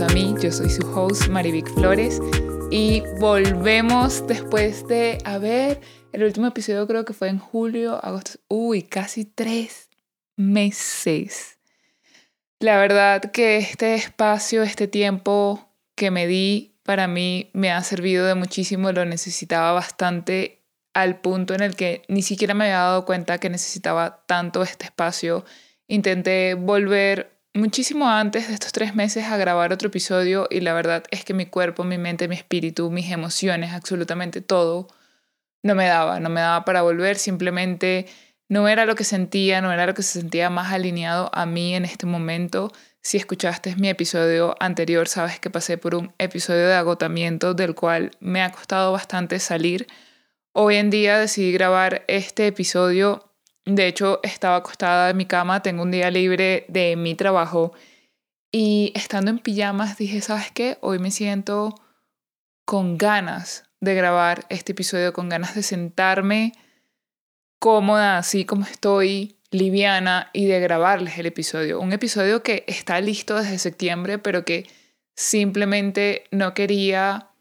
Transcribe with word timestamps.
A 0.00 0.06
mí. 0.14 0.32
Yo 0.40 0.52
soy 0.52 0.70
su 0.70 0.86
host, 0.94 1.26
Marivic 1.26 1.66
Flores, 1.74 2.20
y 2.70 3.02
volvemos 3.18 4.24
después 4.28 4.86
de, 4.86 5.18
a 5.24 5.38
ver, 5.38 5.80
el 6.12 6.22
último 6.22 6.46
episodio 6.46 6.86
creo 6.86 7.04
que 7.04 7.12
fue 7.12 7.28
en 7.28 7.40
julio, 7.40 7.98
agosto, 8.04 8.38
uy, 8.46 8.82
casi 8.82 9.24
tres 9.24 9.88
meses. 10.36 11.58
La 12.60 12.78
verdad 12.78 13.32
que 13.32 13.56
este 13.56 13.96
espacio, 13.96 14.62
este 14.62 14.86
tiempo 14.86 15.68
que 15.96 16.12
me 16.12 16.28
di 16.28 16.76
para 16.84 17.08
mí 17.08 17.50
me 17.52 17.72
ha 17.72 17.82
servido 17.82 18.24
de 18.24 18.36
muchísimo, 18.36 18.92
lo 18.92 19.04
necesitaba 19.04 19.72
bastante 19.72 20.62
al 20.94 21.20
punto 21.20 21.54
en 21.54 21.62
el 21.62 21.74
que 21.74 22.02
ni 22.06 22.22
siquiera 22.22 22.54
me 22.54 22.66
había 22.66 22.78
dado 22.78 23.04
cuenta 23.04 23.38
que 23.38 23.50
necesitaba 23.50 24.24
tanto 24.26 24.62
este 24.62 24.84
espacio. 24.84 25.44
Intenté 25.88 26.54
volver 26.54 27.37
muchísimo 27.58 28.08
antes 28.08 28.48
de 28.48 28.54
estos 28.54 28.72
tres 28.72 28.94
meses 28.94 29.24
a 29.26 29.36
grabar 29.36 29.72
otro 29.72 29.88
episodio 29.88 30.46
y 30.50 30.60
la 30.60 30.72
verdad 30.72 31.04
es 31.10 31.24
que 31.24 31.34
mi 31.34 31.46
cuerpo, 31.46 31.84
mi 31.84 31.98
mente, 31.98 32.28
mi 32.28 32.36
espíritu, 32.36 32.90
mis 32.90 33.10
emociones, 33.10 33.72
absolutamente 33.72 34.40
todo, 34.40 34.88
no 35.62 35.74
me 35.74 35.86
daba, 35.86 36.20
no 36.20 36.30
me 36.30 36.40
daba 36.40 36.64
para 36.64 36.82
volver, 36.82 37.16
simplemente 37.16 38.06
no 38.48 38.68
era 38.68 38.86
lo 38.86 38.94
que 38.94 39.04
sentía, 39.04 39.60
no 39.60 39.72
era 39.72 39.86
lo 39.86 39.94
que 39.94 40.02
se 40.02 40.20
sentía 40.20 40.50
más 40.50 40.72
alineado 40.72 41.30
a 41.34 41.46
mí 41.46 41.74
en 41.74 41.84
este 41.84 42.06
momento. 42.06 42.72
Si 43.02 43.16
escuchaste 43.16 43.76
mi 43.76 43.88
episodio 43.88 44.54
anterior, 44.60 45.08
sabes 45.08 45.40
que 45.40 45.50
pasé 45.50 45.78
por 45.78 45.94
un 45.94 46.12
episodio 46.18 46.66
de 46.66 46.74
agotamiento 46.74 47.54
del 47.54 47.74
cual 47.74 48.12
me 48.20 48.42
ha 48.42 48.52
costado 48.52 48.92
bastante 48.92 49.38
salir. 49.40 49.86
Hoy 50.52 50.76
en 50.76 50.90
día 50.90 51.18
decidí 51.18 51.52
grabar 51.52 52.04
este 52.08 52.46
episodio. 52.46 53.27
De 53.68 53.86
hecho, 53.86 54.20
estaba 54.22 54.56
acostada 54.56 55.10
en 55.10 55.16
mi 55.18 55.26
cama, 55.26 55.62
tengo 55.62 55.82
un 55.82 55.90
día 55.90 56.10
libre 56.10 56.64
de 56.68 56.96
mi 56.96 57.14
trabajo 57.14 57.74
y 58.50 58.92
estando 58.94 59.30
en 59.30 59.40
pijamas 59.40 59.98
dije, 59.98 60.22
¿sabes 60.22 60.50
qué? 60.52 60.78
Hoy 60.80 60.98
me 60.98 61.10
siento 61.10 61.74
con 62.64 62.96
ganas 62.96 63.64
de 63.80 63.94
grabar 63.94 64.46
este 64.48 64.72
episodio, 64.72 65.12
con 65.12 65.28
ganas 65.28 65.54
de 65.54 65.62
sentarme 65.62 66.54
cómoda, 67.58 68.16
así 68.16 68.46
como 68.46 68.64
estoy, 68.64 69.36
liviana, 69.50 70.30
y 70.32 70.46
de 70.46 70.60
grabarles 70.60 71.18
el 71.18 71.26
episodio. 71.26 71.78
Un 71.78 71.92
episodio 71.92 72.42
que 72.42 72.64
está 72.68 73.02
listo 73.02 73.36
desde 73.36 73.58
septiembre, 73.58 74.18
pero 74.18 74.46
que 74.46 74.66
simplemente 75.14 76.24
no 76.30 76.54
quería 76.54 77.32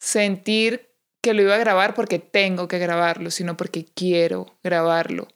sentir 0.00 0.87
que 1.20 1.34
lo 1.34 1.42
iba 1.42 1.54
a 1.54 1.58
grabar 1.58 1.94
porque 1.94 2.18
tengo 2.18 2.68
que 2.68 2.78
grabarlo, 2.78 3.30
sino 3.30 3.56
porque 3.56 3.86
quiero 3.94 4.58
grabarlo. 4.62 5.28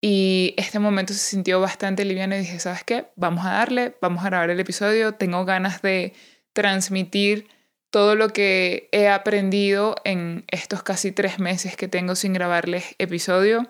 Y 0.00 0.54
este 0.56 0.78
momento 0.78 1.12
se 1.12 1.18
sintió 1.18 1.60
bastante 1.60 2.04
liviano 2.04 2.34
y 2.34 2.38
dije, 2.38 2.58
¿sabes 2.58 2.84
qué? 2.84 3.06
Vamos 3.16 3.44
a 3.44 3.52
darle, 3.52 3.96
vamos 4.00 4.24
a 4.24 4.28
grabar 4.30 4.50
el 4.50 4.60
episodio. 4.60 5.12
Tengo 5.12 5.44
ganas 5.44 5.82
de 5.82 6.14
transmitir 6.54 7.48
todo 7.90 8.14
lo 8.14 8.28
que 8.28 8.88
he 8.92 9.08
aprendido 9.08 9.96
en 10.04 10.44
estos 10.48 10.82
casi 10.82 11.12
tres 11.12 11.38
meses 11.38 11.76
que 11.76 11.88
tengo 11.88 12.14
sin 12.14 12.32
grabarles 12.32 12.94
episodio. 12.98 13.66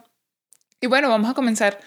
Y 0.80 0.86
bueno, 0.86 1.08
vamos 1.08 1.30
a 1.30 1.34
comenzar 1.34 1.80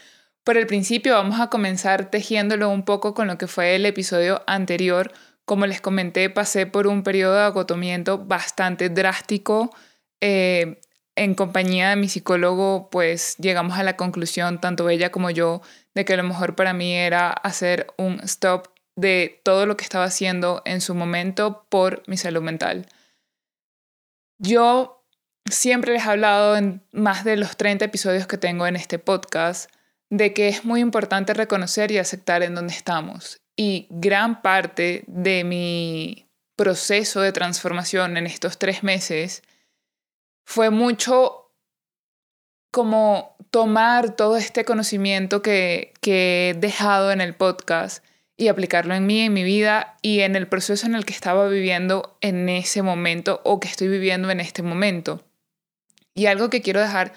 por 0.44 0.58
el 0.58 0.67
principio, 0.67 1.14
vamos 1.14 1.39
a 1.39 1.47
comenzar 1.47 2.09
tejiéndolo 2.11 2.69
un 2.69 2.84
poco 2.84 3.14
con 3.14 3.28
lo 3.28 3.38
que 3.38 3.47
fue 3.47 3.75
el 3.75 3.86
episodio 3.86 4.44
anterior. 4.45 5.13
Como 5.46 5.66
les 5.66 5.81
comenté, 5.81 6.30
pasé 6.30 6.66
por 6.66 6.88
un 6.88 7.04
periodo 7.04 7.36
de 7.36 7.42
agotamiento 7.42 8.18
bastante 8.18 8.90
drástico. 8.90 9.76
Eh, 10.22 10.80
en 11.16 11.36
compañía 11.36 11.90
de 11.90 11.96
mi 11.96 12.09
psicólogo, 12.09 12.90
pues 12.90 13.36
llegamos 13.38 13.78
a 13.78 13.84
la 13.84 13.98
conclusión, 13.98 14.59
tanto 14.59 14.90
ella 14.90 15.12
como 15.12 15.30
yo, 15.30 15.62
de 15.94 16.06
que 16.06 16.18
lo 16.18 16.24
mejor 16.24 16.56
para 16.56 16.74
mí 16.74 16.96
era 16.96 17.30
hacer 17.30 17.88
un 17.98 18.20
stop 18.22 18.70
de 18.96 19.42
todo 19.44 19.66
lo 19.66 19.78
que 19.78 19.84
estaba 19.84 20.06
haciendo 20.06 20.62
en 20.66 20.81
su 20.81 20.96
momento 20.96 21.66
por 21.70 22.04
mi 22.08 22.18
salud 22.18 22.42
mental. 22.42 22.88
Yo 24.40 25.06
siempre 25.50 25.94
les 25.94 26.06
he 26.06 26.10
hablado 26.10 26.56
en 26.56 26.84
más 26.92 27.24
de 27.24 27.38
los 27.38 27.58
30 27.58 27.86
episodios 27.86 28.28
que 28.28 28.38
tengo 28.38 28.66
en 28.66 28.75
este 28.75 29.00
podcast 29.00 29.70
de 30.10 30.34
que 30.34 30.48
es 30.48 30.64
muy 30.64 30.80
importante 30.80 31.34
reconocer 31.34 31.92
y 31.92 31.98
aceptar 31.98 32.44
en 32.44 32.56
dónde 32.56 32.74
estamos. 32.74 33.43
Y 33.56 33.88
gran 33.90 34.41
parte 34.41 35.03
de 35.08 35.44
mi 35.44 36.28
proceso 36.56 37.22
de 37.22 37.31
transformación 37.31 38.18
en 38.18 38.25
estos 38.25 38.58
tres 38.58 38.84
meses 38.84 39.44
fue 40.46 40.69
mucho 40.69 41.52
como 42.72 43.36
tomar 43.52 44.16
todo 44.16 44.38
este 44.38 44.66
conocimiento 44.66 45.42
que, 45.42 45.94
que 46.02 46.50
he 46.50 46.53
dejado 46.56 47.12
en 47.12 47.22
el 47.22 47.36
podcast 47.36 48.03
y 48.36 48.47
aplicarlo 48.47 48.96
en 48.96 49.06
mí, 49.06 49.22
en 49.22 49.34
mi 49.34 49.44
vida 49.44 49.97
y 50.02 50.22
en 50.22 50.36
el 50.36 50.47
proceso 50.47 50.88
en 50.88 50.96
el 50.96 51.06
que 51.06 51.13
estaba 51.13 51.47
viviendo 51.47 52.18
en 52.22 52.50
ese 52.50 52.81
momento 52.81 53.42
o 53.44 53.59
que 53.59 53.68
estoy 53.68 53.88
viviendo 53.90 54.31
en 54.31 54.40
este 54.40 54.63
momento. 54.63 55.24
Y 56.16 56.25
algo 56.25 56.50
que 56.50 56.62
quiero 56.62 56.81
dejar 56.81 57.13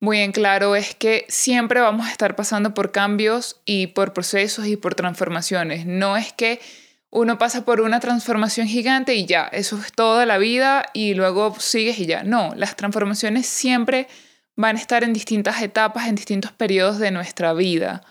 muy 0.00 0.18
en 0.18 0.32
claro 0.32 0.76
es 0.76 0.94
que 0.94 1.24
siempre 1.28 1.80
vamos 1.80 2.06
a 2.06 2.10
estar 2.10 2.36
pasando 2.36 2.74
por 2.74 2.92
cambios 2.92 3.60
y 3.64 3.88
por 3.88 4.12
procesos 4.12 4.66
y 4.66 4.76
por 4.76 4.94
transformaciones. 4.94 5.86
No 5.86 6.16
es 6.16 6.32
que 6.32 6.60
uno 7.10 7.38
pasa 7.38 7.64
por 7.64 7.80
una 7.80 8.00
transformación 8.00 8.68
gigante 8.68 9.14
y 9.14 9.26
ya, 9.26 9.44
eso 9.46 9.78
es 9.78 9.92
toda 9.92 10.26
la 10.26 10.38
vida 10.38 10.86
y 10.92 11.14
luego 11.14 11.58
sigues 11.58 11.98
y 11.98 12.06
ya. 12.06 12.22
No, 12.22 12.52
las 12.54 12.76
transformaciones 12.76 13.46
siempre 13.46 14.08
van 14.56 14.76
a 14.76 14.80
estar 14.80 15.04
en 15.04 15.12
distintas 15.12 15.62
etapas, 15.62 16.06
en 16.06 16.14
distintos 16.14 16.52
periodos 16.52 16.98
de 16.98 17.10
nuestra 17.10 17.52
vida. 17.52 18.02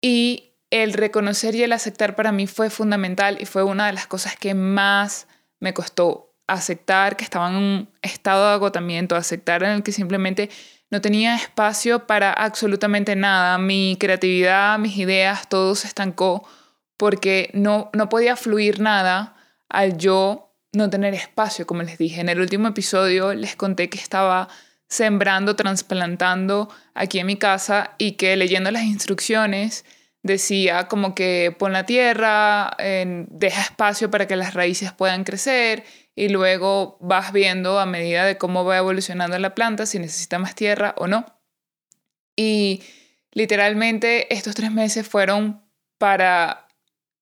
Y 0.00 0.54
el 0.70 0.92
reconocer 0.92 1.54
y 1.54 1.62
el 1.62 1.72
aceptar 1.72 2.16
para 2.16 2.32
mí 2.32 2.46
fue 2.46 2.70
fundamental 2.70 3.38
y 3.40 3.46
fue 3.46 3.62
una 3.62 3.86
de 3.86 3.92
las 3.92 4.06
cosas 4.06 4.36
que 4.36 4.54
más 4.54 5.26
me 5.60 5.72
costó 5.72 6.34
aceptar 6.46 7.16
que 7.16 7.24
estaba 7.24 7.48
en 7.48 7.56
un 7.56 7.90
estado 8.02 8.48
de 8.48 8.54
agotamiento, 8.54 9.14
aceptar 9.16 9.62
en 9.62 9.70
el 9.70 9.82
que 9.82 9.92
simplemente 9.92 10.50
no 10.90 11.00
tenía 11.00 11.34
espacio 11.36 12.06
para 12.06 12.32
absolutamente 12.32 13.16
nada. 13.16 13.58
Mi 13.58 13.96
creatividad, 13.98 14.78
mis 14.78 14.96
ideas, 14.96 15.48
todo 15.48 15.74
se 15.74 15.86
estancó 15.86 16.48
porque 16.96 17.50
no, 17.52 17.90
no 17.92 18.08
podía 18.08 18.36
fluir 18.36 18.80
nada 18.80 19.36
al 19.68 19.98
yo 19.98 20.54
no 20.72 20.90
tener 20.90 21.14
espacio, 21.14 21.66
como 21.66 21.82
les 21.82 21.98
dije. 21.98 22.20
En 22.20 22.28
el 22.28 22.40
último 22.40 22.68
episodio 22.68 23.34
les 23.34 23.56
conté 23.56 23.88
que 23.88 23.98
estaba 23.98 24.48
sembrando, 24.88 25.56
trasplantando 25.56 26.68
aquí 26.94 27.18
en 27.18 27.26
mi 27.26 27.36
casa 27.36 27.94
y 27.98 28.12
que 28.12 28.36
leyendo 28.36 28.70
las 28.70 28.84
instrucciones 28.84 29.84
decía 30.22 30.88
como 30.88 31.14
que 31.14 31.54
pon 31.58 31.72
la 31.72 31.84
tierra, 31.84 32.76
deja 32.78 33.60
espacio 33.60 34.10
para 34.10 34.26
que 34.26 34.36
las 34.36 34.54
raíces 34.54 34.92
puedan 34.92 35.24
crecer 35.24 35.84
y 36.18 36.30
luego 36.30 36.96
vas 36.98 37.32
viendo 37.32 37.78
a 37.78 37.86
medida 37.86 38.24
de 38.24 38.38
cómo 38.38 38.64
va 38.64 38.78
evolucionando 38.78 39.38
la 39.38 39.54
planta 39.54 39.86
si 39.86 40.00
necesita 40.00 40.40
más 40.40 40.56
tierra 40.56 40.92
o 40.96 41.06
no. 41.06 41.24
Y 42.34 42.82
literalmente 43.30 44.34
estos 44.34 44.56
tres 44.56 44.72
meses 44.72 45.06
fueron 45.06 45.62
para 45.96 46.66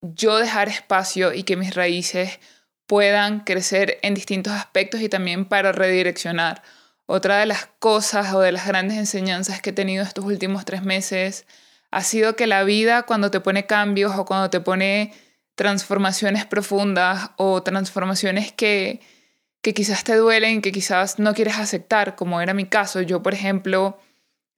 yo 0.00 0.38
dejar 0.38 0.70
espacio 0.70 1.34
y 1.34 1.42
que 1.42 1.56
mis 1.56 1.74
raíces 1.74 2.40
puedan 2.86 3.40
crecer 3.40 3.98
en 4.00 4.14
distintos 4.14 4.54
aspectos 4.54 5.02
y 5.02 5.10
también 5.10 5.44
para 5.44 5.72
redireccionar. 5.72 6.62
Otra 7.04 7.36
de 7.36 7.44
las 7.44 7.66
cosas 7.78 8.32
o 8.32 8.40
de 8.40 8.52
las 8.52 8.66
grandes 8.66 8.96
enseñanzas 8.96 9.60
que 9.60 9.71
he 9.71 9.74
tenido 9.74 10.04
estos 10.04 10.24
últimos 10.24 10.65
tres 10.65 10.82
meses 10.82 11.44
ha 11.91 12.03
sido 12.03 12.34
que 12.34 12.47
la 12.47 12.65
vida 12.65 13.03
cuando 13.03 13.30
te 13.30 13.41
pone 13.41 13.66
cambios 13.66 14.16
o 14.16 14.24
cuando 14.24 14.48
te 14.48 14.60
pone 14.60 15.12
transformaciones 15.56 16.44
profundas 16.44 17.30
o 17.36 17.62
transformaciones 17.62 18.53
que, 18.53 19.00
que 19.62 19.74
quizás 19.74 20.04
te 20.04 20.14
duelen, 20.14 20.62
que 20.62 20.70
quizás 20.70 21.18
no 21.18 21.34
quieres 21.34 21.58
aceptar, 21.58 22.14
como 22.14 22.41
era 22.41 22.54
mi 22.54 22.66
caso. 22.66 23.00
Yo, 23.03 23.22
por 23.22 23.34
ejemplo, 23.34 23.98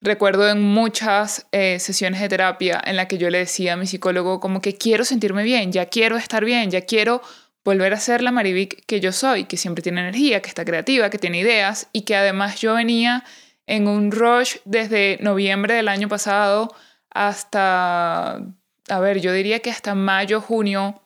recuerdo 0.00 0.48
en 0.48 0.60
muchas 0.60 1.46
eh, 1.52 1.78
sesiones 1.78 2.20
de 2.20 2.28
terapia 2.28 2.82
en 2.84 2.96
la 2.96 3.08
que 3.08 3.16
yo 3.16 3.30
le 3.30 3.38
decía 3.38 3.74
a 3.74 3.76
mi 3.76 3.86
psicólogo 3.86 4.40
como 4.40 4.60
que 4.60 4.76
quiero 4.76 5.04
sentirme 5.04 5.44
bien, 5.44 5.72
ya 5.72 5.86
quiero 5.86 6.16
estar 6.16 6.44
bien, 6.44 6.70
ya 6.70 6.82
quiero 6.82 7.22
volver 7.64 7.92
a 7.92 8.00
ser 8.00 8.22
la 8.22 8.32
Marivic 8.32 8.84
que 8.86 9.00
yo 9.00 9.12
soy, 9.12 9.44
que 9.44 9.56
siempre 9.56 9.82
tiene 9.82 10.00
energía, 10.00 10.42
que 10.42 10.48
está 10.48 10.64
creativa, 10.64 11.10
que 11.10 11.18
tiene 11.18 11.38
ideas 11.38 11.88
y 11.92 12.02
que 12.02 12.16
además 12.16 12.60
yo 12.60 12.74
venía 12.74 13.24
en 13.66 13.86
un 13.86 14.10
rush 14.10 14.56
desde 14.64 15.18
noviembre 15.20 15.74
del 15.74 15.88
año 15.88 16.08
pasado 16.08 16.74
hasta, 17.10 18.40
a 18.88 19.00
ver, 19.00 19.20
yo 19.20 19.32
diría 19.32 19.60
que 19.60 19.70
hasta 19.70 19.94
mayo, 19.94 20.40
junio, 20.40 21.00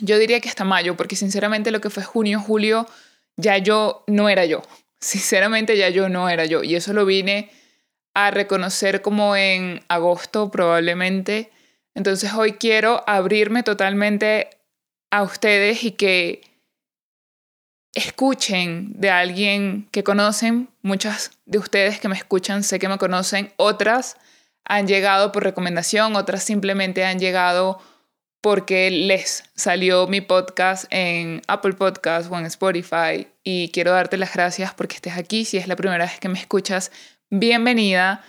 yo 0.00 0.18
diría 0.18 0.40
que 0.40 0.48
hasta 0.48 0.64
mayo, 0.64 0.96
porque 0.96 1.16
sinceramente 1.16 1.70
lo 1.70 1.80
que 1.80 1.90
fue 1.90 2.04
junio, 2.04 2.40
julio, 2.40 2.86
ya 3.36 3.58
yo 3.58 4.04
no 4.06 4.28
era 4.28 4.44
yo. 4.44 4.62
Sinceramente 5.00 5.76
ya 5.76 5.88
yo 5.88 6.08
no 6.08 6.28
era 6.28 6.44
yo. 6.44 6.62
Y 6.64 6.74
eso 6.74 6.92
lo 6.92 7.06
vine 7.06 7.50
a 8.14 8.30
reconocer 8.30 9.00
como 9.00 9.36
en 9.36 9.82
agosto 9.88 10.50
probablemente. 10.50 11.52
Entonces 11.94 12.32
hoy 12.34 12.54
quiero 12.54 13.04
abrirme 13.06 13.62
totalmente 13.62 14.50
a 15.10 15.22
ustedes 15.22 15.84
y 15.84 15.92
que 15.92 16.42
escuchen 17.94 18.92
de 19.00 19.10
alguien 19.10 19.88
que 19.90 20.04
conocen, 20.04 20.68
muchas 20.82 21.32
de 21.46 21.58
ustedes 21.58 22.00
que 22.00 22.08
me 22.08 22.16
escuchan 22.16 22.62
sé 22.62 22.78
que 22.78 22.88
me 22.88 22.98
conocen, 22.98 23.52
otras 23.56 24.16
han 24.68 24.86
llegado 24.86 25.32
por 25.32 25.42
recomendación, 25.42 26.14
otras 26.14 26.44
simplemente 26.44 27.04
han 27.04 27.18
llegado 27.18 27.80
porque 28.40 28.90
les 28.90 29.42
salió 29.56 30.06
mi 30.06 30.20
podcast 30.20 30.84
en 30.90 31.42
Apple 31.48 31.72
Podcast 31.72 32.30
o 32.30 32.38
en 32.38 32.46
Spotify 32.46 33.26
y 33.42 33.70
quiero 33.70 33.92
darte 33.92 34.16
las 34.16 34.32
gracias 34.32 34.74
porque 34.74 34.96
estés 34.96 35.16
aquí. 35.16 35.44
Si 35.44 35.56
es 35.56 35.66
la 35.66 35.74
primera 35.74 36.04
vez 36.04 36.20
que 36.20 36.28
me 36.28 36.38
escuchas, 36.38 36.92
bienvenida. 37.30 38.22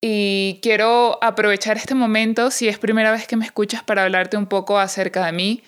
Y 0.00 0.58
quiero 0.62 1.18
aprovechar 1.22 1.76
este 1.76 1.94
momento, 1.94 2.50
si 2.50 2.68
es 2.68 2.78
primera 2.78 3.12
vez 3.12 3.26
que 3.26 3.36
me 3.36 3.46
escuchas, 3.46 3.82
para 3.82 4.02
hablarte 4.02 4.36
un 4.36 4.46
poco 4.46 4.78
acerca 4.78 5.24
de 5.24 5.32
mí. 5.32 5.62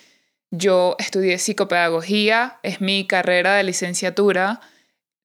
Yo 0.51 0.97
estudié 0.99 1.39
psicopedagogía, 1.39 2.59
es 2.63 2.81
mi 2.81 3.07
carrera 3.07 3.55
de 3.55 3.63
licenciatura. 3.63 4.61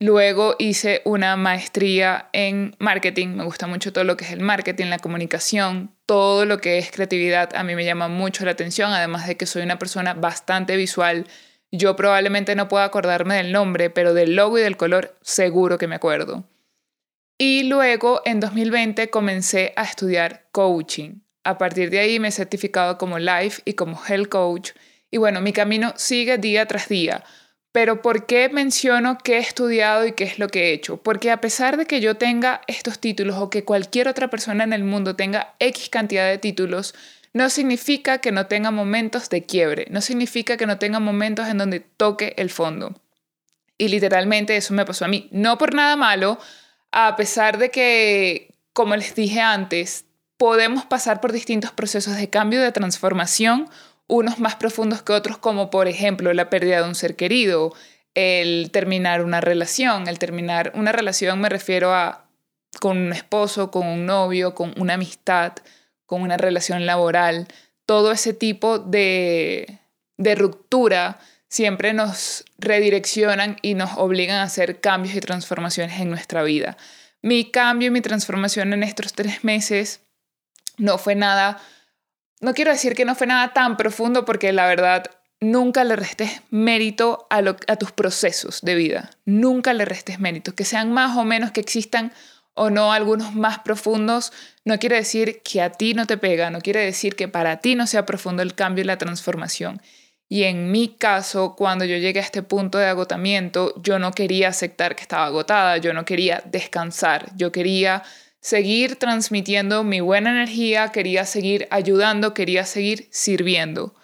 Luego 0.02 0.56
hice 0.58 1.04
una 1.06 1.36
maestría 1.38 2.28
en 2.34 2.76
marketing. 2.80 3.36
Me 3.36 3.44
gusta 3.44 3.68
mucho 3.68 3.94
todo 3.94 4.04
lo 4.04 4.18
que 4.18 4.26
es 4.26 4.32
el 4.32 4.40
marketing, 4.40 4.88
la 4.88 4.98
comunicación, 4.98 5.92
todo 6.08 6.46
lo 6.46 6.58
que 6.58 6.80
es 6.80 6.90
creatividad. 6.90 7.56
A 7.56 7.64
mí 7.64 7.76
me 7.76 7.86
llama 7.86 8.08
mucho 8.08 8.44
la 8.44 8.50
atención, 8.50 8.92
además 8.94 9.28
de 9.28 9.38
que 9.38 9.46
soy 9.46 9.62
una 9.62 9.78
persona 9.78 10.16
bastante 10.16 10.76
visual. 10.76 11.28
Yo 11.72 11.96
probablemente 11.96 12.56
no 12.56 12.68
pueda 12.68 12.86
acordarme 12.86 13.36
del 13.36 13.52
nombre, 13.52 13.92
pero 13.92 14.16
del 14.16 14.36
logo 14.36 14.58
y 14.58 14.64
del 14.64 14.76
color 14.76 15.16
seguro 15.22 15.78
que 15.78 15.88
me 15.88 15.98
acuerdo. 15.98 16.46
Y 17.38 17.66
luego 17.66 18.24
en 18.26 18.40
2020 18.40 19.12
comencé 19.12 19.72
a 19.76 19.84
estudiar 19.84 20.48
coaching. 20.52 21.20
A 21.44 21.60
partir 21.60 21.92
de 21.92 22.00
ahí 22.00 22.20
me 22.20 22.30
he 22.30 22.32
certificado 22.32 22.98
como 22.98 23.20
Life 23.20 23.62
y 23.66 23.74
como 23.74 24.02
Health 24.04 24.30
Coach. 24.30 24.72
Y 25.12 25.18
bueno, 25.18 25.42
mi 25.42 25.54
camino 25.54 25.94
sigue 25.96 26.40
día 26.40 26.66
tras 26.66 26.90
día 26.90 27.24
pero 27.72 28.02
¿por 28.02 28.26
qué 28.26 28.50
menciono 28.50 29.18
qué 29.24 29.38
he 29.38 29.40
estudiado 29.40 30.06
y 30.06 30.14
qué 30.14 30.26
es 30.26 30.40
lo 30.40 30.50
que 30.50 30.70
he 30.70 30.74
hecho? 30.74 30.98
Porque 30.98 31.32
a 31.32 31.40
pesar 31.40 31.78
de 31.78 31.86
que 31.86 32.02
yo 32.02 32.18
tenga 32.18 32.62
estos 32.68 33.00
títulos 33.00 33.38
o 33.38 33.50
que 33.50 33.64
cualquier 33.64 34.08
otra 34.08 34.30
persona 34.30 34.64
en 34.64 34.74
el 34.74 34.84
mundo 34.84 35.16
tenga 35.16 35.56
X 35.60 35.90
cantidad 35.90 36.28
de 36.28 36.38
títulos, 36.38 36.94
no 37.34 37.50
significa 37.50 38.18
que 38.18 38.34
no 38.34 38.48
tenga 38.48 38.72
momentos 38.72 39.30
de 39.30 39.46
quiebre, 39.46 39.88
no 39.90 40.02
significa 40.02 40.58
que 40.58 40.66
no 40.66 40.80
tenga 40.80 41.00
momentos 41.00 41.48
en 41.48 41.58
donde 41.58 41.80
toque 41.80 42.34
el 42.38 42.50
fondo. 42.50 43.00
Y 43.78 43.88
literalmente 43.88 44.58
eso 44.58 44.74
me 44.74 44.86
pasó 44.86 45.06
a 45.06 45.08
mí. 45.08 45.30
No 45.32 45.58
por 45.58 45.74
nada 45.74 45.96
malo, 45.96 46.40
a 46.92 47.16
pesar 47.16 47.58
de 47.58 47.72
que, 47.72 48.54
como 48.74 48.96
les 48.98 49.16
dije 49.16 49.40
antes, 49.40 50.06
podemos 50.38 50.86
pasar 50.86 51.22
por 51.22 51.32
distintos 51.32 51.72
procesos 51.72 52.18
de 52.18 52.30
cambio, 52.30 52.62
de 52.62 52.72
transformación 52.72 53.70
unos 54.12 54.40
más 54.40 54.56
profundos 54.56 55.02
que 55.02 55.14
otros, 55.14 55.38
como 55.38 55.70
por 55.70 55.88
ejemplo 55.88 56.34
la 56.34 56.50
pérdida 56.50 56.82
de 56.82 56.88
un 56.88 56.96
ser 56.96 57.16
querido, 57.16 57.74
el 58.14 58.70
terminar 58.72 59.24
una 59.24 59.40
relación, 59.40 60.10
el 60.10 60.20
terminar 60.20 60.74
una 60.76 60.92
relación 60.92 61.40
me 61.40 61.48
refiero 61.48 61.94
a 61.96 62.26
con 62.82 62.98
un 62.98 63.14
esposo, 63.14 63.72
con 63.72 63.88
un 63.88 64.06
novio, 64.06 64.54
con 64.54 64.74
una 64.78 64.96
amistad, 64.96 65.54
con 66.06 66.22
una 66.22 66.36
relación 66.36 66.86
laboral, 66.86 67.48
todo 67.86 68.12
ese 68.12 68.34
tipo 68.34 68.80
de, 68.80 69.80
de 70.18 70.36
ruptura 70.36 71.20
siempre 71.48 71.94
nos 71.94 72.44
redireccionan 72.58 73.58
y 73.62 73.76
nos 73.76 73.92
obligan 73.98 74.40
a 74.40 74.44
hacer 74.44 74.82
cambios 74.82 75.16
y 75.16 75.22
transformaciones 75.22 76.02
en 76.02 76.10
nuestra 76.10 76.44
vida. 76.44 76.76
Mi 77.22 77.50
cambio 77.50 77.88
y 77.88 77.92
mi 77.92 78.02
transformación 78.02 78.74
en 78.74 78.84
estos 78.84 79.14
tres 79.14 79.46
meses 79.46 80.02
no 80.78 80.98
fue 80.98 81.16
nada 81.16 81.62
no 82.42 82.54
quiero 82.54 82.72
decir 82.72 82.96
que 82.96 83.06
no 83.06 83.16
fue 83.16 83.28
nada 83.28 83.54
tan 83.54 83.78
profundo 83.78 84.26
porque 84.26 84.52
la 84.52 84.68
verdad 84.68 85.06
nunca 85.40 85.84
le 85.84 85.96
restes 85.96 86.42
mérito 86.50 87.28
a, 87.30 87.42
tus 87.78 87.92
procesos 87.92 88.62
de 88.62 88.76
vida. 88.76 89.12
Nunca 89.26 89.74
le 89.74 89.86
restes 89.86 90.20
mérito. 90.20 90.54
Que 90.54 90.66
sean 90.66 90.92
más 90.92 91.18
o 91.18 91.24
menos, 91.24 91.52
que 91.52 91.62
existan 91.62 92.12
o 92.54 92.70
no 92.70 92.92
algunos 92.92 93.34
más 93.34 93.60
profundos, 93.60 94.34
no 94.66 94.78
quiere 94.78 94.98
decir 94.98 95.42
que 95.42 95.62
a 95.62 95.72
ti 95.72 95.94
no 95.94 96.06
te 96.06 96.18
pega, 96.18 96.50
no 96.50 96.60
quiere 96.60 96.82
decir 96.82 97.16
que 97.16 97.28
para 97.28 97.58
ti 97.58 97.76
no 97.76 97.88
sea 97.88 98.06
profundo 98.06 98.44
el 98.44 98.56
cambio 98.56 98.84
y 98.84 98.88
la 98.88 98.98
transformación. 98.98 99.82
Y 100.28 100.44
en 100.44 100.72
mi 100.72 100.90
caso, 100.90 101.56
cuando 101.56 101.86
yo 101.86 101.98
llegué 101.98 102.20
a 102.20 102.24
este 102.24 102.44
punto 102.44 102.78
de 102.78 102.88
agotamiento, 102.88 103.74
yo 103.82 104.00
no 104.00 104.12
quería 104.12 104.50
aceptar 104.50 104.96
que 104.96 105.02
estaba 105.02 105.26
agotada, 105.26 105.78
yo 105.78 105.94
no 105.94 106.06
quería 106.06 106.42
descansar, 106.46 107.32
yo 107.36 107.52
quería 107.52 108.04
seguir 108.42 108.98
transmitiendo 108.98 109.84
mi 109.84 110.02
buena 110.02 110.32
energía, 110.32 110.90
quería 110.90 111.26
seguir 111.26 111.68
ayudando, 111.70 112.34
quería 112.34 112.66
seguir 112.66 113.08
sirviendo. 113.12 113.96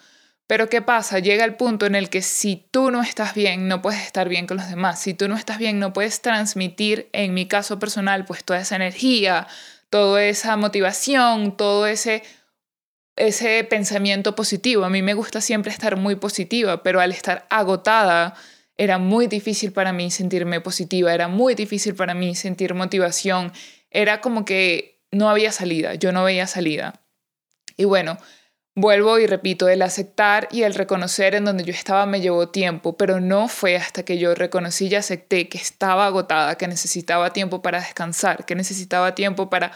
Pero 0.46 0.70
¿qué 0.70 0.80
pasa? 0.80 1.18
Llega 1.18 1.44
el 1.44 1.56
punto 1.56 1.84
en 1.84 1.94
el 1.94 2.08
que 2.08 2.22
si 2.22 2.56
tú 2.70 2.90
no 2.90 3.02
estás 3.02 3.34
bien, 3.34 3.68
no 3.68 3.82
puedes 3.82 4.00
estar 4.00 4.28
bien 4.30 4.46
con 4.46 4.56
los 4.56 4.70
demás. 4.70 5.00
Si 5.00 5.12
tú 5.12 5.28
no 5.28 5.36
estás 5.36 5.58
bien, 5.58 5.78
no 5.78 5.92
puedes 5.92 6.22
transmitir, 6.22 7.10
en 7.12 7.34
mi 7.34 7.46
caso 7.46 7.78
personal, 7.78 8.24
pues 8.24 8.44
toda 8.44 8.60
esa 8.60 8.76
energía, 8.76 9.46
toda 9.90 10.24
esa 10.24 10.56
motivación, 10.56 11.56
todo 11.56 11.86
ese, 11.86 12.22
ese 13.16 13.62
pensamiento 13.64 14.34
positivo. 14.34 14.84
A 14.84 14.90
mí 14.90 15.02
me 15.02 15.14
gusta 15.14 15.42
siempre 15.42 15.70
estar 15.70 15.96
muy 15.96 16.14
positiva, 16.14 16.82
pero 16.82 17.00
al 17.00 17.10
estar 17.10 17.46
agotada, 17.50 18.34
era 18.78 18.98
muy 18.98 19.26
difícil 19.26 19.72
para 19.72 19.92
mí 19.92 20.10
sentirme 20.10 20.60
positiva, 20.60 21.12
era 21.12 21.26
muy 21.26 21.56
difícil 21.56 21.96
para 21.96 22.14
mí 22.14 22.36
sentir 22.36 22.74
motivación 22.74 23.52
era 23.90 24.20
como 24.20 24.44
que 24.44 25.00
no 25.10 25.30
había 25.30 25.52
salida, 25.52 25.94
yo 25.94 26.12
no 26.12 26.24
veía 26.24 26.46
salida. 26.46 27.00
Y 27.76 27.84
bueno, 27.84 28.18
vuelvo 28.74 29.18
y 29.18 29.26
repito, 29.26 29.68
el 29.68 29.82
aceptar 29.82 30.48
y 30.50 30.62
el 30.62 30.74
reconocer 30.74 31.34
en 31.34 31.44
donde 31.44 31.64
yo 31.64 31.72
estaba 31.72 32.06
me 32.06 32.20
llevó 32.20 32.48
tiempo, 32.48 32.96
pero 32.96 33.20
no 33.20 33.48
fue 33.48 33.76
hasta 33.76 34.04
que 34.04 34.18
yo 34.18 34.34
reconocí 34.34 34.86
y 34.88 34.94
acepté 34.94 35.48
que 35.48 35.58
estaba 35.58 36.06
agotada, 36.06 36.56
que 36.56 36.68
necesitaba 36.68 37.32
tiempo 37.32 37.62
para 37.62 37.80
descansar, 37.80 38.44
que 38.44 38.54
necesitaba 38.54 39.14
tiempo 39.14 39.50
para 39.50 39.72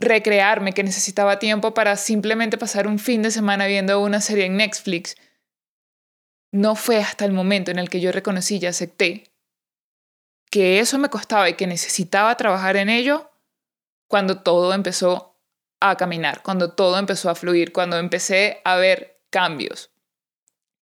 recrearme, 0.00 0.72
que 0.72 0.84
necesitaba 0.84 1.38
tiempo 1.38 1.74
para 1.74 1.96
simplemente 1.96 2.56
pasar 2.56 2.86
un 2.86 2.98
fin 2.98 3.22
de 3.22 3.30
semana 3.30 3.66
viendo 3.66 4.00
una 4.00 4.20
serie 4.20 4.46
en 4.46 4.56
Netflix. 4.56 5.16
No 6.52 6.76
fue 6.76 6.98
hasta 6.98 7.24
el 7.24 7.32
momento 7.32 7.70
en 7.70 7.78
el 7.78 7.90
que 7.90 8.00
yo 8.00 8.12
reconocí 8.12 8.58
y 8.58 8.66
acepté 8.66 9.24
que 10.50 10.80
eso 10.80 10.98
me 10.98 11.10
costaba 11.10 11.48
y 11.48 11.54
que 11.54 11.66
necesitaba 11.66 12.36
trabajar 12.36 12.76
en 12.76 12.88
ello 12.88 13.30
cuando 14.06 14.40
todo 14.40 14.72
empezó 14.72 15.36
a 15.80 15.96
caminar, 15.96 16.42
cuando 16.42 16.72
todo 16.72 16.98
empezó 16.98 17.30
a 17.30 17.34
fluir, 17.34 17.72
cuando 17.72 17.98
empecé 17.98 18.60
a 18.64 18.76
ver 18.76 19.20
cambios. 19.30 19.90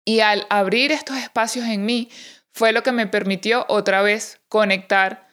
Y 0.06 0.20
al 0.20 0.46
abrir 0.50 0.92
estos 0.92 1.18
espacios 1.18 1.66
en 1.66 1.86
mí 1.86 2.10
fue 2.52 2.72
lo 2.72 2.84
que 2.84 2.92
me 2.92 3.08
permitió 3.08 3.66
otra 3.70 4.02
vez 4.02 4.42
conectar 4.50 5.28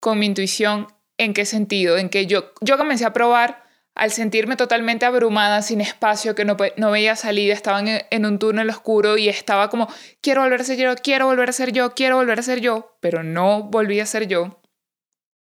con 0.00 0.18
mi 0.18 0.26
intuición. 0.26 0.86
¿En 1.18 1.34
qué 1.34 1.44
sentido? 1.44 1.96
En 1.96 2.08
que 2.08 2.26
yo, 2.26 2.52
yo 2.60 2.78
comencé 2.78 3.04
a 3.04 3.12
probar 3.12 3.65
al 3.96 4.12
sentirme 4.12 4.56
totalmente 4.56 5.06
abrumada, 5.06 5.62
sin 5.62 5.80
espacio, 5.80 6.34
que 6.34 6.44
no, 6.44 6.56
veía 6.90 7.16
salida, 7.16 7.54
estaba 7.54 7.80
en, 7.80 8.02
en, 8.10 8.26
un 8.26 8.38
túnel 8.38 8.68
oscuro 8.70 9.16
y 9.16 9.28
estaba 9.28 9.70
como, 9.70 9.88
quiero 10.20 10.42
volver 10.42 10.60
a 10.60 10.64
ser 10.64 10.78
yo, 10.78 10.94
quiero 10.96 11.26
volver 11.26 11.48
a 11.48 11.52
ser 11.52 11.72
yo, 11.72 11.94
quiero 11.94 12.16
volver 12.16 12.38
a 12.38 12.42
ser 12.42 12.60
yo, 12.60 12.96
pero 13.00 13.22
no 13.22 13.64
volví 13.64 13.98
a 14.00 14.06
ser 14.06 14.28
yo, 14.28 14.60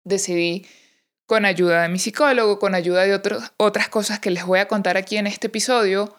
decidí 0.03 0.65
con 1.25 1.45
ayuda 1.45 1.81
de 1.81 1.89
mi 1.89 1.99
psicólogo, 1.99 2.59
con 2.59 2.75
ayuda 2.75 3.05
de 3.05 3.19
otras 3.57 3.89
cosas 3.89 4.19
que 4.19 4.29
les 4.29 4.45
voy 4.45 4.59
a 4.59 4.67
contar 4.67 4.97
aquí 4.97 5.17
en 5.17 5.25
este 5.25 5.47
episodio, 5.47 6.15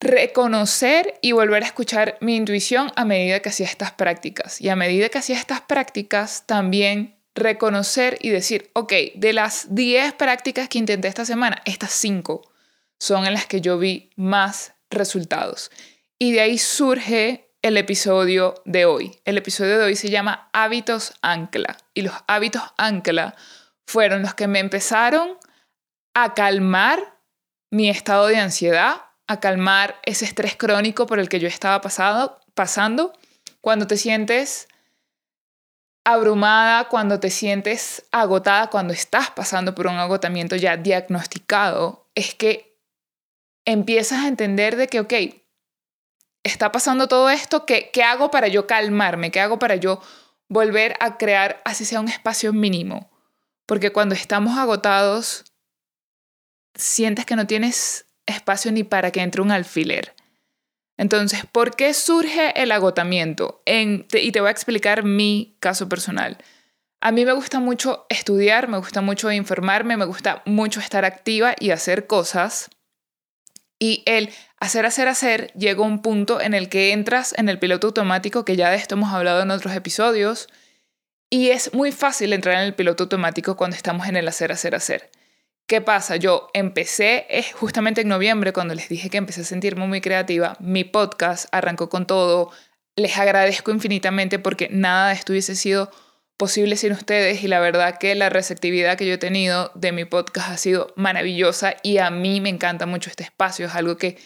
reconocer 0.00 1.18
y 1.22 1.32
volver 1.32 1.62
a 1.62 1.66
escuchar 1.66 2.18
mi 2.20 2.36
intuición 2.36 2.90
a 2.96 3.04
medida 3.04 3.40
que 3.40 3.50
hacía 3.50 3.66
estas 3.66 3.92
prácticas. 3.92 4.60
Y 4.60 4.68
a 4.70 4.76
medida 4.76 5.08
que 5.08 5.18
hacía 5.18 5.36
estas 5.36 5.60
prácticas, 5.60 6.44
también 6.46 7.17
reconocer 7.34 8.18
y 8.20 8.30
decir, 8.30 8.70
ok, 8.74 8.92
de 9.14 9.32
las 9.32 9.74
10 9.74 10.14
prácticas 10.14 10.68
que 10.68 10.78
intenté 10.78 11.08
esta 11.08 11.24
semana, 11.24 11.62
estas 11.64 11.92
5 11.92 12.42
son 12.98 13.26
en 13.26 13.34
las 13.34 13.46
que 13.46 13.60
yo 13.60 13.78
vi 13.78 14.10
más 14.16 14.74
resultados. 14.90 15.70
Y 16.18 16.32
de 16.32 16.40
ahí 16.40 16.58
surge 16.58 17.48
el 17.62 17.76
episodio 17.76 18.54
de 18.64 18.84
hoy. 18.84 19.20
El 19.24 19.38
episodio 19.38 19.78
de 19.78 19.84
hoy 19.84 19.96
se 19.96 20.10
llama 20.10 20.48
Hábitos 20.52 21.14
Ancla. 21.22 21.76
Y 21.94 22.02
los 22.02 22.14
hábitos 22.26 22.62
Ancla 22.76 23.36
fueron 23.86 24.22
los 24.22 24.34
que 24.34 24.48
me 24.48 24.58
empezaron 24.58 25.38
a 26.14 26.34
calmar 26.34 27.18
mi 27.70 27.88
estado 27.88 28.26
de 28.28 28.38
ansiedad, 28.38 29.02
a 29.26 29.40
calmar 29.40 30.00
ese 30.04 30.24
estrés 30.24 30.56
crónico 30.56 31.06
por 31.06 31.18
el 31.18 31.28
que 31.28 31.40
yo 31.40 31.48
estaba 31.48 31.80
pasado, 31.80 32.40
pasando. 32.54 33.12
Cuando 33.60 33.86
te 33.86 33.96
sientes 33.96 34.68
abrumada, 36.12 36.88
cuando 36.88 37.20
te 37.20 37.28
sientes 37.28 38.06
agotada, 38.12 38.70
cuando 38.70 38.94
estás 38.94 39.30
pasando 39.30 39.74
por 39.74 39.86
un 39.86 39.96
agotamiento 39.96 40.56
ya 40.56 40.78
diagnosticado, 40.78 42.08
es 42.14 42.34
que 42.34 42.78
empiezas 43.66 44.24
a 44.24 44.28
entender 44.28 44.76
de 44.76 44.88
que, 44.88 45.00
ok, 45.00 45.12
está 46.44 46.72
pasando 46.72 47.08
todo 47.08 47.28
esto, 47.28 47.66
¿qué, 47.66 47.90
¿qué 47.92 48.02
hago 48.04 48.30
para 48.30 48.48
yo 48.48 48.66
calmarme? 48.66 49.30
¿Qué 49.30 49.40
hago 49.40 49.58
para 49.58 49.76
yo 49.76 50.00
volver 50.48 50.96
a 51.00 51.18
crear, 51.18 51.60
así 51.66 51.84
sea 51.84 52.00
un 52.00 52.08
espacio 52.08 52.54
mínimo? 52.54 53.10
Porque 53.66 53.92
cuando 53.92 54.14
estamos 54.14 54.56
agotados, 54.56 55.44
sientes 56.74 57.26
que 57.26 57.36
no 57.36 57.46
tienes 57.46 58.06
espacio 58.24 58.72
ni 58.72 58.82
para 58.82 59.10
que 59.10 59.20
entre 59.20 59.42
un 59.42 59.50
alfiler. 59.50 60.14
Entonces, 60.98 61.46
¿por 61.50 61.76
qué 61.76 61.94
surge 61.94 62.60
el 62.60 62.72
agotamiento? 62.72 63.62
y 63.64 64.32
te 64.32 64.40
voy 64.40 64.48
a 64.48 64.52
explicar 64.52 65.04
mi 65.04 65.56
caso 65.60 65.88
personal. 65.88 66.36
A 67.00 67.12
mí 67.12 67.24
me 67.24 67.32
gusta 67.32 67.60
mucho 67.60 68.04
estudiar, 68.08 68.66
me 68.68 68.78
gusta 68.78 69.00
mucho 69.00 69.30
informarme, 69.30 69.96
me 69.96 70.04
gusta 70.04 70.42
mucho 70.44 70.80
estar 70.80 71.04
activa 71.04 71.54
y 71.58 71.70
hacer 71.70 72.08
cosas. 72.08 72.70
Y 73.78 74.02
el 74.06 74.30
hacer, 74.58 74.84
hacer, 74.84 75.06
hacer 75.06 75.52
llega 75.52 75.84
a 75.84 75.86
un 75.86 76.02
punto 76.02 76.40
en 76.40 76.52
el 76.52 76.68
que 76.68 76.92
entras 76.92 77.32
en 77.38 77.48
el 77.48 77.60
piloto 77.60 77.86
automático, 77.86 78.44
que 78.44 78.56
ya 78.56 78.70
de 78.70 78.76
esto 78.76 78.96
hemos 78.96 79.12
hablado 79.12 79.40
en 79.42 79.52
otros 79.52 79.72
episodios, 79.74 80.48
y 81.30 81.50
es 81.50 81.72
muy 81.72 81.92
fácil 81.92 82.32
entrar 82.32 82.56
en 82.56 82.62
el 82.62 82.74
piloto 82.74 83.04
automático 83.04 83.56
cuando 83.56 83.76
estamos 83.76 84.08
en 84.08 84.16
el 84.16 84.26
hacer, 84.26 84.50
hacer, 84.50 84.74
hacer. 84.74 85.10
¿Qué 85.68 85.82
pasa? 85.82 86.16
Yo 86.16 86.48
empecé 86.54 87.26
es 87.28 87.52
justamente 87.52 88.00
en 88.00 88.08
noviembre, 88.08 88.54
cuando 88.54 88.74
les 88.74 88.88
dije 88.88 89.10
que 89.10 89.18
empecé 89.18 89.42
a 89.42 89.44
sentirme 89.44 89.86
muy 89.86 90.00
creativa, 90.00 90.56
mi 90.60 90.84
podcast 90.84 91.46
arrancó 91.52 91.90
con 91.90 92.06
todo. 92.06 92.50
Les 92.96 93.18
agradezco 93.18 93.70
infinitamente 93.70 94.38
porque 94.38 94.70
nada 94.70 95.08
de 95.08 95.14
esto 95.16 95.34
hubiese 95.34 95.54
sido 95.54 95.90
posible 96.38 96.76
sin 96.76 96.92
ustedes 96.92 97.44
y 97.44 97.48
la 97.48 97.60
verdad 97.60 97.98
que 97.98 98.14
la 98.14 98.30
receptividad 98.30 98.96
que 98.96 99.06
yo 99.06 99.12
he 99.12 99.18
tenido 99.18 99.70
de 99.74 99.92
mi 99.92 100.06
podcast 100.06 100.48
ha 100.48 100.56
sido 100.56 100.94
maravillosa 100.96 101.74
y 101.82 101.98
a 101.98 102.08
mí 102.08 102.40
me 102.40 102.48
encanta 102.48 102.86
mucho 102.86 103.10
este 103.10 103.24
espacio, 103.24 103.66
es 103.66 103.74
algo 103.74 103.98
que 103.98 104.16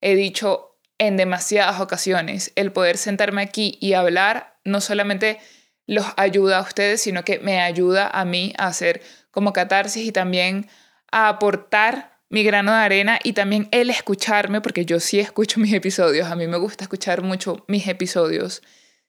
he 0.00 0.14
dicho 0.14 0.78
en 0.98 1.16
demasiadas 1.16 1.80
ocasiones, 1.80 2.52
el 2.54 2.70
poder 2.70 2.96
sentarme 2.96 3.42
aquí 3.42 3.76
y 3.80 3.94
hablar 3.94 4.56
no 4.64 4.80
solamente 4.80 5.40
los 5.88 6.06
ayuda 6.16 6.58
a 6.58 6.62
ustedes, 6.62 7.02
sino 7.02 7.24
que 7.24 7.40
me 7.40 7.60
ayuda 7.60 8.06
a 8.08 8.24
mí 8.24 8.52
a 8.56 8.68
hacer 8.68 9.02
como 9.32 9.52
catarsis 9.52 10.06
y 10.06 10.12
también 10.12 10.68
a 11.12 11.28
aportar 11.28 12.18
mi 12.28 12.42
grano 12.42 12.72
de 12.72 12.78
arena 12.78 13.18
y 13.22 13.34
también 13.34 13.68
el 13.70 13.90
escucharme, 13.90 14.60
porque 14.60 14.84
yo 14.84 14.98
sí 14.98 15.20
escucho 15.20 15.60
mis 15.60 15.72
episodios, 15.72 16.28
a 16.28 16.34
mí 16.34 16.48
me 16.48 16.56
gusta 16.56 16.84
escuchar 16.84 17.22
mucho 17.22 17.64
mis 17.68 17.86
episodios, 17.86 18.62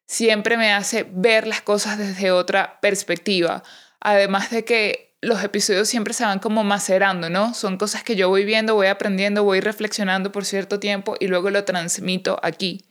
siempre 0.06 0.58
me 0.58 0.72
hace 0.72 1.08
ver 1.10 1.48
las 1.48 1.62
cosas 1.62 1.98
desde 1.98 2.32
otra 2.32 2.80
perspectiva. 2.82 3.64
Además 4.00 4.52
de 4.52 4.66
que 4.66 5.16
los 5.22 5.42
episodios 5.42 5.88
siempre 5.88 6.14
se 6.14 6.26
van 6.26 6.40
como 6.40 6.66
macerando, 6.66 7.30
¿no? 7.30 7.54
Son 7.54 7.78
cosas 7.78 8.04
que 8.04 8.18
yo 8.18 8.28
voy 8.28 8.44
viendo, 8.44 8.76
voy 8.76 8.88
aprendiendo, 8.88 9.46
voy 9.46 9.62
reflexionando 9.62 10.34
por 10.34 10.44
cierto 10.44 10.80
tiempo 10.80 11.16
y 11.20 11.28
luego 11.28 11.50
lo 11.50 11.64
transmito 11.64 12.40
aquí. 12.44 12.86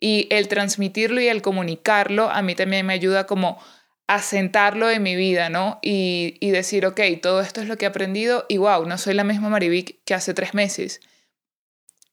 Y 0.00 0.26
el 0.30 0.48
transmitirlo 0.48 1.20
y 1.20 1.28
el 1.28 1.40
comunicarlo 1.42 2.30
a 2.30 2.42
mí 2.42 2.56
también 2.56 2.84
me 2.84 2.94
ayuda 2.94 3.26
como 3.26 3.62
a 4.08 4.22
sentarlo 4.22 4.90
en 4.90 5.02
mi 5.02 5.14
vida, 5.14 5.50
¿no? 5.50 5.78
Y, 5.82 6.38
y 6.40 6.50
decir, 6.50 6.86
ok, 6.86 7.00
todo 7.22 7.42
esto 7.42 7.60
es 7.60 7.68
lo 7.68 7.76
que 7.76 7.84
he 7.84 7.88
aprendido 7.88 8.46
y 8.48 8.56
wow, 8.56 8.86
no 8.86 8.98
soy 8.98 9.14
la 9.14 9.22
misma 9.22 9.50
Marivic 9.50 10.02
que 10.04 10.14
hace 10.14 10.34
tres 10.34 10.54
meses. 10.54 11.00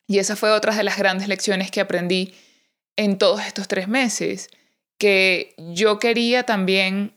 Y 0.05 0.19
esa 0.19 0.35
fue 0.35 0.51
otra 0.51 0.75
de 0.75 0.83
las 0.83 0.97
grandes 0.97 1.27
lecciones 1.27 1.71
que 1.71 1.81
aprendí 1.81 2.35
en 2.97 3.17
todos 3.17 3.45
estos 3.45 3.67
tres 3.67 3.87
meses, 3.87 4.49
que 4.97 5.55
yo 5.57 5.97
quería 5.97 6.43
también 6.43 7.15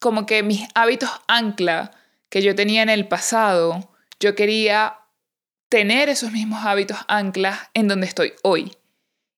como 0.00 0.26
que 0.26 0.42
mis 0.42 0.66
hábitos 0.74 1.10
ancla 1.28 1.92
que 2.30 2.42
yo 2.42 2.54
tenía 2.54 2.82
en 2.82 2.88
el 2.88 3.06
pasado, 3.06 3.94
yo 4.18 4.34
quería 4.34 4.98
tener 5.68 6.08
esos 6.08 6.32
mismos 6.32 6.64
hábitos 6.64 6.98
anclas 7.06 7.68
en 7.74 7.86
donde 7.86 8.06
estoy 8.06 8.32
hoy 8.42 8.72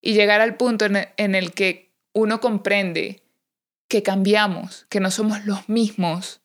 y 0.00 0.14
llegar 0.14 0.40
al 0.40 0.56
punto 0.56 0.86
en 0.86 1.34
el 1.34 1.52
que 1.52 1.92
uno 2.12 2.40
comprende 2.40 3.23
que 3.94 4.02
cambiamos, 4.02 4.86
que 4.88 4.98
no 4.98 5.12
somos 5.12 5.44
los 5.44 5.68
mismos, 5.68 6.40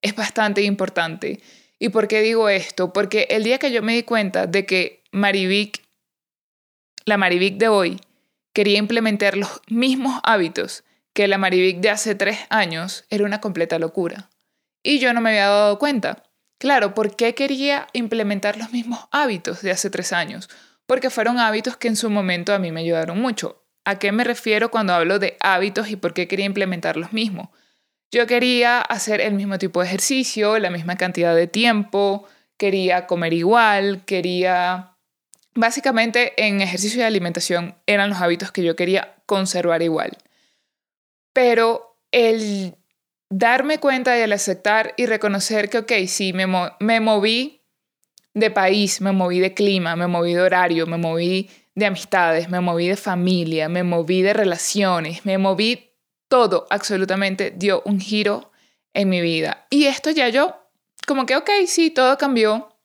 es 0.00 0.16
bastante 0.16 0.62
importante. 0.62 1.38
¿Y 1.78 1.90
por 1.90 2.08
qué 2.08 2.22
digo 2.22 2.48
esto? 2.48 2.94
Porque 2.94 3.26
el 3.28 3.44
día 3.44 3.58
que 3.58 3.70
yo 3.70 3.82
me 3.82 3.92
di 3.94 4.04
cuenta 4.04 4.46
de 4.46 4.64
que 4.64 5.04
Marivic, 5.12 5.82
la 7.04 7.18
Marivic 7.18 7.58
de 7.58 7.68
hoy, 7.68 8.00
quería 8.54 8.78
implementar 8.78 9.36
los 9.36 9.60
mismos 9.68 10.18
hábitos 10.22 10.82
que 11.12 11.28
la 11.28 11.36
Marivic 11.36 11.80
de 11.80 11.90
hace 11.90 12.14
tres 12.14 12.38
años, 12.48 13.04
era 13.10 13.26
una 13.26 13.42
completa 13.42 13.78
locura. 13.78 14.30
Y 14.82 14.98
yo 14.98 15.12
no 15.12 15.20
me 15.20 15.28
había 15.28 15.48
dado 15.48 15.78
cuenta. 15.78 16.22
Claro, 16.56 16.94
¿por 16.94 17.16
qué 17.16 17.34
quería 17.34 17.86
implementar 17.92 18.56
los 18.56 18.72
mismos 18.72 19.00
hábitos 19.10 19.60
de 19.60 19.72
hace 19.72 19.90
tres 19.90 20.14
años? 20.14 20.48
porque 20.86 21.10
fueron 21.10 21.38
hábitos 21.38 21.76
que 21.76 21.88
en 21.88 21.96
su 21.96 22.10
momento 22.10 22.52
a 22.54 22.58
mí 22.58 22.72
me 22.72 22.80
ayudaron 22.80 23.20
mucho. 23.20 23.63
¿A 23.84 23.98
qué 23.98 24.12
me 24.12 24.24
refiero 24.24 24.70
cuando 24.70 24.94
hablo 24.94 25.18
de 25.18 25.36
hábitos 25.40 25.90
y 25.90 25.96
por 25.96 26.14
qué 26.14 26.26
quería 26.26 26.46
implementar 26.46 26.96
los 26.96 27.12
mismos? 27.12 27.48
Yo 28.10 28.26
quería 28.26 28.80
hacer 28.80 29.20
el 29.20 29.34
mismo 29.34 29.58
tipo 29.58 29.80
de 29.80 29.86
ejercicio, 29.86 30.58
la 30.58 30.70
misma 30.70 30.96
cantidad 30.96 31.34
de 31.34 31.46
tiempo, 31.46 32.26
quería 32.56 33.06
comer 33.06 33.32
igual, 33.32 34.04
quería... 34.04 34.90
Básicamente 35.56 36.32
en 36.36 36.60
ejercicio 36.60 37.00
y 37.00 37.04
alimentación 37.04 37.76
eran 37.86 38.10
los 38.10 38.20
hábitos 38.20 38.50
que 38.50 38.64
yo 38.64 38.74
quería 38.74 39.14
conservar 39.26 39.82
igual. 39.82 40.16
Pero 41.32 41.96
el 42.10 42.74
darme 43.30 43.78
cuenta 43.78 44.16
y 44.16 44.20
el 44.20 44.32
aceptar 44.32 44.94
y 44.96 45.06
reconocer 45.06 45.68
que, 45.70 45.78
ok, 45.78 45.92
sí, 46.06 46.32
me, 46.32 46.46
me 46.80 47.00
moví 47.00 47.62
de 48.32 48.50
país, 48.50 49.00
me 49.00 49.12
moví 49.12 49.38
de 49.40 49.54
clima, 49.54 49.94
me 49.96 50.06
moví 50.06 50.34
de 50.34 50.42
horario, 50.42 50.86
me 50.86 50.96
moví 50.96 51.50
de 51.74 51.86
amistades, 51.86 52.48
me 52.48 52.60
moví 52.60 52.88
de 52.88 52.96
familia, 52.96 53.68
me 53.68 53.82
moví 53.82 54.22
de 54.22 54.32
relaciones, 54.32 55.24
me 55.26 55.38
moví 55.38 55.90
todo, 56.28 56.66
absolutamente 56.70 57.50
dio 57.50 57.82
un 57.84 58.00
giro 58.00 58.52
en 58.92 59.08
mi 59.08 59.20
vida. 59.20 59.66
Y 59.70 59.86
esto 59.86 60.10
ya 60.10 60.28
yo, 60.28 60.68
como 61.06 61.26
que, 61.26 61.36
ok, 61.36 61.50
sí, 61.66 61.90
todo 61.90 62.16
cambió, 62.16 62.76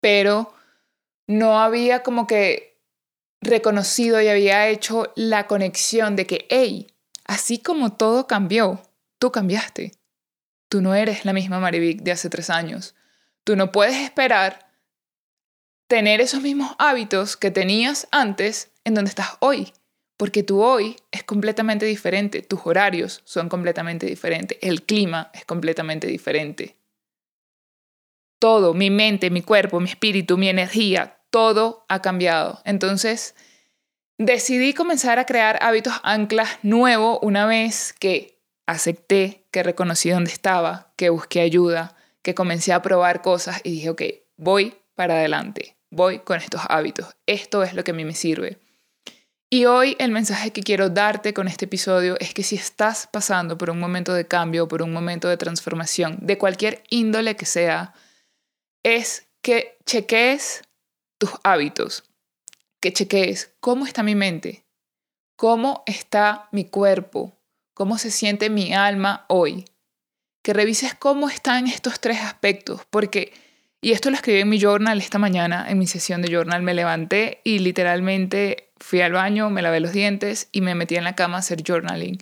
pero 0.00 0.52
no 1.26 1.60
había 1.60 2.02
como 2.02 2.26
que 2.26 2.80
reconocido 3.40 4.20
y 4.20 4.28
había 4.28 4.68
hecho 4.68 5.12
la 5.14 5.46
conexión 5.46 6.16
de 6.16 6.26
que, 6.26 6.46
hey, 6.50 6.86
así 7.24 7.58
como 7.58 7.92
todo 7.92 8.26
cambió, 8.26 8.82
tú 9.18 9.30
cambiaste. 9.30 9.92
Tú 10.68 10.80
no 10.82 10.94
eres 10.94 11.24
la 11.24 11.32
misma 11.32 11.58
Marivic 11.58 12.02
de 12.02 12.12
hace 12.12 12.30
tres 12.30 12.48
años. 12.48 12.94
Tú 13.44 13.56
no 13.56 13.72
puedes 13.72 13.96
esperar 13.96 14.69
tener 15.90 16.20
esos 16.20 16.40
mismos 16.40 16.76
hábitos 16.78 17.36
que 17.36 17.50
tenías 17.50 18.06
antes 18.12 18.70
en 18.84 18.94
donde 18.94 19.08
estás 19.08 19.36
hoy, 19.40 19.72
porque 20.16 20.44
tú 20.44 20.62
hoy 20.62 20.94
es 21.10 21.24
completamente 21.24 21.84
diferente, 21.84 22.42
tus 22.42 22.60
horarios 22.62 23.22
son 23.24 23.48
completamente 23.48 24.06
diferentes, 24.06 24.56
el 24.62 24.84
clima 24.84 25.32
es 25.34 25.44
completamente 25.44 26.06
diferente. 26.06 26.76
Todo, 28.38 28.72
mi 28.72 28.88
mente, 28.88 29.30
mi 29.30 29.42
cuerpo, 29.42 29.80
mi 29.80 29.90
espíritu, 29.90 30.38
mi 30.38 30.48
energía, 30.48 31.18
todo 31.28 31.84
ha 31.88 32.00
cambiado. 32.00 32.62
Entonces, 32.64 33.34
decidí 34.16 34.74
comenzar 34.74 35.18
a 35.18 35.26
crear 35.26 35.58
hábitos 35.60 35.94
anclas 36.04 36.60
nuevos 36.62 37.18
una 37.20 37.46
vez 37.46 37.92
que 37.98 38.38
acepté, 38.64 39.44
que 39.50 39.64
reconocí 39.64 40.08
dónde 40.10 40.30
estaba, 40.30 40.92
que 40.94 41.10
busqué 41.10 41.40
ayuda, 41.40 41.96
que 42.22 42.36
comencé 42.36 42.72
a 42.72 42.80
probar 42.80 43.22
cosas 43.22 43.60
y 43.64 43.72
dije, 43.72 43.90
ok, 43.90 44.02
voy 44.36 44.76
para 44.94 45.14
adelante, 45.14 45.79
voy 45.90 46.20
con 46.20 46.38
estos 46.38 46.62
hábitos, 46.68 47.16
esto 47.26 47.62
es 47.62 47.74
lo 47.74 47.84
que 47.84 47.90
a 47.90 47.94
mí 47.94 48.04
me 48.04 48.14
sirve. 48.14 48.58
Y 49.52 49.64
hoy 49.64 49.96
el 49.98 50.12
mensaje 50.12 50.52
que 50.52 50.62
quiero 50.62 50.90
darte 50.90 51.34
con 51.34 51.48
este 51.48 51.64
episodio 51.64 52.16
es 52.20 52.32
que 52.32 52.44
si 52.44 52.54
estás 52.54 53.08
pasando 53.08 53.58
por 53.58 53.70
un 53.70 53.80
momento 53.80 54.14
de 54.14 54.28
cambio, 54.28 54.68
por 54.68 54.80
un 54.80 54.92
momento 54.92 55.26
de 55.26 55.36
transformación, 55.36 56.18
de 56.20 56.38
cualquier 56.38 56.84
índole 56.88 57.34
que 57.34 57.46
sea, 57.46 57.92
es 58.84 59.26
que 59.42 59.76
cheques 59.84 60.62
tus 61.18 61.32
hábitos, 61.42 62.04
que 62.80 62.92
cheques 62.92 63.52
cómo 63.58 63.86
está 63.86 64.04
mi 64.04 64.14
mente, 64.14 64.64
cómo 65.36 65.82
está 65.86 66.48
mi 66.52 66.64
cuerpo, 66.64 67.36
cómo 67.74 67.98
se 67.98 68.12
siente 68.12 68.50
mi 68.50 68.72
alma 68.72 69.24
hoy, 69.28 69.64
que 70.42 70.52
revises 70.52 70.94
cómo 70.94 71.28
están 71.28 71.66
estos 71.66 71.98
tres 71.98 72.20
aspectos, 72.20 72.82
porque, 72.88 73.32
y 73.82 73.92
esto 73.92 74.10
lo 74.10 74.16
escribí 74.16 74.40
en 74.40 74.48
mi 74.48 74.58
journal 74.58 74.98
esta 74.98 75.18
mañana, 75.18 75.66
en 75.68 75.78
mi 75.78 75.86
sesión 75.86 76.20
de 76.20 76.30
journal, 76.30 76.62
me 76.62 76.74
levanté 76.74 77.40
y 77.44 77.60
literalmente 77.60 78.72
fui 78.78 79.00
al 79.00 79.12
baño, 79.12 79.48
me 79.48 79.62
lavé 79.62 79.80
los 79.80 79.92
dientes 79.92 80.48
y 80.52 80.60
me 80.60 80.74
metí 80.74 80.96
en 80.96 81.04
la 81.04 81.14
cama 81.14 81.36
a 81.36 81.40
hacer 81.40 81.62
journaling. 81.66 82.18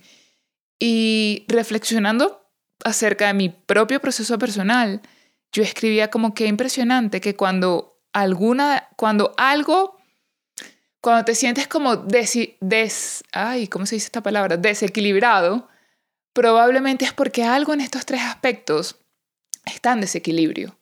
Y 0.79 1.45
reflexionando 1.49 2.49
acerca 2.85 3.27
de 3.27 3.33
mi 3.33 3.49
propio 3.49 3.99
proceso 3.99 4.39
personal, 4.39 5.01
yo 5.51 5.61
escribía 5.63 6.09
como 6.09 6.33
que 6.33 6.47
impresionante 6.47 7.19
que 7.19 7.35
cuando 7.35 7.99
alguna, 8.13 8.87
cuando 8.95 9.33
algo, 9.37 9.97
cuando 11.01 11.25
te 11.25 11.35
sientes 11.35 11.67
como 11.67 11.97
des, 11.97 12.37
des 12.61 13.23
ay, 13.33 13.67
¿cómo 13.67 13.85
se 13.85 13.95
dice 13.95 14.05
esta 14.05 14.23
palabra? 14.23 14.55
Desequilibrado, 14.55 15.67
probablemente 16.31 17.03
es 17.03 17.11
porque 17.11 17.43
algo 17.43 17.73
en 17.73 17.81
estos 17.81 18.05
tres 18.05 18.21
aspectos 18.21 18.97
está 19.65 19.91
en 19.91 20.01
desequilibrio. 20.01 20.78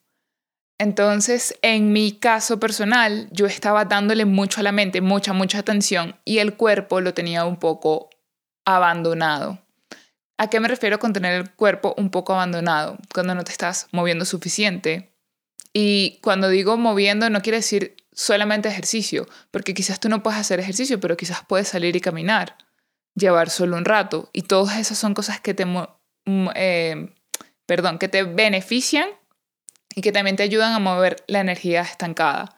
Entonces, 0.79 1.55
en 1.61 1.91
mi 1.91 2.11
caso 2.11 2.59
personal, 2.59 3.27
yo 3.31 3.45
estaba 3.47 3.85
dándole 3.85 4.25
mucho 4.25 4.59
a 4.59 4.63
la 4.63 4.71
mente, 4.71 5.01
mucha, 5.01 5.33
mucha 5.33 5.59
atención, 5.59 6.15
y 6.23 6.37
el 6.37 6.55
cuerpo 6.55 7.01
lo 7.01 7.13
tenía 7.13 7.45
un 7.45 7.57
poco 7.57 8.09
abandonado. 8.65 9.59
¿A 10.37 10.49
qué 10.49 10.59
me 10.59 10.67
refiero 10.67 10.99
con 10.99 11.13
tener 11.13 11.33
el 11.33 11.49
cuerpo 11.51 11.95
un 11.97 12.11
poco 12.11 12.33
abandonado? 12.33 12.97
Cuando 13.11 13.33
no 13.33 13.43
te 13.43 13.51
estás 13.51 13.87
moviendo 13.91 14.23
suficiente. 14.23 15.11
Y 15.73 16.19
cuando 16.21 16.47
digo 16.49 16.77
moviendo, 16.77 17.29
no 17.31 17.41
quiere 17.41 17.57
decir 17.57 17.95
solamente 18.11 18.69
ejercicio, 18.69 19.27
porque 19.49 19.73
quizás 19.73 19.99
tú 19.99 20.09
no 20.09 20.21
puedes 20.21 20.39
hacer 20.39 20.59
ejercicio, 20.59 20.99
pero 20.99 21.17
quizás 21.17 21.41
puedes 21.47 21.67
salir 21.67 21.95
y 21.95 22.01
caminar 22.01 22.55
llevar 23.17 23.49
solo 23.49 23.75
un 23.75 23.85
rato. 23.85 24.29
Y 24.31 24.43
todas 24.43 24.77
esas 24.77 24.97
son 24.97 25.13
cosas 25.13 25.41
que 25.41 25.53
te, 25.53 25.65
eh, 26.55 27.13
perdón, 27.65 27.97
que 27.97 28.07
te 28.07 28.23
benefician 28.23 29.09
y 29.97 30.01
que 30.01 30.11
también 30.11 30.35
te 30.35 30.43
ayudan 30.43 30.73
a 30.73 30.79
mover 30.79 31.23
la 31.25 31.39
energía 31.39 31.81
estancada. 31.81 32.55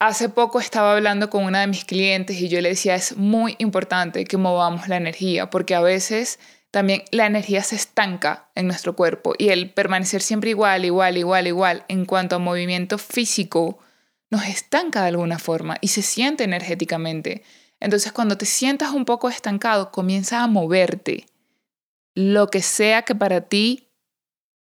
Hace 0.00 0.28
poco 0.28 0.58
estaba 0.58 0.96
hablando 0.96 1.30
con 1.30 1.44
una 1.44 1.60
de 1.60 1.68
mis 1.68 1.84
clientes 1.84 2.40
y 2.40 2.48
yo 2.48 2.60
le 2.60 2.70
decía, 2.70 2.96
es 2.96 3.16
muy 3.16 3.54
importante 3.58 4.24
que 4.24 4.36
movamos 4.36 4.88
la 4.88 4.96
energía, 4.96 5.48
porque 5.48 5.76
a 5.76 5.80
veces 5.80 6.40
también 6.72 7.04
la 7.12 7.26
energía 7.26 7.62
se 7.62 7.76
estanca 7.76 8.50
en 8.56 8.66
nuestro 8.66 8.96
cuerpo 8.96 9.34
y 9.38 9.50
el 9.50 9.70
permanecer 9.70 10.22
siempre 10.22 10.50
igual, 10.50 10.84
igual, 10.84 11.16
igual, 11.18 11.46
igual 11.46 11.84
en 11.86 12.04
cuanto 12.04 12.34
a 12.34 12.40
movimiento 12.40 12.98
físico 12.98 13.78
nos 14.28 14.44
estanca 14.46 15.02
de 15.02 15.10
alguna 15.10 15.38
forma 15.38 15.76
y 15.80 15.86
se 15.88 16.02
siente 16.02 16.42
energéticamente. 16.42 17.44
Entonces 17.78 18.10
cuando 18.10 18.36
te 18.36 18.46
sientas 18.46 18.90
un 18.90 19.04
poco 19.04 19.28
estancado, 19.28 19.92
comienza 19.92 20.42
a 20.42 20.48
moverte. 20.48 21.26
Lo 22.16 22.48
que 22.48 22.60
sea 22.60 23.02
que 23.02 23.14
para 23.14 23.42
ti 23.42 23.88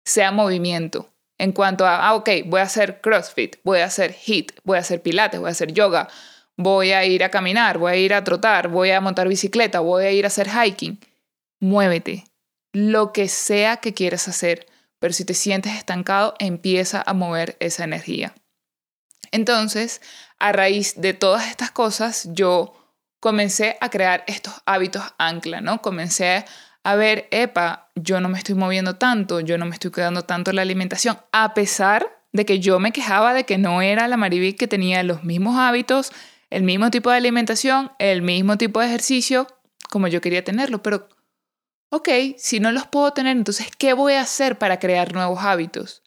sea 0.03 0.34
movimiento 0.34 1.12
en 1.38 1.52
cuanto 1.52 1.86
a, 1.86 2.08
ah, 2.08 2.16
ok, 2.16 2.30
voy 2.46 2.60
a 2.60 2.63
hacer 2.63 3.02
CrossFit, 3.02 3.58
voy 3.63 3.80
a 3.80 3.86
hacer 3.86 4.13
HIIT, 4.13 4.54
voy 4.63 4.78
a 4.78 4.82
hacer 4.82 5.02
pilates, 5.02 5.40
voy 5.40 5.50
a 5.50 5.52
hacer 5.52 5.74
yoga, 5.74 6.08
voy 6.58 6.92
a 6.92 7.06
ir 7.06 7.24
a 7.24 7.30
caminar, 7.30 7.78
voy 7.78 7.92
a 7.92 7.96
ir 7.96 8.13
a 8.13 8.24
trotar, 8.24 8.68
voy 8.68 8.92
a 8.92 9.02
montar 9.02 9.28
bicicleta, 9.28 9.80
voy 9.80 10.06
a 10.06 10.12
ir 10.12 10.25
a 10.25 10.28
hacer 10.28 10.50
hiking. 10.50 11.00
Muévete, 11.60 12.25
lo 12.74 13.13
que 13.13 13.28
sea 13.28 13.78
que 13.78 13.94
quieras 13.94 14.28
hacer, 14.28 14.68
pero 15.00 15.13
si 15.13 15.25
te 15.25 15.34
sientes 15.34 15.74
estancado, 15.75 16.36
empieza 16.40 17.04
a 17.06 17.13
mover 17.13 17.58
esa 17.60 17.84
energía. 17.84 18.34
Entonces, 19.32 20.02
a 20.40 20.52
raíz 20.52 21.02
de 21.02 21.13
todas 21.13 21.50
estas 21.50 21.72
cosas, 21.72 22.30
yo 22.34 22.74
comencé 23.20 23.78
a 23.80 23.90
crear 23.90 24.24
estos 24.28 24.54
hábitos 24.66 25.04
ancla, 25.18 25.62
¿no? 25.62 25.82
Comencé 25.82 26.46
a 26.84 26.96
ver, 26.96 27.28
epa, 27.32 27.90
yo 27.96 28.20
no 28.20 28.30
me 28.30 28.38
estoy 28.38 28.56
moviendo 28.56 28.96
tanto, 28.98 29.40
yo 29.40 29.58
no 29.58 29.66
me 29.66 29.74
estoy 29.74 29.92
cuidando 29.92 30.24
tanto 30.24 30.52
la 30.52 30.62
alimentación, 30.62 31.18
a 31.32 31.54
pesar 31.54 32.24
de 32.34 32.46
que 32.46 32.60
yo 32.60 32.80
me 32.80 32.92
quejaba 32.92 33.34
de 33.34 33.46
que 33.46 33.58
no 33.58 33.82
era 33.82 34.08
la 34.08 34.18
Mariví 34.18 34.54
que 34.54 34.68
tenía 34.68 35.02
los 35.04 35.24
mismos 35.24 35.58
hábitos, 35.58 36.12
el 36.50 36.63
mismo 36.63 36.92
tipo 36.92 37.10
de 37.10 37.18
alimentación, 37.18 37.92
el 38.00 38.22
mismo 38.22 38.58
tipo 38.58 38.80
de 38.80 38.88
ejercicio, 38.88 39.48
como 39.90 40.08
yo 40.08 40.20
quería 40.20 40.44
tenerlo. 40.44 40.84
Pero, 40.84 41.08
ok, 41.90 42.10
si 42.38 42.60
no 42.60 42.72
los 42.72 42.88
puedo 42.88 43.12
tener, 43.13 43.38
entonces, 43.38 43.68
¿qué 43.78 43.94
voy 43.94 44.13
a 44.13 44.22
hacer 44.22 44.58
para 44.58 44.80
crear 44.80 45.13
nuevos 45.13 45.40
hábitos? 45.44 46.04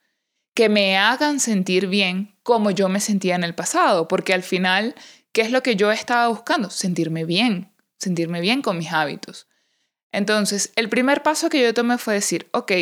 Que 0.55 0.69
me 0.69 0.97
hagan 0.99 1.41
sentir 1.41 1.87
bien 1.87 2.37
como 2.43 2.71
yo 2.71 2.89
me 2.89 3.01
sentía 3.01 3.35
en 3.35 3.45
el 3.45 3.55
pasado, 3.55 4.09
porque 4.09 4.35
al 4.35 4.43
final, 4.43 4.95
¿qué 5.33 5.43
es 5.43 5.51
lo 5.51 5.63
que 5.63 5.77
yo 5.77 5.91
estaba 5.91 6.29
buscando? 6.29 6.71
Sentirme 6.71 7.25
bien, 7.25 7.73
sentirme 7.99 8.41
bien 8.41 8.63
con 8.63 8.79
mis 8.79 8.93
hábitos. 8.93 9.49
Entonces, 10.17 10.73
el 10.77 10.89
primer 10.89 11.23
paso 11.23 11.51
que 11.51 11.61
yo 11.61 11.75
tomé 11.75 11.99
fue 11.99 12.15
decir, 12.15 12.49
ok, 12.53 12.73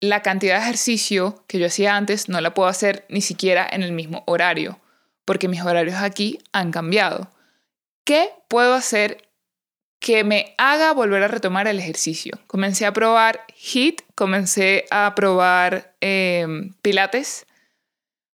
la 0.00 0.22
cantidad 0.22 0.56
de 0.56 0.62
ejercicio 0.62 1.44
que 1.46 1.60
yo 1.60 1.68
hacía 1.68 1.94
antes 1.94 2.28
no 2.28 2.40
la 2.40 2.52
puedo 2.52 2.68
hacer 2.68 3.06
ni 3.08 3.20
siquiera 3.20 3.64
en 3.70 3.84
el 3.84 3.92
mismo 3.92 4.24
horario, 4.26 4.80
porque 5.24 5.46
mis 5.46 5.62
horarios 5.62 5.94
aquí 5.94 6.40
han 6.50 6.72
cambiado. 6.72 7.30
¿Qué 8.02 8.30
puedo 8.48 8.74
hacer 8.74 9.28
que 10.00 10.24
me 10.24 10.56
haga 10.58 10.92
volver 10.92 11.22
a 11.22 11.28
retomar 11.28 11.68
el 11.68 11.78
ejercicio? 11.78 12.40
Comencé 12.48 12.86
a 12.86 12.92
probar 12.92 13.44
HIIT, 13.56 14.02
comencé 14.16 14.86
a 14.90 15.14
probar 15.14 15.94
em, 16.00 16.72
Pilates, 16.82 17.46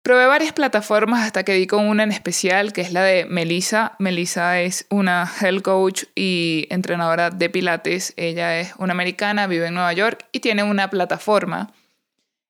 Probé 0.04 0.26
varias 0.26 0.54
plataformas 0.54 1.24
hasta 1.26 1.44
que 1.44 1.54
di 1.54 1.68
con 1.68 1.88
una 1.88 2.02
en 2.02 2.12
especial, 2.12 2.74
que 2.74 2.82
es 2.82 2.92
la 2.92 3.04
de 3.04 3.26
Melissa. 3.26 3.96
Melissa 4.00 4.60
es 4.60 4.88
una 4.90 5.32
health 5.40 5.62
coach 5.62 6.04
y 6.16 6.66
entrenadora 6.72 7.30
de 7.30 7.52
pilates. 7.52 8.14
Ella 8.18 8.60
es 8.60 8.74
una 8.80 8.94
americana, 8.94 9.46
vive 9.46 9.68
en 9.68 9.76
Nueva 9.76 9.94
York 9.94 10.26
y 10.32 10.40
tiene 10.40 10.64
una 10.64 10.90
plataforma 10.90 11.72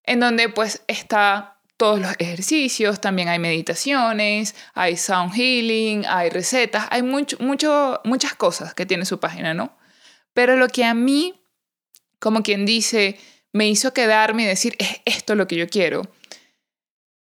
en 0.05 0.21
donde 0.21 0.47
pues 0.47 0.83
está 0.87 1.57
todos 1.75 1.99
los 1.99 2.13
ejercicios, 2.19 3.01
también 3.01 3.27
hay 3.27 3.39
meditaciones, 3.39 4.55
hay 4.73 4.95
sound 4.95 5.33
healing, 5.33 6.05
hay 6.07 6.29
recetas, 6.29 6.85
hay 6.89 7.01
mucho, 7.01 7.37
mucho, 7.39 7.99
muchas 8.03 8.35
cosas 8.35 8.73
que 8.73 8.85
tiene 8.85 9.03
su 9.03 9.19
página, 9.19 9.53
¿no? 9.53 9.75
Pero 10.33 10.55
lo 10.55 10.67
que 10.67 10.85
a 10.85 10.93
mí, 10.93 11.41
como 12.19 12.43
quien 12.43 12.65
dice, 12.65 13.19
me 13.51 13.67
hizo 13.67 13.93
quedarme 13.93 14.43
y 14.43 14.45
decir, 14.45 14.75
es 14.79 15.01
esto 15.05 15.35
lo 15.35 15.47
que 15.47 15.55
yo 15.57 15.67
quiero 15.67 16.03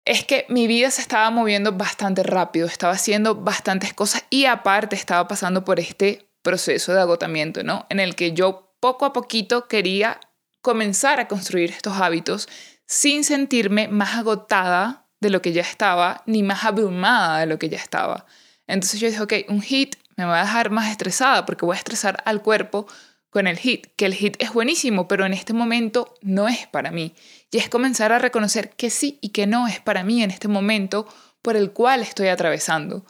es 0.06 0.24
que 0.24 0.46
mi 0.48 0.68
vida 0.68 0.90
se 0.90 1.02
estaba 1.02 1.28
moviendo 1.30 1.72
bastante 1.72 2.22
rápido, 2.22 2.66
estaba 2.66 2.94
haciendo 2.94 3.34
bastantes 3.34 3.92
cosas 3.92 4.24
y 4.30 4.46
aparte 4.46 4.94
estaba 4.94 5.26
pasando 5.26 5.64
por 5.64 5.80
este 5.80 6.28
proceso 6.42 6.94
de 6.94 7.00
agotamiento, 7.00 7.64
¿no? 7.64 7.86
En 7.90 7.98
el 7.98 8.14
que 8.14 8.32
yo 8.32 8.72
poco 8.78 9.04
a 9.04 9.12
poquito 9.12 9.66
quería 9.66 10.20
comenzar 10.62 11.18
a 11.18 11.26
construir 11.26 11.70
estos 11.70 12.00
hábitos 12.00 12.48
sin 12.86 13.24
sentirme 13.24 13.88
más 13.88 14.14
agotada 14.14 15.08
de 15.20 15.30
lo 15.30 15.42
que 15.42 15.52
ya 15.52 15.62
estaba, 15.62 16.22
ni 16.26 16.44
más 16.44 16.64
abrumada 16.64 17.40
de 17.40 17.46
lo 17.46 17.58
que 17.58 17.68
ya 17.68 17.78
estaba. 17.78 18.26
Entonces 18.68 19.00
yo 19.00 19.08
dije, 19.08 19.22
ok, 19.22 19.32
un 19.48 19.60
hit 19.60 19.96
me 20.16 20.24
va 20.24 20.40
a 20.40 20.44
dejar 20.44 20.70
más 20.70 20.88
estresada 20.88 21.44
porque 21.46 21.66
voy 21.66 21.74
a 21.74 21.78
estresar 21.78 22.22
al 22.24 22.42
cuerpo 22.42 22.86
con 23.36 23.46
el 23.46 23.58
hit, 23.58 23.88
que 23.96 24.06
el 24.06 24.14
hit 24.14 24.34
es 24.38 24.54
buenísimo, 24.54 25.08
pero 25.08 25.26
en 25.26 25.34
este 25.34 25.52
momento 25.52 26.14
no 26.22 26.48
es 26.48 26.66
para 26.68 26.90
mí. 26.90 27.12
Y 27.50 27.58
es 27.58 27.68
comenzar 27.68 28.10
a 28.10 28.18
reconocer 28.18 28.70
que 28.70 28.88
sí 28.88 29.18
y 29.20 29.28
que 29.28 29.46
no 29.46 29.68
es 29.68 29.78
para 29.78 30.04
mí 30.04 30.22
en 30.22 30.30
este 30.30 30.48
momento 30.48 31.06
por 31.42 31.54
el 31.54 31.72
cual 31.72 32.00
estoy 32.00 32.28
atravesando. 32.28 33.04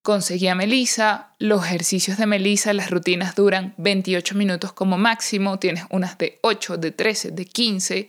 Conseguí 0.00 0.46
a 0.46 0.54
Melissa, 0.54 1.34
los 1.40 1.66
ejercicios 1.66 2.18
de 2.18 2.26
Melissa, 2.26 2.72
las 2.72 2.88
rutinas 2.88 3.34
duran 3.34 3.74
28 3.78 4.36
minutos 4.36 4.72
como 4.72 4.96
máximo, 4.96 5.58
tienes 5.58 5.82
unas 5.90 6.18
de 6.18 6.38
8, 6.42 6.76
de 6.76 6.92
13, 6.92 7.32
de 7.32 7.44
15, 7.44 8.08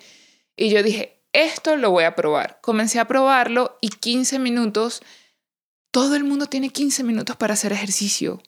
y 0.56 0.70
yo 0.70 0.84
dije, 0.84 1.24
esto 1.34 1.78
lo 1.78 1.90
voy 1.90 2.04
a 2.04 2.14
probar. 2.14 2.60
Comencé 2.62 3.00
a 3.00 3.08
probarlo 3.08 3.80
y 3.82 3.90
15 3.90 4.38
minutos, 4.38 5.02
todo 5.90 6.16
el 6.16 6.26
mundo 6.26 6.46
tiene 6.46 6.70
15 6.70 7.04
minutos 7.04 7.36
para 7.38 7.56
hacer 7.56 7.74
ejercicio. 7.74 8.40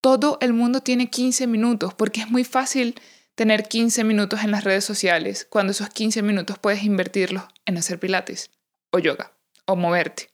Todo 0.00 0.38
el 0.40 0.52
mundo 0.54 0.80
tiene 0.80 1.10
15 1.10 1.46
minutos 1.46 1.94
porque 1.94 2.20
es 2.20 2.30
muy 2.30 2.44
fácil 2.44 2.94
tener 3.34 3.64
15 3.64 4.04
minutos 4.04 4.42
en 4.42 4.50
las 4.50 4.64
redes 4.64 4.84
sociales 4.84 5.46
cuando 5.48 5.72
esos 5.72 5.90
15 5.90 6.22
minutos 6.22 6.58
puedes 6.58 6.84
invertirlos 6.84 7.44
en 7.66 7.76
hacer 7.76 7.98
pilates 7.98 8.50
o 8.90 8.98
yoga 8.98 9.32
o 9.66 9.76
moverte. 9.76 10.30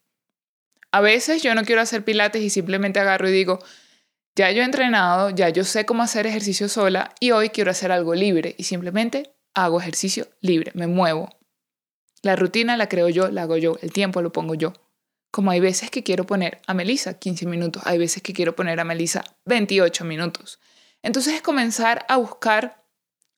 A 0.92 1.00
veces 1.00 1.42
yo 1.42 1.54
no 1.54 1.64
quiero 1.64 1.80
hacer 1.80 2.04
pilates 2.04 2.42
y 2.42 2.50
simplemente 2.50 3.00
agarro 3.00 3.28
y 3.28 3.32
digo, 3.32 3.58
ya 4.36 4.50
yo 4.52 4.62
he 4.62 4.64
entrenado, 4.64 5.30
ya 5.30 5.48
yo 5.48 5.64
sé 5.64 5.84
cómo 5.84 6.02
hacer 6.02 6.26
ejercicio 6.26 6.68
sola 6.68 7.14
y 7.20 7.32
hoy 7.32 7.50
quiero 7.50 7.70
hacer 7.70 7.90
algo 7.90 8.14
libre 8.14 8.54
y 8.58 8.64
simplemente 8.64 9.34
hago 9.54 9.80
ejercicio 9.80 10.28
libre, 10.40 10.70
me 10.74 10.86
muevo. 10.86 11.30
La 12.22 12.36
rutina 12.36 12.76
la 12.76 12.88
creo 12.88 13.08
yo, 13.08 13.30
la 13.30 13.42
hago 13.42 13.56
yo, 13.56 13.78
el 13.82 13.92
tiempo 13.92 14.22
lo 14.22 14.32
pongo 14.32 14.54
yo. 14.54 14.72
Como 15.36 15.50
hay 15.50 15.60
veces 15.60 15.90
que 15.90 16.02
quiero 16.02 16.24
poner 16.24 16.62
a 16.66 16.72
Melissa 16.72 17.18
15 17.18 17.44
minutos, 17.44 17.82
hay 17.84 17.98
veces 17.98 18.22
que 18.22 18.32
quiero 18.32 18.56
poner 18.56 18.80
a 18.80 18.84
Melissa 18.84 19.22
28 19.44 20.02
minutos. 20.06 20.60
Entonces 21.02 21.34
es 21.34 21.42
comenzar 21.42 22.06
a 22.08 22.16
buscar, 22.16 22.82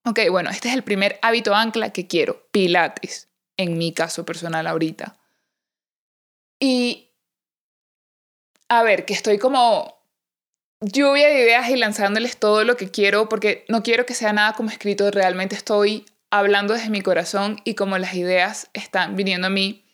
ok, 0.04 0.20
bueno, 0.30 0.48
este 0.48 0.68
es 0.68 0.74
el 0.74 0.84
primer 0.84 1.18
hábito 1.22 1.56
ancla 1.56 1.90
que 1.90 2.06
quiero, 2.06 2.46
pilates, 2.52 3.30
en 3.56 3.76
mi 3.76 3.92
caso 3.92 4.24
personal 4.24 4.68
ahorita. 4.68 5.18
Y, 6.60 7.10
a 8.68 8.84
ver, 8.84 9.04
que 9.04 9.14
estoy 9.14 9.38
como 9.38 10.00
lluvia 10.80 11.26
de 11.26 11.40
ideas 11.40 11.68
y 11.68 11.74
lanzándoles 11.74 12.36
todo 12.36 12.62
lo 12.62 12.76
que 12.76 12.92
quiero, 12.92 13.28
porque 13.28 13.64
no 13.66 13.82
quiero 13.82 14.06
que 14.06 14.14
sea 14.14 14.32
nada 14.32 14.52
como 14.52 14.70
escrito, 14.70 15.10
realmente 15.10 15.56
estoy 15.56 16.06
hablando 16.30 16.74
desde 16.74 16.90
mi 16.90 17.00
corazón 17.00 17.60
y 17.64 17.74
como 17.74 17.98
las 17.98 18.14
ideas 18.14 18.70
están 18.72 19.16
viniendo 19.16 19.48
a 19.48 19.50
mí 19.50 19.87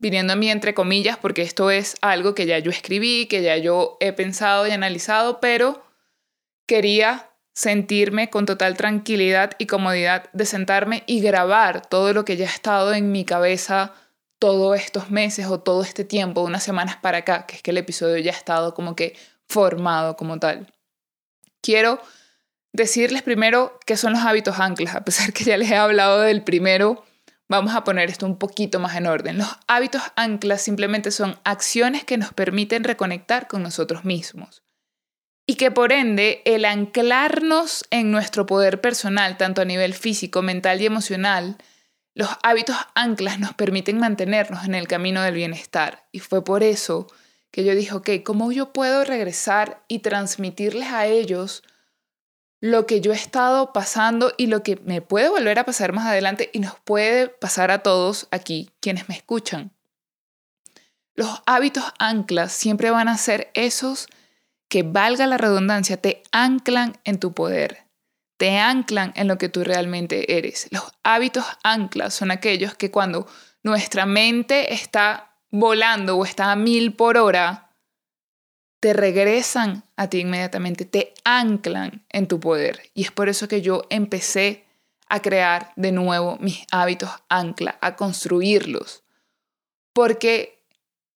viniendo 0.00 0.32
a 0.32 0.36
mí 0.36 0.50
entre 0.50 0.74
comillas, 0.74 1.18
porque 1.18 1.42
esto 1.42 1.70
es 1.70 1.96
algo 2.00 2.34
que 2.34 2.46
ya 2.46 2.58
yo 2.58 2.70
escribí, 2.70 3.26
que 3.26 3.42
ya 3.42 3.56
yo 3.58 3.96
he 4.00 4.12
pensado 4.12 4.66
y 4.66 4.72
analizado, 4.72 5.40
pero 5.40 5.84
quería 6.66 7.30
sentirme 7.52 8.30
con 8.30 8.46
total 8.46 8.76
tranquilidad 8.76 9.52
y 9.58 9.66
comodidad 9.66 10.30
de 10.32 10.46
sentarme 10.46 11.04
y 11.06 11.20
grabar 11.20 11.86
todo 11.86 12.12
lo 12.12 12.24
que 12.24 12.36
ya 12.36 12.46
ha 12.46 12.50
estado 12.50 12.94
en 12.94 13.12
mi 13.12 13.24
cabeza 13.24 13.92
todos 14.38 14.80
estos 14.80 15.10
meses 15.10 15.46
o 15.46 15.60
todo 15.60 15.82
este 15.82 16.02
tiempo, 16.04 16.40
unas 16.40 16.62
semanas 16.62 16.96
para 16.96 17.18
acá, 17.18 17.44
que 17.46 17.56
es 17.56 17.62
que 17.62 17.72
el 17.72 17.78
episodio 17.78 18.16
ya 18.16 18.32
ha 18.32 18.36
estado 18.36 18.72
como 18.72 18.96
que 18.96 19.14
formado 19.46 20.16
como 20.16 20.38
tal. 20.38 20.72
Quiero 21.60 22.00
decirles 22.72 23.20
primero 23.20 23.78
qué 23.84 23.98
son 23.98 24.14
los 24.14 24.22
hábitos 24.22 24.58
anclas, 24.58 24.94
a 24.94 25.04
pesar 25.04 25.34
que 25.34 25.44
ya 25.44 25.58
les 25.58 25.70
he 25.70 25.76
hablado 25.76 26.20
del 26.22 26.42
primero 26.42 27.04
Vamos 27.50 27.74
a 27.74 27.82
poner 27.82 28.08
esto 28.10 28.26
un 28.26 28.38
poquito 28.38 28.78
más 28.78 28.94
en 28.94 29.08
orden. 29.08 29.38
Los 29.38 29.48
hábitos 29.66 30.02
anclas 30.14 30.62
simplemente 30.62 31.10
son 31.10 31.36
acciones 31.42 32.04
que 32.04 32.16
nos 32.16 32.32
permiten 32.32 32.84
reconectar 32.84 33.48
con 33.48 33.64
nosotros 33.64 34.04
mismos. 34.04 34.62
Y 35.48 35.56
que 35.56 35.72
por 35.72 35.90
ende 35.90 36.42
el 36.44 36.64
anclarnos 36.64 37.84
en 37.90 38.12
nuestro 38.12 38.46
poder 38.46 38.80
personal, 38.80 39.36
tanto 39.36 39.62
a 39.62 39.64
nivel 39.64 39.94
físico, 39.94 40.42
mental 40.42 40.80
y 40.80 40.86
emocional, 40.86 41.56
los 42.14 42.28
hábitos 42.44 42.76
anclas 42.94 43.40
nos 43.40 43.52
permiten 43.54 43.98
mantenernos 43.98 44.64
en 44.64 44.76
el 44.76 44.86
camino 44.86 45.20
del 45.20 45.34
bienestar. 45.34 46.06
Y 46.12 46.20
fue 46.20 46.44
por 46.44 46.62
eso 46.62 47.08
que 47.50 47.64
yo 47.64 47.74
dije, 47.74 47.94
ok, 47.94 48.10
¿cómo 48.24 48.52
yo 48.52 48.72
puedo 48.72 49.04
regresar 49.04 49.82
y 49.88 49.98
transmitirles 49.98 50.90
a 50.92 51.06
ellos 51.06 51.64
lo 52.60 52.86
que 52.86 53.00
yo 53.00 53.12
he 53.12 53.16
estado 53.16 53.72
pasando 53.72 54.32
y 54.36 54.46
lo 54.46 54.62
que 54.62 54.76
me 54.84 55.00
puede 55.00 55.30
volver 55.30 55.58
a 55.58 55.64
pasar 55.64 55.92
más 55.92 56.06
adelante 56.06 56.50
y 56.52 56.58
nos 56.60 56.78
puede 56.80 57.28
pasar 57.28 57.70
a 57.70 57.82
todos 57.82 58.28
aquí 58.30 58.70
quienes 58.80 59.08
me 59.08 59.16
escuchan. 59.16 59.72
Los 61.14 61.42
hábitos 61.46 61.84
anclas 61.98 62.52
siempre 62.52 62.90
van 62.90 63.08
a 63.08 63.16
ser 63.16 63.50
esos 63.54 64.08
que, 64.68 64.82
valga 64.82 65.26
la 65.26 65.38
redundancia, 65.38 65.96
te 65.96 66.22
anclan 66.32 66.98
en 67.04 67.18
tu 67.18 67.32
poder, 67.32 67.86
te 68.36 68.58
anclan 68.58 69.12
en 69.16 69.26
lo 69.26 69.36
que 69.36 69.48
tú 69.48 69.64
realmente 69.64 70.38
eres. 70.38 70.68
Los 70.70 70.84
hábitos 71.02 71.44
anclas 71.64 72.14
son 72.14 72.30
aquellos 72.30 72.74
que 72.74 72.90
cuando 72.90 73.26
nuestra 73.62 74.06
mente 74.06 74.72
está 74.72 75.34
volando 75.50 76.16
o 76.16 76.24
está 76.24 76.52
a 76.52 76.56
mil 76.56 76.94
por 76.94 77.16
hora, 77.16 77.69
te 78.80 78.94
regresan 78.94 79.84
a 79.96 80.08
ti 80.08 80.20
inmediatamente, 80.20 80.86
te 80.86 81.12
anclan 81.24 82.02
en 82.08 82.26
tu 82.26 82.40
poder. 82.40 82.80
Y 82.94 83.02
es 83.02 83.10
por 83.12 83.28
eso 83.28 83.46
que 83.46 83.60
yo 83.60 83.82
empecé 83.90 84.64
a 85.06 85.20
crear 85.20 85.72
de 85.76 85.92
nuevo 85.92 86.38
mis 86.40 86.66
hábitos 86.72 87.10
ancla, 87.28 87.78
a 87.82 87.96
construirlos. 87.96 89.04
Porque 89.92 90.64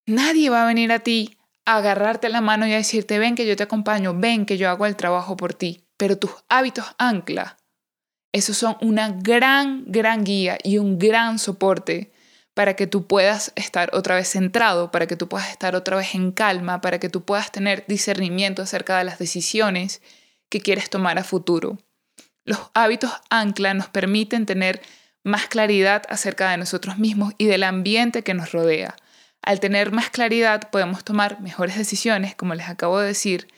nadie 0.05 0.51
va 0.51 0.65
a 0.65 0.67
venir 0.67 0.93
a 0.93 0.99
ti 0.99 1.39
a 1.65 1.77
agarrarte 1.77 2.29
la 2.29 2.43
mano 2.43 2.67
y 2.67 2.75
a 2.75 2.77
decirte, 2.77 3.19
ven 3.19 3.35
que 3.35 3.47
yo 3.47 3.57
te 3.57 3.63
acompaño, 3.63 4.13
ven 4.15 4.45
que 4.45 4.59
yo 4.59 4.69
hago 4.69 4.85
el 4.85 4.97
trabajo 4.97 5.37
por 5.37 5.55
ti. 5.55 5.85
Pero 5.97 6.19
tus 6.19 6.33
hábitos 6.49 6.85
ancla, 6.99 7.57
esos 8.33 8.59
son 8.59 8.77
una 8.83 9.11
gran, 9.11 9.85
gran 9.87 10.25
guía 10.25 10.59
y 10.63 10.79
un 10.79 10.99
gran 10.99 11.39
soporte 11.39 12.13
para 12.55 12.75
que 12.75 12.87
tú 12.87 13.07
puedas 13.07 13.53
estar 13.57 13.91
otra 13.93 14.15
vez 14.15 14.29
centrado, 14.29 14.91
para 14.91 15.07
que 15.07 15.17
tú 15.17 15.29
puedas 15.29 15.51
estar 15.51 15.75
otra 15.75 15.97
vez 15.97 16.15
en 16.15 16.33
calma, 16.33 16.81
para 16.81 16.99
que 17.01 17.09
tú 17.09 17.25
puedas 17.25 17.51
tener 17.53 17.85
discernimiento 17.87 18.63
acerca 18.63 18.97
de 18.99 19.05
las 19.05 19.19
decisiones 19.19 20.01
que 20.49 20.61
quieres 20.61 20.89
tomar 20.89 21.19
a 21.19 21.25
futuro. 21.25 21.79
Los 22.45 22.61
hábitos 22.75 23.11
ancla 23.29 23.75
nos 23.75 23.89
permiten 23.89 24.47
tener 24.47 24.81
más 25.25 25.49
claridad 25.49 26.03
acerca 26.09 26.51
de 26.51 26.59
nosotros 26.59 26.99
mismos 26.99 27.35
y 27.39 27.47
del 27.47 27.65
ambiente 27.65 28.23
que 28.23 28.35
nos 28.35 28.53
rodea. 28.53 28.95
Al 29.43 29.59
tener 29.61 29.91
más 29.91 30.11
claridad 30.11 30.71
podemos 30.71 31.05
tomar 31.05 31.41
mejores 31.41 31.77
decisiones, 31.77 32.35
como 32.35 32.55
les 32.55 32.69
acabo 32.69 33.01
de 33.01 33.09
decir, 33.09 33.49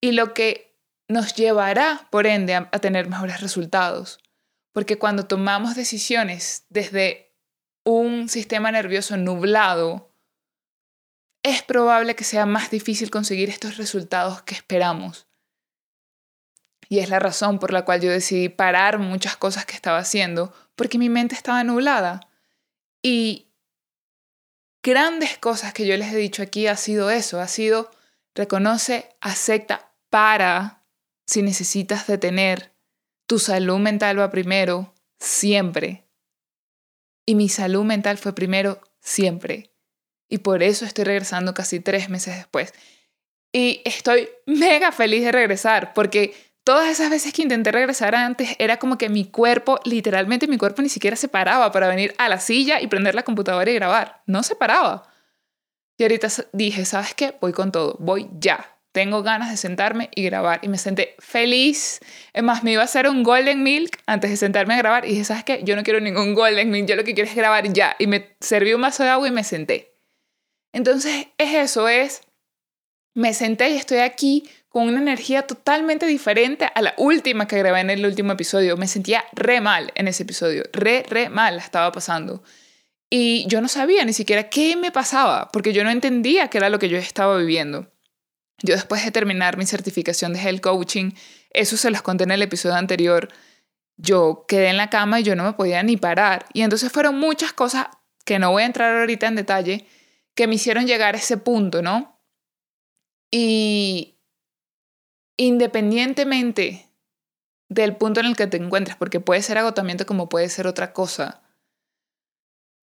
y 0.00 0.12
lo 0.12 0.34
que 0.34 0.74
nos 1.08 1.34
llevará, 1.34 2.06
por 2.10 2.26
ende, 2.26 2.54
a, 2.54 2.70
tener 2.70 3.08
mejores 3.08 3.40
resultados. 3.40 4.18
Porque 4.72 4.98
cuando 4.98 5.26
tomamos 5.26 5.74
decisiones 5.74 6.64
desde 6.68 7.25
un 7.86 8.28
sistema 8.28 8.72
nervioso 8.72 9.16
nublado, 9.16 10.12
es 11.44 11.62
probable 11.62 12.16
que 12.16 12.24
sea 12.24 12.44
más 12.44 12.68
difícil 12.68 13.10
conseguir 13.10 13.48
estos 13.48 13.76
resultados 13.76 14.42
que 14.42 14.56
esperamos. 14.56 15.28
Y 16.88 16.98
es 16.98 17.08
la 17.08 17.20
razón 17.20 17.60
por 17.60 17.72
la 17.72 17.84
cual 17.84 18.00
yo 18.00 18.10
decidí 18.10 18.48
parar 18.48 18.98
muchas 18.98 19.36
cosas 19.36 19.66
que 19.66 19.74
estaba 19.74 19.98
haciendo, 19.98 20.52
porque 20.74 20.98
mi 20.98 21.08
mente 21.08 21.36
estaba 21.36 21.62
nublada. 21.62 22.28
Y 23.02 23.52
grandes 24.82 25.38
cosas 25.38 25.72
que 25.72 25.86
yo 25.86 25.96
les 25.96 26.12
he 26.12 26.16
dicho 26.16 26.42
aquí 26.42 26.66
ha 26.66 26.76
sido 26.76 27.10
eso, 27.10 27.40
ha 27.40 27.46
sido 27.46 27.90
reconoce, 28.34 29.16
acepta, 29.20 29.92
para 30.10 30.84
si 31.24 31.42
necesitas 31.42 32.08
detener. 32.08 32.72
Tu 33.26 33.38
salud 33.38 33.78
mental 33.78 34.18
va 34.18 34.30
primero, 34.30 34.92
siempre. 35.20 36.05
Y 37.26 37.34
mi 37.34 37.48
salud 37.48 37.84
mental 37.84 38.18
fue 38.18 38.34
primero 38.34 38.80
siempre. 39.00 39.72
Y 40.28 40.38
por 40.38 40.62
eso 40.62 40.84
estoy 40.84 41.04
regresando 41.04 41.54
casi 41.54 41.80
tres 41.80 42.08
meses 42.08 42.36
después. 42.36 42.72
Y 43.52 43.82
estoy 43.84 44.28
mega 44.46 44.92
feliz 44.92 45.24
de 45.24 45.32
regresar, 45.32 45.92
porque 45.92 46.34
todas 46.64 46.88
esas 46.88 47.10
veces 47.10 47.32
que 47.32 47.42
intenté 47.42 47.72
regresar 47.72 48.14
antes 48.14 48.54
era 48.58 48.78
como 48.78 48.96
que 48.96 49.08
mi 49.08 49.24
cuerpo, 49.24 49.80
literalmente 49.84 50.46
mi 50.46 50.58
cuerpo 50.58 50.82
ni 50.82 50.88
siquiera 50.88 51.16
se 51.16 51.28
paraba 51.28 51.72
para 51.72 51.88
venir 51.88 52.14
a 52.18 52.28
la 52.28 52.38
silla 52.38 52.80
y 52.80 52.86
prender 52.86 53.14
la 53.14 53.24
computadora 53.24 53.70
y 53.70 53.74
grabar. 53.74 54.22
No 54.26 54.42
se 54.42 54.54
paraba. 54.54 55.02
Y 55.98 56.04
ahorita 56.04 56.28
dije, 56.52 56.84
¿sabes 56.84 57.14
qué? 57.14 57.36
Voy 57.40 57.52
con 57.52 57.72
todo, 57.72 57.96
voy 57.98 58.28
ya 58.38 58.75
tengo 58.96 59.22
ganas 59.22 59.50
de 59.50 59.58
sentarme 59.58 60.08
y 60.14 60.22
grabar. 60.22 60.60
Y 60.62 60.68
me 60.68 60.78
senté 60.78 61.16
feliz. 61.18 62.00
Es 62.32 62.42
más, 62.42 62.64
me 62.64 62.72
iba 62.72 62.80
a 62.80 62.86
hacer 62.86 63.06
un 63.10 63.24
Golden 63.24 63.62
Milk 63.62 63.98
antes 64.06 64.30
de 64.30 64.38
sentarme 64.38 64.72
a 64.72 64.78
grabar. 64.78 65.04
Y 65.04 65.10
dije, 65.10 65.24
¿sabes 65.24 65.44
qué? 65.44 65.60
Yo 65.64 65.76
no 65.76 65.82
quiero 65.82 66.00
ningún 66.00 66.32
Golden 66.32 66.70
Milk, 66.70 66.88
yo 66.88 66.96
lo 66.96 67.04
que 67.04 67.12
quiero 67.12 67.28
es 67.28 67.36
grabar 67.36 67.70
ya. 67.74 67.94
Y 67.98 68.06
me 68.06 68.34
serví 68.40 68.72
un 68.72 68.80
vaso 68.80 69.02
de 69.02 69.10
agua 69.10 69.28
y 69.28 69.32
me 69.32 69.44
senté. 69.44 69.98
Entonces, 70.72 71.26
es 71.36 71.54
eso, 71.54 71.88
es, 71.88 72.22
me 73.12 73.34
senté 73.34 73.68
y 73.68 73.76
estoy 73.76 73.98
aquí 73.98 74.48
con 74.70 74.88
una 74.88 74.98
energía 74.98 75.42
totalmente 75.42 76.06
diferente 76.06 76.70
a 76.74 76.80
la 76.80 76.94
última 76.96 77.46
que 77.46 77.58
grabé 77.58 77.80
en 77.80 77.90
el 77.90 78.06
último 78.06 78.32
episodio. 78.32 78.78
Me 78.78 78.88
sentía 78.88 79.26
re 79.34 79.60
mal 79.60 79.92
en 79.94 80.08
ese 80.08 80.22
episodio, 80.22 80.62
re, 80.72 81.04
re 81.06 81.28
mal 81.28 81.58
estaba 81.58 81.92
pasando. 81.92 82.42
Y 83.10 83.46
yo 83.46 83.60
no 83.60 83.68
sabía 83.68 84.06
ni 84.06 84.14
siquiera 84.14 84.48
qué 84.48 84.74
me 84.74 84.90
pasaba, 84.90 85.50
porque 85.52 85.74
yo 85.74 85.84
no 85.84 85.90
entendía 85.90 86.48
qué 86.48 86.56
era 86.56 86.70
lo 86.70 86.78
que 86.78 86.88
yo 86.88 86.96
estaba 86.96 87.36
viviendo. 87.36 87.92
Yo 88.62 88.74
después 88.74 89.04
de 89.04 89.10
terminar 89.10 89.56
mi 89.56 89.66
certificación 89.66 90.32
de 90.32 90.40
Health 90.40 90.62
Coaching, 90.62 91.12
eso 91.50 91.76
se 91.76 91.90
los 91.90 92.02
conté 92.02 92.24
en 92.24 92.30
el 92.30 92.42
episodio 92.42 92.74
anterior, 92.76 93.28
yo 93.96 94.44
quedé 94.48 94.68
en 94.68 94.76
la 94.76 94.90
cama 94.90 95.20
y 95.20 95.22
yo 95.22 95.36
no 95.36 95.44
me 95.44 95.52
podía 95.52 95.82
ni 95.82 95.96
parar. 95.96 96.46
Y 96.52 96.62
entonces 96.62 96.92
fueron 96.92 97.18
muchas 97.18 97.52
cosas 97.52 97.86
que 98.24 98.38
no 98.38 98.50
voy 98.50 98.62
a 98.62 98.66
entrar 98.66 98.96
ahorita 98.98 99.26
en 99.26 99.36
detalle, 99.36 99.86
que 100.34 100.46
me 100.46 100.56
hicieron 100.56 100.86
llegar 100.86 101.14
a 101.14 101.18
ese 101.18 101.36
punto, 101.36 101.82
¿no? 101.82 102.20
Y 103.30 104.18
independientemente 105.36 106.90
del 107.68 107.96
punto 107.96 108.20
en 108.20 108.26
el 108.26 108.36
que 108.36 108.46
te 108.46 108.56
encuentres, 108.56 108.96
porque 108.96 109.20
puede 109.20 109.42
ser 109.42 109.58
agotamiento 109.58 110.06
como 110.06 110.28
puede 110.28 110.48
ser 110.48 110.66
otra 110.66 110.92
cosa, 110.92 111.42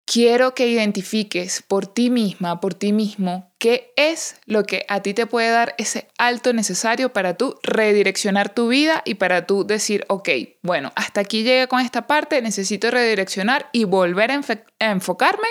quiero 0.04 0.54
que 0.54 0.68
identifiques 0.68 1.62
por 1.62 1.86
ti 1.86 2.10
misma, 2.10 2.60
por 2.60 2.74
ti 2.74 2.92
mismo, 2.92 3.52
qué 3.58 3.92
es 3.96 4.36
lo 4.46 4.64
que 4.64 4.84
a 4.88 5.00
ti 5.00 5.14
te 5.14 5.26
puede 5.26 5.50
dar 5.50 5.74
ese 5.78 6.08
alto 6.18 6.52
necesario 6.52 7.12
para 7.12 7.36
tú 7.36 7.58
redireccionar 7.62 8.52
tu 8.52 8.68
vida 8.68 9.02
y 9.04 9.14
para 9.14 9.46
tú 9.46 9.64
decir, 9.64 10.04
ok, 10.08 10.28
bueno, 10.62 10.92
hasta 10.96 11.20
aquí 11.20 11.42
llegué 11.42 11.68
con 11.68 11.80
esta 11.80 12.06
parte, 12.06 12.42
necesito 12.42 12.90
redireccionar 12.90 13.68
y 13.72 13.84
volver 13.84 14.30
a, 14.30 14.40
enfocarme 14.80 15.48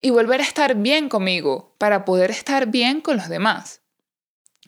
y 0.00 0.10
volver 0.10 0.40
a 0.40 0.44
estar 0.44 0.76
bien 0.76 1.08
conmigo 1.08 1.74
para 1.78 2.04
poder 2.04 2.30
estar 2.30 2.66
bien 2.66 3.00
con 3.00 3.16
los 3.16 3.28
demás. 3.28 3.82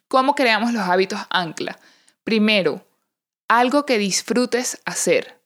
¿Cómo 0.08 0.34
creamos 0.34 0.72
los 0.72 0.82
hábitos 0.82 1.20
ancla? 1.30 1.78
Primero, 2.24 2.86
algo 3.48 3.86
que 3.86 3.98
disfrutes 3.98 4.80
hacer. 4.84 5.40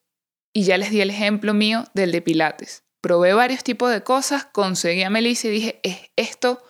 Y 0.52 0.64
ya 0.64 0.76
les 0.78 0.90
di 0.90 1.00
el 1.00 1.10
ejemplo 1.10 1.54
mío 1.54 1.84
del 1.94 2.10
de 2.10 2.22
Pilates 2.22 2.82
probé 3.00 3.34
varios 3.34 3.64
tipos 3.64 3.90
de 3.90 4.02
cosas, 4.02 4.44
conseguí 4.44 5.02
a 5.02 5.10
Melissa 5.10 5.48
y 5.48 5.50
dije, 5.50 5.80
es 5.82 5.98
esto 6.16 6.62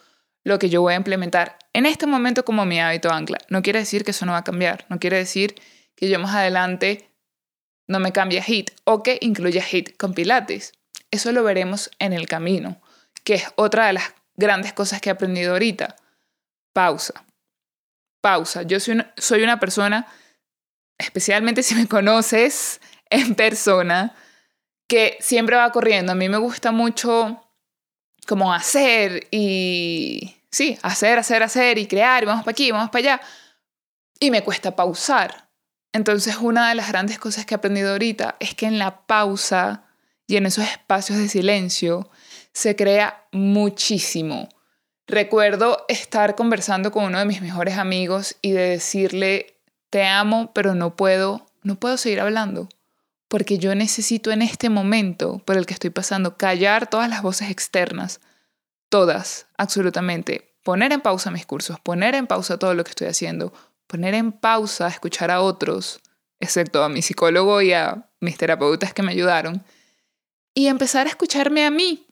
lo 0.45 0.59
que 0.59 0.69
yo 0.69 0.83
voy 0.83 0.95
a 0.95 0.97
implementar 0.97 1.59
en 1.73 1.87
este 1.87 2.07
momento 2.07 2.45
como 2.45 2.64
mi 2.64 2.81
hábito 2.81 3.11
ancla. 3.11 3.38
No 3.49 3.62
quiere 3.62 3.81
decir 3.81 4.05
que 4.05 4.11
eso 4.12 4.27
no 4.27 4.33
va 4.33 4.38
a 4.38 4.45
cambiar, 4.45 4.87
no 4.88 4.99
quiere 4.99 5.16
decir 5.16 5.55
que 5.95 6.09
yo 6.09 6.19
más 6.19 6.35
adelante 6.35 7.11
no 7.87 8.01
me 8.01 8.12
cambie 8.12 8.43
HIT 8.43 8.71
o 8.85 9.03
que 9.03 9.19
incluya 9.21 9.62
HIT 9.62 9.97
con 9.97 10.14
Pilates. 10.14 10.73
Eso 11.11 11.33
lo 11.33 11.43
veremos 11.43 11.90
en 11.99 12.12
el 12.12 12.27
camino, 12.27 12.81
que 13.25 13.35
es 13.35 13.45
otra 13.57 13.87
de 13.87 13.95
las 13.95 14.14
grandes 14.37 14.73
cosas 14.73 15.01
que 15.01 15.11
he 15.11 15.12
aprendido 15.12 15.53
ahorita. 15.53 15.97
Pausa. 16.73 17.25
Pausa. 18.21 18.62
Yo 18.62 18.79
soy 18.79 18.95
una, 18.95 19.12
soy 19.16 19.43
una 19.43 19.59
persona, 19.59 20.07
especialmente 20.99 21.62
si 21.62 21.75
me 21.75 21.88
conoces 21.88 22.81
en 23.11 23.35
persona, 23.35 24.14
que 24.90 25.16
siempre 25.20 25.57
va 25.57 25.70
corriendo. 25.70 26.11
A 26.11 26.16
mí 26.16 26.29
me 26.29 26.37
gusta 26.37 26.72
mucho 26.72 27.40
como 28.26 28.53
hacer 28.53 29.29
y, 29.31 30.35
sí, 30.50 30.76
hacer, 30.83 31.16
hacer, 31.16 31.44
hacer 31.44 31.79
y 31.79 31.87
crear 31.87 32.24
y 32.24 32.26
vamos 32.26 32.44
para 32.44 32.53
aquí, 32.53 32.72
vamos 32.72 32.90
para 32.90 32.98
allá. 32.98 33.20
Y 34.18 34.33
me 34.33 34.42
cuesta 34.42 34.74
pausar. 34.74 35.48
Entonces 35.92 36.38
una 36.38 36.68
de 36.68 36.74
las 36.74 36.88
grandes 36.88 37.20
cosas 37.20 37.46
que 37.46 37.55
he 37.55 37.57
aprendido 37.57 37.92
ahorita 37.92 38.37
es 38.40 38.55
que 38.57 38.66
en 38.66 38.81
la 38.81 39.07
pausa 39.07 39.85
y 40.26 40.37
en 40.37 40.46
esos 40.46 40.64
espacios 40.64 41.18
de 41.18 41.29
silencio 41.29 42.11
se 42.53 42.74
crea 42.74 43.29
muchísimo. 43.31 44.48
Recuerdo 45.07 45.85
estar 45.88 46.35
conversando 46.35 46.90
con 46.90 47.05
uno 47.05 47.20
de 47.20 47.26
mis 47.26 47.42
mejores 47.42 47.79
amigos 47.79 48.37
y 48.42 48.50
de 48.50 48.70
decirle, 48.70 49.61
te 49.88 50.05
amo, 50.05 50.53
pero 50.53 50.74
no 50.74 50.96
puedo, 50.96 51.46
no 51.62 51.76
puedo 51.76 51.96
seguir 51.96 52.20
hablando 52.20 52.68
porque 53.31 53.59
yo 53.59 53.77
necesito 53.77 54.33
en 54.33 54.43
este 54.43 54.71
momento 54.71 55.38
por 55.47 55.57
el 55.57 55.64
que 55.64 55.73
estoy 55.73 55.90
pasando 55.90 56.37
callar 56.37 56.90
todas 56.90 57.09
las 57.09 57.23
voces 57.23 57.49
externas, 57.49 58.21
todas, 58.88 59.47
absolutamente, 59.57 60.57
poner 60.64 60.90
en 60.93 61.01
pausa 61.01 61.31
mis 61.31 61.47
cursos, 61.47 61.79
poner 61.79 62.16
en 62.16 62.27
pausa 62.27 62.59
todo 62.59 62.75
lo 62.75 62.83
que 62.83 62.90
estoy 62.90 63.07
haciendo, 63.07 63.53
poner 63.87 64.14
en 64.14 64.33
pausa 64.33 64.88
escuchar 64.88 65.31
a 65.31 65.43
otros, 65.43 66.01
excepto 66.40 66.83
a 66.83 66.88
mi 66.88 67.03
psicólogo 67.03 67.62
y 67.62 67.73
a 67.73 68.11
mis 68.19 68.37
terapeutas 68.37 68.93
que 68.93 69.05
me 69.05 69.12
ayudaron, 69.12 69.64
y 70.53 70.66
empezar 70.66 71.07
a 71.07 71.11
escucharme 71.11 71.64
a 71.64 71.71
mí. 71.71 72.09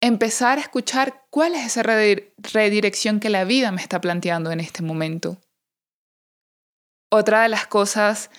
Empezar 0.00 0.56
a 0.56 0.62
escuchar 0.62 1.26
cuál 1.28 1.54
es 1.54 1.66
esa 1.66 1.82
redirección 1.82 3.20
que 3.20 3.28
la 3.28 3.44
vida 3.44 3.70
me 3.70 3.82
está 3.82 4.00
planteando 4.00 4.50
en 4.50 4.60
este 4.60 4.82
momento. 4.82 5.36
otra 7.10 7.42
de 7.42 7.50
las 7.50 7.66
cosas 7.66 8.30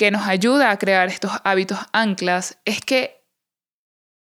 que 0.00 0.10
nos 0.10 0.26
ayuda 0.26 0.70
a 0.70 0.78
crear 0.78 1.10
estos 1.10 1.30
hábitos 1.44 1.78
anclas 1.92 2.56
es 2.64 2.80
que 2.80 3.22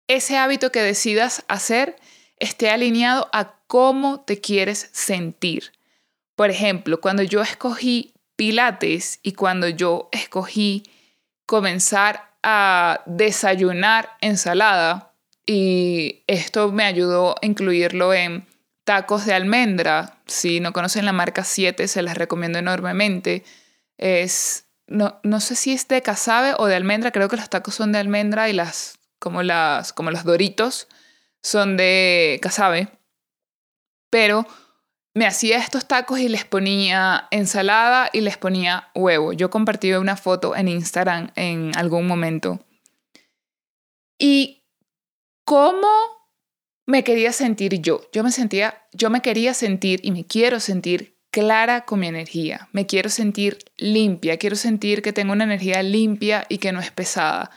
ese 0.07 0.37
hábito 0.37 0.71
que 0.71 0.81
decidas 0.81 1.43
hacer 1.49 1.97
esté 2.37 2.69
alineado 2.69 3.29
a 3.33 3.55
cómo 3.67 4.21
te 4.21 4.39
quieres 4.39 4.89
sentir. 4.93 5.73
Por 6.37 6.51
ejemplo, 6.51 7.01
cuando 7.01 7.21
yo 7.21 7.41
escogí 7.41 8.13
pilates 8.37 9.19
y 9.23 9.33
cuando 9.33 9.67
yo 9.67 10.07
escogí 10.13 10.83
comenzar 11.45 12.31
a 12.43 13.01
desayunar 13.05 14.15
ensalada, 14.21 15.11
y 15.45 16.23
esto 16.27 16.71
me 16.71 16.85
ayudó 16.85 17.35
a 17.41 17.45
incluirlo 17.45 18.13
en 18.13 18.47
tacos 18.85 19.25
de 19.25 19.33
almendra. 19.33 20.17
Si 20.27 20.61
no 20.61 20.71
conocen 20.71 21.03
la 21.03 21.11
marca 21.11 21.43
7, 21.43 21.89
se 21.89 22.01
las 22.03 22.17
recomiendo 22.17 22.57
enormemente. 22.57 23.43
Es, 23.97 24.66
no, 24.87 25.19
no 25.23 25.39
sé 25.39 25.55
si 25.55 25.73
es 25.73 25.87
de 25.87 26.01
casabe 26.01 26.53
o 26.57 26.65
de 26.65 26.75
almendra, 26.75 27.11
creo 27.11 27.29
que 27.29 27.37
los 27.37 27.49
tacos 27.49 27.75
son 27.75 27.91
de 27.91 27.99
almendra 27.99 28.49
y 28.49 28.53
las, 28.53 28.99
como, 29.19 29.43
las, 29.43 29.93
como 29.93 30.11
los 30.11 30.23
doritos, 30.23 30.87
son 31.43 31.77
de 31.77 32.39
casabe. 32.41 32.89
Pero 34.09 34.47
me 35.13 35.25
hacía 35.25 35.57
estos 35.57 35.87
tacos 35.87 36.19
y 36.19 36.29
les 36.29 36.45
ponía 36.45 37.27
ensalada 37.31 38.09
y 38.13 38.21
les 38.21 38.37
ponía 38.37 38.91
huevo. 38.95 39.33
Yo 39.33 39.49
compartí 39.49 39.91
una 39.93 40.15
foto 40.15 40.55
en 40.55 40.67
Instagram 40.67 41.31
en 41.35 41.75
algún 41.75 42.07
momento. 42.07 42.59
Y 44.19 44.63
cómo 45.43 45.87
me 46.85 47.03
quería 47.03 47.33
sentir 47.33 47.81
yo. 47.81 48.01
Yo 48.13 48.23
me 48.23 48.31
sentía, 48.31 48.87
yo 48.93 49.09
me 49.09 49.21
quería 49.21 49.53
sentir 49.53 49.99
y 50.03 50.11
me 50.11 50.25
quiero 50.25 50.59
sentir 50.59 51.16
clara 51.31 51.85
con 51.85 51.99
mi 51.99 52.07
energía. 52.07 52.69
Me 52.71 52.85
quiero 52.85 53.09
sentir 53.09 53.59
limpia, 53.77 54.37
quiero 54.37 54.55
sentir 54.55 55.01
que 55.01 55.13
tengo 55.13 55.33
una 55.33 55.43
energía 55.43 55.83
limpia 55.83 56.45
y 56.49 56.57
que 56.57 56.71
no 56.71 56.79
es 56.79 56.91
pesada. 56.91 57.51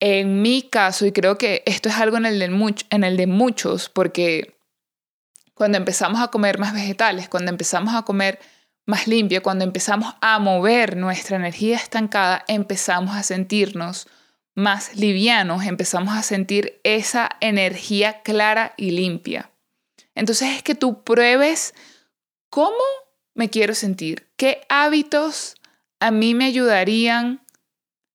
En 0.00 0.40
mi 0.40 0.62
caso, 0.62 1.04
y 1.04 1.12
creo 1.12 1.36
que 1.36 1.62
esto 1.66 1.88
es 1.88 1.96
algo 1.96 2.16
en 2.16 2.26
el 2.26 2.38
de, 2.38 2.74
en 2.90 3.04
el 3.04 3.16
de 3.16 3.26
muchos, 3.26 3.88
porque 3.88 4.56
cuando 5.54 5.76
empezamos 5.76 6.22
a 6.22 6.28
comer 6.28 6.58
más 6.58 6.72
vegetales, 6.72 7.28
cuando 7.28 7.50
empezamos 7.50 7.94
a 7.94 8.02
comer 8.02 8.38
más 8.86 9.06
limpio, 9.06 9.42
cuando 9.42 9.64
empezamos 9.64 10.14
a 10.22 10.38
mover 10.38 10.96
nuestra 10.96 11.36
energía 11.36 11.76
estancada, 11.76 12.44
empezamos 12.48 13.14
a 13.14 13.22
sentirnos 13.22 14.08
más 14.54 14.96
livianos, 14.96 15.64
empezamos 15.64 16.14
a 16.14 16.22
sentir 16.22 16.80
esa 16.82 17.30
energía 17.40 18.22
clara 18.22 18.74
y 18.76 18.92
limpia. 18.92 19.50
Entonces 20.14 20.56
es 20.56 20.62
que 20.62 20.74
tú 20.74 21.04
pruebes 21.04 21.74
cómo 22.50 22.84
me 23.34 23.48
quiero 23.48 23.74
sentir, 23.74 24.28
qué 24.36 24.62
hábitos 24.68 25.56
a 26.00 26.10
mí 26.10 26.34
me 26.34 26.44
ayudarían 26.44 27.44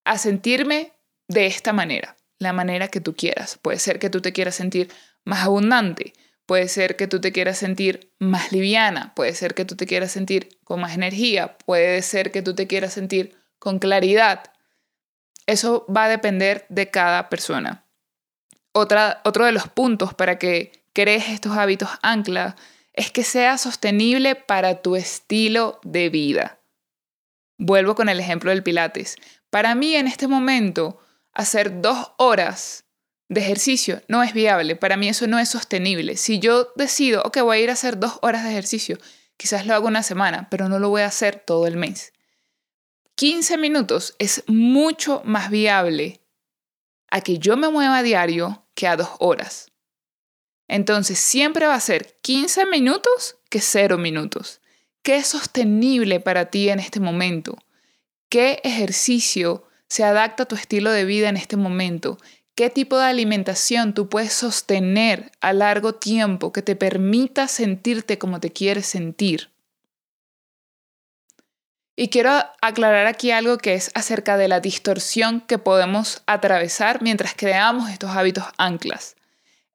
a 0.04 0.18
sentirme 0.18 0.94
de 1.28 1.48
esta 1.48 1.74
manera, 1.74 2.16
la 2.38 2.54
manera 2.54 2.88
que 2.90 3.02
tú 3.02 3.16
quieras. 3.16 3.58
Puede 3.62 3.80
ser 3.80 3.98
que 3.98 4.10
tú 4.10 4.22
te 4.22 4.34
quieras 4.34 4.56
sentir 4.56 4.92
más 5.24 5.44
abundante, 5.44 6.14
Puede 6.46 6.68
ser 6.68 6.96
que 6.96 7.08
tú 7.08 7.20
te 7.22 7.32
quieras 7.32 7.58
sentir 7.58 8.14
más 8.20 8.52
liviana, 8.52 9.14
puede 9.16 9.34
ser 9.34 9.56
que 9.56 9.66
tú 9.66 9.76
te 9.76 9.88
quieras 9.88 10.12
sentir 10.12 10.60
con 10.64 10.80
más 10.80 10.94
energía, 10.94 11.58
puede 11.58 12.02
ser 12.04 12.32
que 12.32 12.44
tú 12.44 12.54
te 12.54 12.68
quieras 12.68 12.94
sentir 12.94 13.36
con 13.58 13.80
claridad. 13.80 14.44
Eso 15.48 15.86
va 15.92 16.06
a 16.06 16.10
depender 16.10 16.66
de 16.70 16.92
cada 16.92 17.30
persona. 17.30 17.86
Otra, 18.74 19.22
otro 19.24 19.46
de 19.46 19.54
los 19.54 19.68
puntos 19.70 20.14
para 20.14 20.38
que 20.38 20.72
crees 20.94 21.30
estos 21.30 21.58
hábitos 21.58 21.90
ancla 22.04 22.56
es 22.96 23.12
que 23.12 23.24
sea 23.24 23.58
sostenible 23.58 24.36
para 24.36 24.82
tu 24.82 24.96
estilo 24.96 25.80
de 25.84 26.10
vida. 26.10 26.60
Vuelvo 27.58 27.96
con 27.96 28.10
el 28.10 28.20
ejemplo 28.20 28.52
del 28.52 28.64
Pilates. 28.64 29.16
Para 29.50 29.76
mí 29.76 29.96
en 29.96 30.08
este 30.08 30.28
momento, 30.28 31.00
hacer 31.34 31.82
dos 31.82 32.14
horas 32.18 32.86
de 33.30 33.42
ejercicio 33.42 34.02
no 34.08 34.24
es 34.24 34.34
viable. 34.34 34.76
Para 34.76 34.98
mí 34.98 35.10
eso 35.10 35.28
no 35.28 35.40
es 35.40 35.50
sostenible. 35.50 36.18
Si 36.18 36.40
yo 36.40 36.70
decido, 36.76 37.22
ok, 37.24 37.40
voy 37.42 37.58
a 37.58 37.62
ir 37.62 37.70
a 37.70 37.74
hacer 37.74 38.00
dos 38.00 38.20
horas 38.22 38.44
de 38.44 38.52
ejercicio, 38.52 38.98
quizás 39.38 39.66
lo 39.66 39.74
hago 39.74 39.88
una 39.88 40.04
semana, 40.04 40.48
pero 40.50 40.70
no 40.70 40.80
lo 40.80 40.90
voy 40.90 41.02
a 41.02 41.08
hacer 41.08 41.40
todo 41.46 41.68
el 41.68 41.78
mes. 41.78 42.14
15 43.16 43.58
minutos 43.58 44.16
es 44.20 44.44
mucho 44.48 45.22
más 45.26 45.50
viable 45.50 46.22
a 47.10 47.22
que 47.22 47.40
yo 47.40 47.56
me 47.56 47.70
mueva 47.70 48.00
a 48.00 48.04
diario 48.04 48.66
que 48.74 48.88
a 48.88 48.98
dos 48.98 49.10
horas. 49.20 49.72
Entonces 50.68 51.20
siempre 51.20 51.68
va 51.68 51.76
a 51.76 51.80
ser 51.80 52.18
15 52.22 52.66
minutos 52.66 53.38
que 53.50 53.62
0 53.62 53.98
minutos. 53.98 54.62
¿Qué 55.04 55.18
es 55.18 55.28
sostenible 55.28 56.20
para 56.20 56.46
ti 56.46 56.70
en 56.70 56.80
este 56.80 57.00
momento? 57.00 57.58
¿Qué 58.30 58.60
ejercicio 58.64 59.68
se 59.88 60.04
adapta 60.04 60.44
a 60.44 60.46
tu 60.48 60.56
estilo 60.56 60.92
de 60.92 61.06
vida 61.06 61.30
en 61.30 61.38
este 61.38 61.58
momento? 61.58 62.18
qué 62.56 62.70
tipo 62.70 62.98
de 62.98 63.06
alimentación 63.06 63.94
tú 63.94 64.10
puedes 64.10 64.34
sostener 64.34 65.32
a 65.42 65.54
largo 65.54 65.96
tiempo 65.96 66.52
que 66.54 66.62
te 66.62 66.76
permita 66.76 67.48
sentirte 67.48 68.18
como 68.18 68.40
te 68.40 68.52
quieres 68.52 68.86
sentir. 68.86 69.52
Y 71.98 72.10
quiero 72.10 72.32
aclarar 72.62 73.08
aquí 73.08 73.32
algo 73.32 73.58
que 73.58 73.74
es 73.74 73.92
acerca 73.94 74.38
de 74.38 74.48
la 74.48 74.60
distorsión 74.60 75.42
que 75.42 75.58
podemos 75.58 76.24
atravesar 76.26 77.02
mientras 77.02 77.34
creamos 77.36 77.90
estos 77.90 78.12
hábitos 78.12 78.46
anclas. 78.58 79.16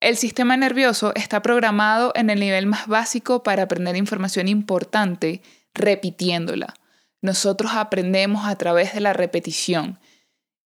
El 0.01 0.17
sistema 0.17 0.57
nervioso 0.57 1.13
está 1.15 1.43
programado 1.43 2.13
en 2.15 2.31
el 2.31 2.41
nivel 2.41 2.67
más 2.67 2.87
básico 2.87 3.43
para 3.43 3.65
aprender 3.65 3.97
información 3.97 4.49
importante 4.49 5.43
repitiéndola. 5.75 6.75
Nosotros 7.21 7.73
aprendemos 7.75 8.47
a 8.47 8.57
través 8.57 8.95
de 8.95 9.01
la 9.01 9.13
repetición 9.13 9.99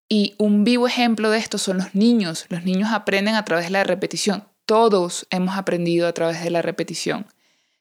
y 0.08 0.36
un 0.38 0.62
vivo 0.62 0.86
ejemplo 0.86 1.30
de 1.30 1.38
esto 1.38 1.58
son 1.58 1.78
los 1.78 1.96
niños. 1.96 2.46
Los 2.48 2.64
niños 2.64 2.90
aprenden 2.92 3.34
a 3.34 3.44
través 3.44 3.66
de 3.66 3.72
la 3.72 3.82
repetición. 3.82 4.44
Todos 4.66 5.26
hemos 5.30 5.56
aprendido 5.56 6.06
a 6.06 6.12
través 6.12 6.42
de 6.44 6.50
la 6.50 6.62
repetición. 6.62 7.26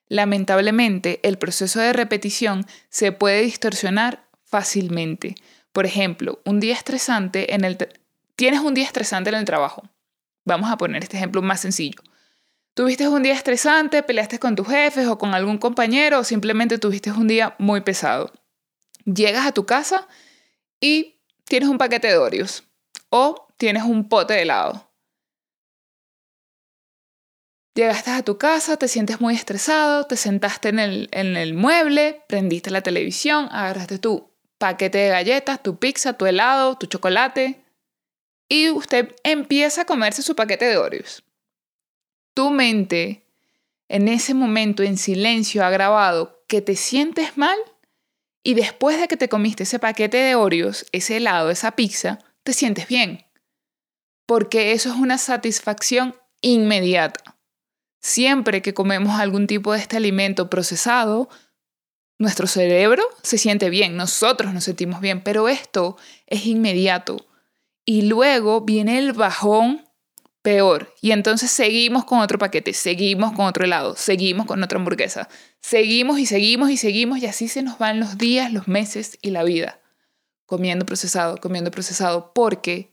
Lamentablemente, 0.07 1.19
el 1.21 1.37
proceso 1.37 1.79
de 1.79 1.93
repetición 1.93 2.65
se 2.89 3.11
puede 3.11 3.43
distorsionar 3.43 4.25
fácilmente. 4.43 5.35
Por 5.71 5.85
ejemplo, 5.85 6.41
un 6.45 6.59
día 6.59 6.73
estresante 6.73 7.53
en 7.53 7.63
el 7.63 7.77
tienes 8.35 8.61
un 8.61 8.73
día 8.73 8.85
estresante 8.85 9.29
en 9.29 9.35
el 9.35 9.45
trabajo. 9.45 9.83
Vamos 10.45 10.71
a 10.71 10.77
poner 10.77 11.03
este 11.03 11.17
ejemplo 11.17 11.41
más 11.41 11.61
sencillo. 11.61 12.01
Tuviste 12.73 13.07
un 13.07 13.23
día 13.23 13.33
estresante, 13.33 14.03
peleaste 14.03 14.39
con 14.39 14.55
tus 14.55 14.67
jefes 14.67 15.07
o 15.07 15.17
con 15.17 15.33
algún 15.33 15.57
compañero 15.57 16.19
o 16.19 16.23
simplemente 16.23 16.79
tuviste 16.79 17.11
un 17.11 17.27
día 17.27 17.55
muy 17.59 17.81
pesado. 17.81 18.31
Llegas 19.05 19.45
a 19.45 19.51
tu 19.51 19.65
casa 19.65 20.07
y 20.79 21.21
tienes 21.45 21.69
un 21.69 21.77
paquete 21.77 22.07
de 22.07 22.17
Oreos 22.17 22.63
o 23.09 23.47
tienes 23.57 23.83
un 23.83 24.09
pote 24.09 24.33
de 24.33 24.41
helado. 24.41 24.91
Llegaste 27.75 28.11
a 28.11 28.23
tu 28.23 28.37
casa, 28.37 28.77
te 28.77 28.87
sientes 28.87 29.21
muy 29.21 29.35
estresado, 29.35 30.05
te 30.05 30.15
sentaste 30.15 30.69
en 30.69 30.79
el, 30.79 31.09
en 31.11 31.37
el 31.37 31.53
mueble, 31.53 32.23
prendiste 32.27 32.69
la 32.69 32.81
televisión, 32.81 33.47
agarraste 33.51 33.97
tu 33.97 34.31
paquete 34.57 34.99
de 34.99 35.09
galletas, 35.09 35.61
tu 35.61 35.77
pizza, 35.79 36.13
tu 36.13 36.25
helado, 36.25 36.77
tu 36.77 36.85
chocolate 36.87 37.62
y 38.47 38.69
usted 38.69 39.15
empieza 39.23 39.81
a 39.81 39.85
comerse 39.85 40.21
su 40.21 40.35
paquete 40.35 40.65
de 40.65 40.77
Oreos. 40.77 41.23
Tu 42.33 42.49
mente 42.49 43.25
en 43.87 44.07
ese 44.07 44.33
momento 44.33 44.83
en 44.83 44.97
silencio 44.97 45.63
ha 45.63 45.69
grabado 45.69 46.43
que 46.47 46.61
te 46.61 46.75
sientes 46.75 47.37
mal 47.37 47.57
y 48.43 48.55
después 48.55 48.99
de 48.99 49.07
que 49.07 49.17
te 49.17 49.29
comiste 49.29 49.63
ese 49.63 49.79
paquete 49.79 50.17
de 50.17 50.35
Oreos, 50.35 50.85
ese 50.91 51.17
helado, 51.17 51.49
esa 51.49 51.71
pizza, 51.71 52.19
te 52.43 52.53
sientes 52.53 52.87
bien. 52.87 53.25
Porque 54.25 54.73
eso 54.73 54.89
es 54.89 54.95
una 54.95 55.17
satisfacción 55.17 56.15
inmediata. 56.41 57.37
Siempre 58.01 58.61
que 58.61 58.73
comemos 58.73 59.19
algún 59.19 59.47
tipo 59.47 59.71
de 59.71 59.79
este 59.79 59.95
alimento 59.97 60.49
procesado, 60.49 61.29
nuestro 62.19 62.47
cerebro 62.47 63.03
se 63.21 63.37
siente 63.37 63.69
bien, 63.69 63.95
nosotros 63.95 64.53
nos 64.53 64.65
sentimos 64.65 64.99
bien, 64.99 65.23
pero 65.23 65.47
esto 65.47 65.97
es 66.27 66.45
inmediato. 66.45 67.25
Y 67.85 68.03
luego 68.03 68.61
viene 68.61 68.97
el 68.97 69.13
bajón 69.13 69.83
peor. 70.43 70.93
Y 71.01 71.11
entonces 71.11 71.49
seguimos 71.49 72.05
con 72.05 72.19
otro 72.19 72.37
paquete, 72.37 72.73
seguimos 72.73 73.31
con 73.31 73.45
otro 73.45 73.63
helado, 73.63 73.95
seguimos 73.95 74.45
con 74.45 74.61
otra 74.61 74.77
hamburguesa, 74.77 75.29
seguimos 75.61 76.19
y 76.19 76.27
seguimos 76.27 76.69
y 76.69 76.77
seguimos 76.77 77.19
y 77.19 77.25
así 77.25 77.47
se 77.47 77.63
nos 77.63 77.79
van 77.79 77.99
los 77.99 78.17
días, 78.17 78.53
los 78.53 78.67
meses 78.67 79.17
y 79.21 79.31
la 79.31 79.43
vida. 79.43 79.79
Comiendo 80.45 80.85
procesado, 80.85 81.37
comiendo 81.37 81.71
procesado, 81.71 82.33
porque 82.35 82.91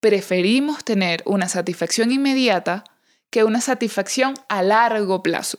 preferimos 0.00 0.84
tener 0.84 1.22
una 1.24 1.48
satisfacción 1.48 2.12
inmediata 2.12 2.84
que 3.30 3.44
una 3.44 3.60
satisfacción 3.60 4.34
a 4.48 4.62
largo 4.62 5.22
plazo. 5.22 5.58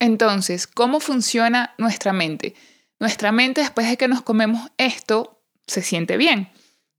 Entonces, 0.00 0.66
¿cómo 0.66 1.00
funciona 1.00 1.74
nuestra 1.78 2.12
mente? 2.12 2.54
Nuestra 2.98 3.30
mente 3.30 3.60
después 3.60 3.88
de 3.88 3.96
que 3.96 4.08
nos 4.08 4.22
comemos 4.22 4.70
esto 4.76 5.40
se 5.66 5.82
siente 5.82 6.16
bien 6.16 6.50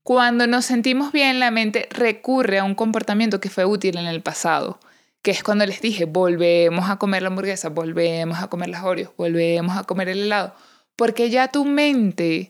cuando 0.03 0.47
nos 0.47 0.65
sentimos 0.65 1.11
bien, 1.11 1.39
la 1.39 1.51
mente 1.51 1.87
recurre 1.91 2.59
a 2.59 2.63
un 2.63 2.75
comportamiento 2.75 3.39
que 3.39 3.49
fue 3.49 3.65
útil 3.65 3.97
en 3.97 4.07
el 4.07 4.21
pasado, 4.21 4.79
que 5.21 5.31
es 5.31 5.43
cuando 5.43 5.65
les 5.65 5.81
dije, 5.81 6.05
volvemos 6.05 6.89
a 6.89 6.97
comer 6.97 7.21
la 7.21 7.27
hamburguesa, 7.27 7.69
volvemos 7.69 8.39
a 8.39 8.47
comer 8.47 8.69
las 8.69 8.83
Oreos, 8.83 9.11
volvemos 9.17 9.77
a 9.77 9.83
comer 9.83 10.09
el 10.09 10.23
helado, 10.23 10.55
Porque 10.95 11.29
ya 11.29 11.49
tu 11.49 11.65
mente 11.65 12.49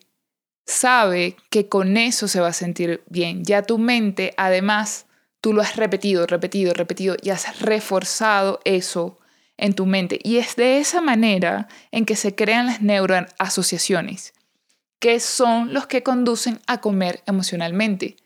sabe 0.65 1.35
que 1.49 1.67
con 1.67 1.97
eso 1.97 2.27
se 2.27 2.39
va 2.39 2.49
a 2.49 2.53
sentir 2.53 3.03
bien. 3.07 3.43
Ya 3.43 3.63
tu 3.63 3.77
mente, 3.77 4.33
además, 4.38 5.07
tú 5.41 5.53
lo 5.53 5.62
has 5.62 5.75
repetido, 5.75 6.27
repetido, 6.27 6.73
repetido 6.73 7.15
y 7.21 7.31
has 7.31 7.59
reforzado 7.59 8.59
eso 8.65 9.17
en 9.57 9.73
tu 9.73 9.85
mente. 9.85 10.19
Y 10.23 10.38
es 10.38 10.55
de 10.55 10.79
esa 10.79 11.01
manera 11.01 11.67
en 11.91 12.05
que 12.05 12.15
se 12.15 12.35
crean 12.35 12.67
las 12.67 12.81
neuroasociaciones, 12.81 14.33
que 14.99 15.19
son 15.19 15.73
los 15.73 15.88
que 15.88 16.03
conducen 16.03 16.59
a 16.67 16.81
comer 16.81 17.23
emocionalmente. 17.25 18.17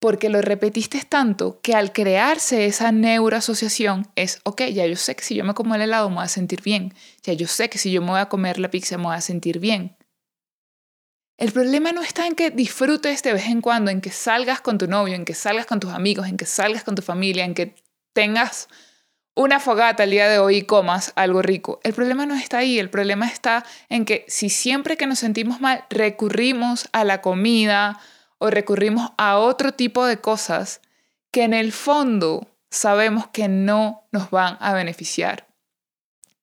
Porque 0.00 0.28
lo 0.28 0.40
repetiste 0.42 1.02
tanto 1.08 1.60
que 1.60 1.74
al 1.74 1.92
crearse 1.92 2.66
esa 2.66 2.90
neuroasociación 2.90 4.08
es, 4.16 4.40
ok, 4.44 4.62
ya 4.72 4.86
yo 4.86 4.96
sé 4.96 5.14
que 5.14 5.22
si 5.22 5.34
yo 5.34 5.44
me 5.44 5.54
como 5.54 5.74
el 5.74 5.82
helado 5.82 6.08
me 6.08 6.16
voy 6.16 6.24
a 6.24 6.28
sentir 6.28 6.62
bien. 6.62 6.94
Ya 7.22 7.34
yo 7.34 7.46
sé 7.46 7.68
que 7.68 7.78
si 7.78 7.92
yo 7.92 8.00
me 8.00 8.10
voy 8.10 8.20
a 8.20 8.28
comer 8.28 8.58
la 8.58 8.70
pizza 8.70 8.96
me 8.96 9.04
voy 9.04 9.16
a 9.16 9.20
sentir 9.20 9.60
bien. 9.60 9.96
El 11.38 11.52
problema 11.52 11.92
no 11.92 12.02
está 12.02 12.26
en 12.26 12.34
que 12.34 12.50
disfrutes 12.50 13.22
de 13.22 13.32
vez 13.32 13.46
en 13.46 13.60
cuando, 13.60 13.90
en 13.90 14.00
que 14.00 14.10
salgas 14.10 14.60
con 14.60 14.78
tu 14.78 14.86
novio, 14.86 15.14
en 15.14 15.24
que 15.24 15.34
salgas 15.34 15.66
con 15.66 15.80
tus 15.80 15.90
amigos, 15.90 16.28
en 16.28 16.36
que 16.36 16.46
salgas 16.46 16.84
con 16.84 16.94
tu 16.94 17.02
familia, 17.02 17.44
en 17.44 17.54
que 17.54 17.74
tengas 18.12 18.68
una 19.34 19.60
fogata 19.60 20.04
el 20.04 20.10
día 20.10 20.28
de 20.28 20.38
hoy 20.38 20.58
y 20.58 20.62
comas 20.62 21.12
algo 21.16 21.42
rico. 21.42 21.80
El 21.84 21.94
problema 21.94 22.26
no 22.26 22.34
está 22.34 22.58
ahí, 22.58 22.78
el 22.78 22.90
problema 22.90 23.26
está 23.26 23.64
en 23.88 24.04
que 24.04 24.24
si 24.28 24.50
siempre 24.50 24.96
que 24.96 25.06
nos 25.06 25.20
sentimos 25.20 25.60
mal 25.60 25.84
recurrimos 25.90 26.88
a 26.92 27.04
la 27.04 27.22
comida 27.22 27.98
o 28.38 28.50
recurrimos 28.50 29.12
a 29.16 29.38
otro 29.38 29.72
tipo 29.72 30.04
de 30.04 30.18
cosas 30.18 30.80
que 31.30 31.44
en 31.44 31.54
el 31.54 31.72
fondo 31.72 32.48
sabemos 32.70 33.26
que 33.28 33.48
no 33.48 34.06
nos 34.12 34.30
van 34.30 34.58
a 34.60 34.74
beneficiar. 34.74 35.46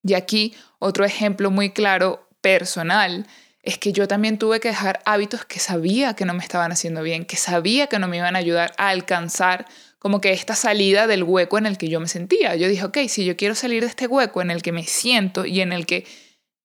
Y 0.04 0.14
aquí 0.14 0.56
otro 0.80 1.06
ejemplo 1.06 1.52
muy 1.52 1.72
claro 1.72 2.28
personal 2.42 3.28
es 3.62 3.78
que 3.78 3.92
yo 3.92 4.08
también 4.08 4.38
tuve 4.38 4.60
que 4.60 4.70
dejar 4.70 5.02
hábitos 5.06 5.46
que 5.46 5.60
sabía 5.60 6.16
que 6.16 6.26
no 6.26 6.34
me 6.34 6.44
estaban 6.44 6.72
haciendo 6.72 7.04
bien, 7.04 7.26
que 7.26 7.36
sabía 7.36 7.88
que 7.88 8.00
no 8.00 8.08
me 8.08 8.18
iban 8.18 8.36
a 8.36 8.40
ayudar 8.40 8.74
a 8.78 8.90
alcanzar 8.90 9.68
como 10.00 10.22
que 10.22 10.32
esta 10.32 10.56
salida 10.56 11.08
del 11.08 11.24
hueco 11.24 11.58
en 11.58 11.66
el 11.66 11.78
que 11.78 11.90
yo 11.90 12.00
me 12.00 12.08
sentía. 12.08 12.56
Yo 12.56 12.70
dije, 12.70 12.86
ok, 12.86 12.98
si 13.08 13.26
yo 13.26 13.36
quiero 13.36 13.54
salir 13.54 13.84
de 13.84 13.90
este 13.90 14.08
hueco 14.08 14.42
en 14.42 14.50
el 14.50 14.62
que 14.62 14.72
me 14.72 14.84
siento 14.84 15.46
y 15.46 15.60
en 15.60 15.74
el 15.74 15.86
que 15.86 16.08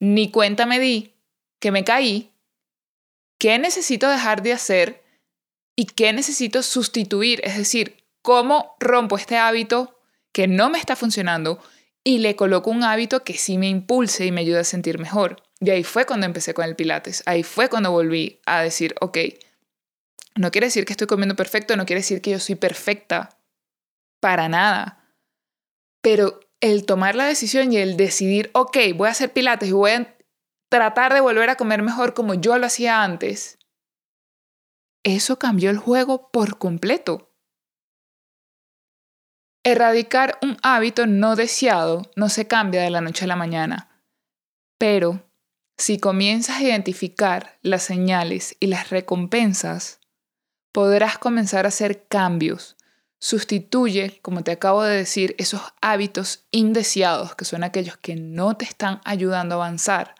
ni 0.00 0.30
cuenta 0.30 0.66
me 0.66 0.78
di 0.78 1.14
que 1.58 1.72
me 1.72 1.84
caí, 1.84 2.32
¿qué 3.38 3.58
necesito 3.58 4.08
dejar 4.08 4.42
de 4.42 4.52
hacer 4.52 5.02
y 5.76 5.86
qué 5.86 6.12
necesito 6.12 6.62
sustituir? 6.62 7.40
Es 7.42 7.56
decir, 7.56 8.04
¿cómo 8.22 8.76
rompo 8.78 9.16
este 9.16 9.36
hábito 9.36 9.98
que 10.32 10.46
no 10.46 10.70
me 10.70 10.78
está 10.78 10.94
funcionando 10.94 11.60
y 12.04 12.18
le 12.18 12.36
coloco 12.36 12.70
un 12.70 12.84
hábito 12.84 13.24
que 13.24 13.34
sí 13.34 13.58
me 13.58 13.68
impulse 13.68 14.26
y 14.26 14.32
me 14.32 14.42
ayude 14.42 14.60
a 14.60 14.64
sentir 14.64 14.98
mejor? 14.98 15.42
Y 15.60 15.70
ahí 15.70 15.82
fue 15.82 16.06
cuando 16.06 16.26
empecé 16.26 16.54
con 16.54 16.66
el 16.66 16.76
Pilates, 16.76 17.22
ahí 17.26 17.42
fue 17.42 17.68
cuando 17.68 17.90
volví 17.90 18.40
a 18.46 18.62
decir, 18.62 18.94
ok, 19.00 19.18
no 20.34 20.50
quiere 20.50 20.66
decir 20.66 20.84
que 20.84 20.92
estoy 20.92 21.06
comiendo 21.06 21.36
perfecto, 21.36 21.76
no 21.76 21.86
quiere 21.86 22.00
decir 22.00 22.20
que 22.20 22.30
yo 22.30 22.38
soy 22.38 22.56
perfecta, 22.56 23.38
para 24.20 24.48
nada. 24.48 25.14
Pero 26.02 26.40
el 26.60 26.86
tomar 26.86 27.14
la 27.14 27.26
decisión 27.26 27.72
y 27.72 27.76
el 27.76 27.96
decidir, 27.96 28.50
ok, 28.54 28.76
voy 28.96 29.08
a 29.08 29.12
hacer 29.12 29.32
Pilates 29.32 29.68
y 29.68 29.72
voy 29.72 29.90
a 29.92 30.16
tratar 30.70 31.14
de 31.14 31.20
volver 31.20 31.50
a 31.50 31.56
comer 31.56 31.82
mejor 31.82 32.14
como 32.14 32.34
yo 32.34 32.58
lo 32.58 32.66
hacía 32.66 33.02
antes, 33.02 33.58
eso 35.04 35.38
cambió 35.38 35.70
el 35.70 35.78
juego 35.78 36.30
por 36.30 36.58
completo. 36.58 37.30
Erradicar 39.62 40.38
un 40.42 40.56
hábito 40.62 41.06
no 41.06 41.36
deseado 41.36 42.10
no 42.16 42.28
se 42.28 42.46
cambia 42.46 42.82
de 42.82 42.90
la 42.90 43.00
noche 43.00 43.24
a 43.24 43.28
la 43.28 43.36
mañana, 43.36 44.02
pero 44.78 45.30
si 45.76 45.98
comienzas 45.98 46.56
a 46.56 46.62
identificar 46.62 47.58
las 47.62 47.82
señales 47.82 48.56
y 48.60 48.66
las 48.66 48.90
recompensas, 48.90 50.00
podrás 50.74 51.18
comenzar 51.18 51.66
a 51.66 51.68
hacer 51.68 52.08
cambios. 52.08 52.74
Sustituye, 53.20 54.18
como 54.22 54.42
te 54.42 54.50
acabo 54.50 54.82
de 54.82 54.96
decir, 54.96 55.36
esos 55.38 55.62
hábitos 55.80 56.46
indeseados, 56.50 57.36
que 57.36 57.44
son 57.44 57.62
aquellos 57.62 57.96
que 57.96 58.16
no 58.16 58.56
te 58.56 58.64
están 58.64 59.00
ayudando 59.04 59.54
a 59.54 59.58
avanzar, 59.58 60.16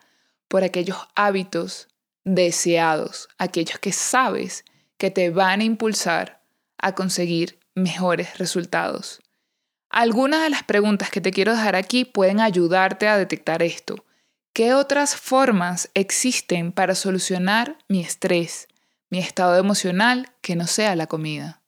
por 0.47 0.63
aquellos 0.63 0.99
hábitos 1.17 1.89
deseados, 2.23 3.29
aquellos 3.37 3.81
que 3.81 3.91
sabes 3.91 4.65
que 4.97 5.11
te 5.11 5.31
van 5.31 5.61
a 5.61 5.65
impulsar 5.65 6.41
a 6.79 6.95
conseguir 6.95 7.59
mejores 7.75 8.39
resultados. 8.39 9.23
Algunas 9.91 10.45
de 10.45 10.51
las 10.51 10.63
preguntas 10.63 11.11
que 11.11 11.21
te 11.21 11.33
quiero 11.33 11.51
dejar 11.51 11.75
aquí 11.75 12.05
pueden 12.05 12.39
ayudarte 12.39 13.09
a 13.09 13.19
detectar 13.19 13.65
esto. 13.65 14.05
¿Qué 14.53 14.73
otras 14.73 15.17
formas 15.17 15.91
existen 15.95 16.71
para 16.71 16.95
solucionar 16.95 17.77
mi 17.89 18.03
estrés, 18.03 18.69
mi 19.15 19.21
estado 19.21 19.57
emocional 19.57 20.29
que 20.41 20.57
no 20.57 20.67
sea 20.67 20.97
la 20.97 21.07
comida? 21.07 21.63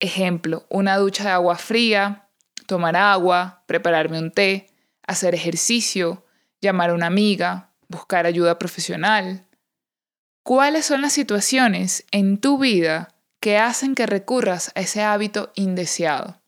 Ejemplo, 0.00 0.64
una 0.70 0.96
ducha 0.96 1.24
de 1.24 1.30
agua 1.32 1.56
fría, 1.56 2.30
tomar 2.66 2.96
agua, 2.96 3.62
prepararme 3.66 4.18
un 4.18 4.30
té, 4.30 4.70
hacer 5.06 5.34
ejercicio, 5.34 6.24
llamar 6.62 6.88
a 6.88 6.94
una 6.94 7.08
amiga, 7.08 7.74
buscar 7.88 8.24
ayuda 8.24 8.58
profesional. 8.58 9.46
¿Cuáles 10.42 10.86
son 10.86 11.02
las 11.02 11.12
situaciones 11.12 12.06
en 12.10 12.40
tu 12.40 12.56
vida 12.56 13.14
que 13.38 13.58
hacen 13.58 13.94
que 13.94 14.06
recurras 14.06 14.72
a 14.74 14.80
ese 14.80 15.02
hábito 15.02 15.52
indeseado? 15.56 16.40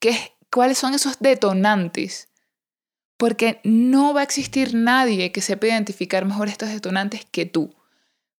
¿Qué, 0.00 0.34
¿Cuáles 0.50 0.78
son 0.78 0.94
esos 0.94 1.18
detonantes 1.18 2.28
porque 3.18 3.60
no 3.64 4.14
va 4.14 4.20
a 4.20 4.24
existir 4.24 4.74
nadie 4.74 5.30
que 5.30 5.42
sepa 5.42 5.66
identificar 5.66 6.24
mejor 6.24 6.48
estos 6.48 6.70
detonantes 6.70 7.26
que 7.30 7.44
tú. 7.44 7.74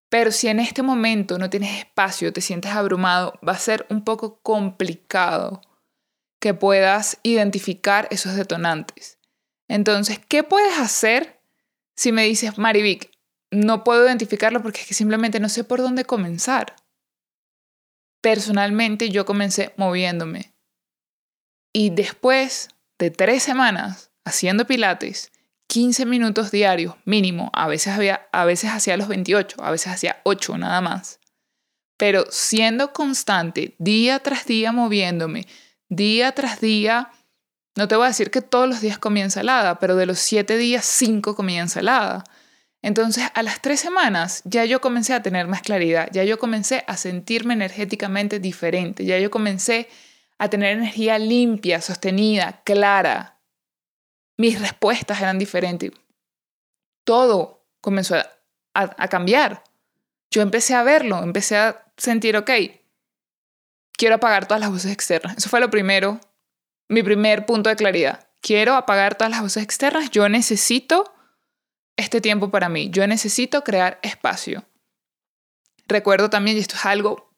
Pero 0.08 0.32
si 0.32 0.48
en 0.48 0.60
este 0.60 0.82
momento 0.82 1.38
no 1.38 1.50
tienes 1.50 1.78
espacio, 1.78 2.32
te 2.32 2.40
sientes 2.40 2.72
abrumado, 2.72 3.38
va 3.46 3.52
a 3.52 3.58
ser 3.58 3.86
un 3.90 4.04
poco 4.04 4.40
complicado 4.40 5.60
que 6.40 6.54
puedas 6.54 7.18
identificar 7.22 8.08
esos 8.10 8.34
detonantes. 8.36 9.18
Entonces, 9.68 10.18
¿qué 10.18 10.42
puedes 10.42 10.78
hacer 10.78 11.42
si 11.94 12.12
me 12.12 12.24
dices, 12.24 12.58
Marivic, 12.58 13.10
no 13.50 13.84
puedo 13.84 14.06
identificarlo 14.06 14.62
porque 14.62 14.80
es 14.80 14.86
que 14.86 14.94
simplemente 14.94 15.40
no 15.40 15.48
sé 15.48 15.64
por 15.64 15.80
dónde 15.80 16.04
comenzar? 16.04 16.76
Personalmente 18.22 19.10
yo 19.10 19.26
comencé 19.26 19.74
moviéndome. 19.76 20.54
Y 21.72 21.90
después 21.90 22.68
de 22.98 23.10
tres 23.10 23.42
semanas 23.42 24.10
haciendo 24.24 24.66
pilates 24.66 25.30
15 25.68 26.06
minutos 26.06 26.50
diarios 26.50 26.94
mínimo, 27.04 27.50
a 27.52 27.68
veces, 27.68 27.94
había, 27.94 28.26
a 28.32 28.44
veces 28.44 28.70
hacía 28.70 28.96
los 28.96 29.08
28, 29.08 29.62
a 29.62 29.70
veces 29.70 29.92
hacía 29.92 30.20
8 30.24 30.56
nada 30.58 30.80
más, 30.80 31.20
pero 31.98 32.24
siendo 32.30 32.92
constante, 32.92 33.74
día 33.78 34.18
tras 34.20 34.46
día 34.46 34.72
moviéndome, 34.72 35.46
día 35.90 36.32
tras 36.32 36.60
día, 36.60 37.10
no 37.76 37.86
te 37.86 37.96
voy 37.96 38.06
a 38.06 38.08
decir 38.08 38.30
que 38.30 38.40
todos 38.40 38.68
los 38.68 38.80
días 38.80 38.98
comía 38.98 39.24
ensalada, 39.24 39.78
pero 39.78 39.94
de 39.94 40.06
los 40.06 40.18
7 40.18 40.56
días, 40.56 40.86
5 40.86 41.36
comía 41.36 41.60
ensalada. 41.60 42.24
Entonces, 42.80 43.24
a 43.34 43.42
las 43.42 43.60
3 43.60 43.78
semanas 43.78 44.42
ya 44.44 44.64
yo 44.64 44.80
comencé 44.80 45.12
a 45.12 45.22
tener 45.22 45.48
más 45.48 45.62
claridad, 45.62 46.08
ya 46.12 46.24
yo 46.24 46.38
comencé 46.38 46.84
a 46.86 46.96
sentirme 46.96 47.54
energéticamente 47.54 48.40
diferente, 48.40 49.04
ya 49.04 49.18
yo 49.18 49.30
comencé 49.30 49.88
a 50.38 50.48
tener 50.48 50.78
energía 50.78 51.18
limpia, 51.18 51.80
sostenida, 51.82 52.62
clara, 52.64 53.37
mis 54.38 54.58
respuestas 54.60 55.20
eran 55.20 55.38
diferentes. 55.38 55.90
Todo 57.04 57.66
comenzó 57.80 58.16
a, 58.74 59.08
cambiar. 59.08 59.64
Yo 60.30 60.40
empecé 60.42 60.74
a 60.74 60.84
verlo, 60.84 61.22
empecé 61.22 61.56
a 61.56 61.84
sentir, 61.96 62.36
ok, 62.36 62.50
quiero 63.92 64.14
apagar 64.14 64.46
todas 64.46 64.60
las 64.60 64.70
voces 64.70 64.92
externas. 64.92 65.36
Eso 65.36 65.48
fue 65.48 65.60
lo 65.60 65.70
primero, 65.70 66.20
mi 66.88 67.02
primer 67.02 67.44
punto 67.44 67.68
de 67.68 67.76
claridad. 67.76 68.28
Quiero 68.40 68.74
apagar 68.74 69.16
todas 69.16 69.32
las 69.32 69.42
voces 69.42 69.64
externas. 69.64 70.10
Yo 70.10 70.28
necesito 70.28 71.12
este 71.96 72.20
tiempo 72.20 72.50
para 72.50 72.68
mí. 72.68 72.90
Yo 72.90 73.06
necesito 73.08 73.64
crear 73.64 73.98
espacio. 74.02 74.64
Recuerdo 75.88 76.30
también, 76.30 76.56
y 76.56 76.60
esto 76.60 76.76
es 76.76 76.86
algo 76.86 77.34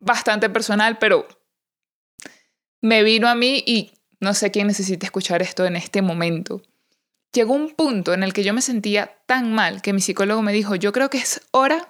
bastante 0.00 0.50
personal, 0.50 0.98
pero 0.98 1.28
me 2.80 3.04
vino 3.04 3.28
a 3.28 3.36
mí 3.36 3.62
y 3.64 3.92
no 4.22 4.34
sé 4.34 4.52
quién 4.52 4.68
necesita 4.68 5.04
escuchar 5.04 5.42
esto 5.42 5.66
en 5.66 5.74
este 5.74 6.00
momento. 6.00 6.62
Llegó 7.32 7.54
un 7.54 7.70
punto 7.70 8.14
en 8.14 8.22
el 8.22 8.32
que 8.32 8.44
yo 8.44 8.54
me 8.54 8.62
sentía 8.62 9.18
tan 9.26 9.52
mal 9.52 9.82
que 9.82 9.92
mi 9.92 10.00
psicólogo 10.00 10.42
me 10.42 10.52
dijo, 10.52 10.76
yo 10.76 10.92
creo 10.92 11.10
que 11.10 11.18
es 11.18 11.40
hora 11.50 11.88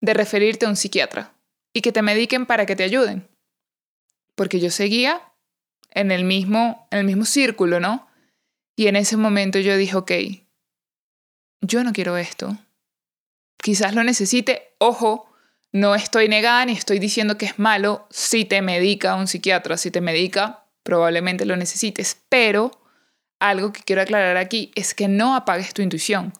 de 0.00 0.14
referirte 0.14 0.66
a 0.66 0.68
un 0.68 0.74
psiquiatra 0.74 1.32
y 1.72 1.80
que 1.80 1.92
te 1.92 2.02
mediquen 2.02 2.46
para 2.46 2.66
que 2.66 2.74
te 2.74 2.82
ayuden. 2.82 3.28
Porque 4.34 4.58
yo 4.58 4.68
seguía 4.70 5.32
en 5.90 6.10
el 6.10 6.24
mismo, 6.24 6.88
en 6.90 6.98
el 6.98 7.04
mismo 7.04 7.24
círculo, 7.24 7.78
¿no? 7.78 8.08
Y 8.74 8.88
en 8.88 8.96
ese 8.96 9.16
momento 9.16 9.60
yo 9.60 9.76
dije, 9.76 9.94
ok, 9.94 10.12
yo 11.60 11.84
no 11.84 11.92
quiero 11.92 12.16
esto. 12.16 12.58
Quizás 13.58 13.94
lo 13.94 14.02
necesite, 14.02 14.74
ojo, 14.78 15.32
no 15.70 15.94
estoy 15.94 16.28
negada 16.28 16.66
ni 16.66 16.72
estoy 16.72 16.98
diciendo 16.98 17.38
que 17.38 17.46
es 17.46 17.60
malo 17.60 18.08
si 18.10 18.44
te 18.44 18.60
medica 18.60 19.14
un 19.14 19.28
psiquiatra, 19.28 19.76
si 19.76 19.92
te 19.92 20.00
medica 20.00 20.63
probablemente 20.84 21.46
lo 21.46 21.56
necesites, 21.56 22.22
pero 22.28 22.70
algo 23.40 23.72
que 23.72 23.82
quiero 23.82 24.02
aclarar 24.02 24.36
aquí 24.36 24.70
es 24.76 24.94
que 24.94 25.08
no 25.08 25.34
apagues 25.34 25.74
tu 25.74 25.82
intuición. 25.82 26.32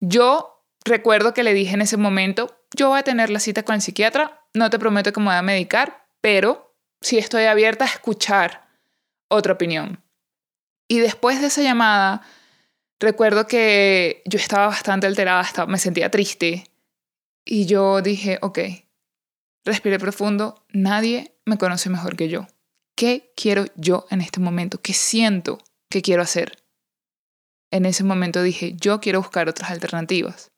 Yo 0.00 0.64
recuerdo 0.84 1.34
que 1.34 1.44
le 1.44 1.54
dije 1.54 1.74
en 1.74 1.82
ese 1.82 1.96
momento, 1.96 2.60
yo 2.76 2.88
voy 2.88 2.98
a 2.98 3.04
tener 3.04 3.30
la 3.30 3.40
cita 3.40 3.62
con 3.62 3.76
el 3.76 3.82
psiquiatra, 3.82 4.44
no 4.54 4.70
te 4.70 4.78
prometo 4.78 5.12
que 5.12 5.20
me 5.20 5.26
voy 5.26 5.36
a 5.36 5.42
medicar, 5.42 6.08
pero 6.20 6.74
sí 7.00 7.18
estoy 7.18 7.44
abierta 7.44 7.84
a 7.84 7.88
escuchar 7.88 8.68
otra 9.28 9.52
opinión. 9.52 10.02
Y 10.88 10.98
después 11.00 11.40
de 11.40 11.48
esa 11.48 11.62
llamada, 11.62 12.22
recuerdo 12.98 13.46
que 13.46 14.22
yo 14.24 14.38
estaba 14.38 14.66
bastante 14.66 15.06
alterada, 15.06 15.46
me 15.66 15.78
sentía 15.78 16.10
triste. 16.10 16.64
Y 17.44 17.66
yo 17.66 18.02
dije, 18.02 18.38
ok, 18.42 18.58
respiré 19.64 19.98
profundo, 19.98 20.66
nadie 20.70 21.34
me 21.44 21.58
conoce 21.58 21.90
mejor 21.90 22.16
que 22.16 22.28
yo. 22.28 22.46
¿Qué 22.98 23.32
quiero 23.36 23.66
yo 23.76 24.08
en 24.10 24.20
este 24.20 24.40
momento? 24.40 24.82
¿Qué 24.82 24.92
siento 24.92 25.58
que 25.88 26.02
quiero 26.02 26.20
hacer? 26.20 26.64
En 27.70 27.86
ese 27.86 28.02
momento 28.02 28.42
dije, 28.42 28.74
yo 28.74 28.98
quiero 28.98 29.20
buscar 29.20 29.48
otras 29.48 29.70
alternativas. 29.70 30.50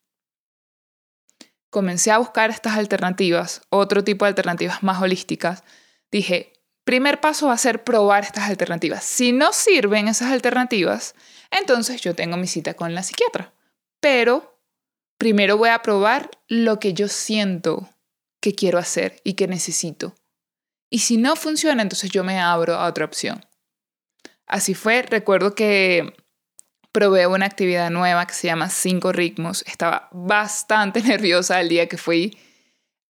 Comencé 1.68 2.12
a 2.12 2.16
buscar 2.16 2.49
estas 2.49 2.78
alternativas, 2.78 3.61
otro 3.68 4.05
tipo 4.05 4.24
de 4.24 4.30
alternativas 4.30 4.82
más 4.82 5.03
holísticas. 5.03 5.64
Dije, 6.11 6.55
primer 6.84 7.20
paso 7.20 7.49
va 7.49 7.53
a 7.53 7.59
ser 7.59 7.84
probar 7.84 8.24
estas 8.24 8.49
alternativas. 8.49 9.05
Si 9.05 9.32
no 9.32 9.53
sirven 9.53 10.09
esas 10.09 10.32
alternativas, 10.32 11.14
entonces 11.51 12.01
yo 12.01 12.14
tengo 12.14 12.38
mi 12.38 12.47
cita 12.47 12.72
con 12.72 12.95
la 12.95 13.03
psiquiatra. 13.03 13.53
Pero 14.01 14.59
primero 15.18 15.59
voy 15.59 15.68
a 15.68 15.82
probar 15.82 16.30
lo 16.49 16.80
que 16.80 16.95
yo 16.95 17.07
siento 17.07 17.91
que 18.41 18.55
quiero 18.55 18.78
hacer 18.78 19.20
y 19.24 19.34
que 19.34 19.47
necesito. 19.47 20.14
Y 20.91 20.99
si 20.99 21.16
no 21.16 21.36
funciona, 21.36 21.82
entonces 21.82 22.11
yo 22.11 22.24
me 22.24 22.41
abro 22.41 22.74
a 22.74 22.86
otra 22.86 23.05
opción. 23.05 23.47
Así 24.47 24.74
fue, 24.74 25.03
recuerdo 25.03 25.55
que 25.55 26.12
probé 26.91 27.28
una 27.28 27.47
actividad 27.47 27.88
nueva 27.91 28.26
que 28.26 28.34
se 28.34 28.49
llama 28.49 28.68
Cinco 28.68 29.12
Ritmos. 29.12 29.62
Estaba 29.66 30.09
bastante 30.11 31.01
nerviosa 31.05 31.61
el 31.61 31.68
día 31.68 31.88
que 31.88 31.97
fui. 31.97 32.36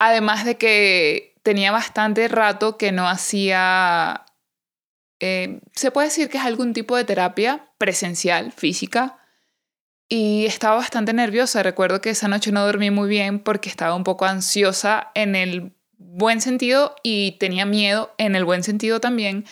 Además 0.01 0.45
de 0.45 0.57
que 0.57 1.37
tenía 1.45 1.71
bastante 1.71 2.27
rato 2.27 2.77
que 2.77 2.91
no 2.91 3.09
hacía, 3.09 4.27
eh, 5.21 5.61
se 5.75 5.93
puede 5.93 6.09
decir 6.09 6.29
que 6.29 6.39
es 6.39 6.45
algún 6.45 6.73
tipo 6.73 6.97
de 6.97 7.05
terapia 7.05 7.71
presencial, 7.79 8.53
física. 8.53 9.19
Y 10.09 10.47
estaba 10.47 10.77
bastante 10.77 11.13
nerviosa. 11.13 11.63
Recuerdo 11.63 12.01
que 12.01 12.11
esa 12.11 12.27
noche 12.27 12.51
no 12.51 12.65
dormí 12.65 12.91
muy 12.91 13.09
bien 13.09 13.39
porque 13.39 13.69
estaba 13.69 13.95
un 13.95 14.05
poco 14.05 14.25
ansiosa 14.25 15.13
en 15.15 15.37
el 15.37 15.78
buen 15.99 16.41
sentido 16.41 16.95
y 17.03 17.33
tenía 17.33 17.67
miedo 17.67 18.15
en 18.19 18.37
el 18.37 18.45
buen 18.45 18.63
sentido 18.63 19.01
también 19.01 19.45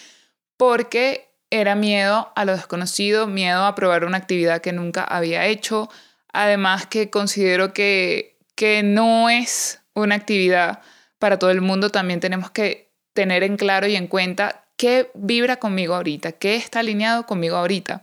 porque 0.56 1.28
era 1.50 1.74
miedo 1.74 2.32
a 2.34 2.44
lo 2.44 2.52
desconocido, 2.52 3.26
miedo 3.26 3.64
a 3.64 3.74
probar 3.74 4.04
una 4.04 4.16
actividad 4.16 4.60
que 4.60 4.72
nunca 4.72 5.04
había 5.04 5.46
hecho, 5.46 5.88
además 6.32 6.86
que 6.86 7.10
considero 7.10 7.72
que, 7.72 8.38
que 8.54 8.82
no 8.82 9.28
es 9.28 9.80
una 9.94 10.14
actividad 10.14 10.82
para 11.18 11.38
todo 11.38 11.50
el 11.50 11.60
mundo, 11.60 11.90
también 11.90 12.20
tenemos 12.20 12.50
que 12.50 12.92
tener 13.12 13.42
en 13.42 13.56
claro 13.56 13.86
y 13.86 13.96
en 13.96 14.06
cuenta 14.06 14.66
qué 14.76 15.10
vibra 15.14 15.56
conmigo 15.56 15.94
ahorita, 15.94 16.32
qué 16.32 16.56
está 16.56 16.80
alineado 16.80 17.26
conmigo 17.26 17.56
ahorita, 17.56 18.02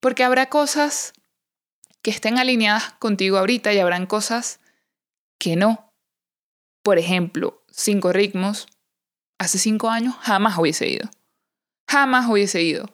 porque 0.00 0.24
habrá 0.24 0.46
cosas 0.46 1.12
que 2.02 2.10
estén 2.10 2.38
alineadas 2.38 2.92
contigo 2.98 3.38
ahorita 3.38 3.72
y 3.72 3.78
habrán 3.78 4.06
cosas 4.06 4.60
que 5.38 5.56
no. 5.56 5.92
Por 6.82 6.98
ejemplo, 6.98 7.63
cinco 7.76 8.12
ritmos, 8.12 8.68
hace 9.38 9.58
cinco 9.58 9.90
años 9.90 10.14
jamás 10.20 10.56
hubiese 10.58 10.88
ido. 10.88 11.10
Jamás 11.88 12.28
hubiese 12.30 12.62
ido. 12.62 12.90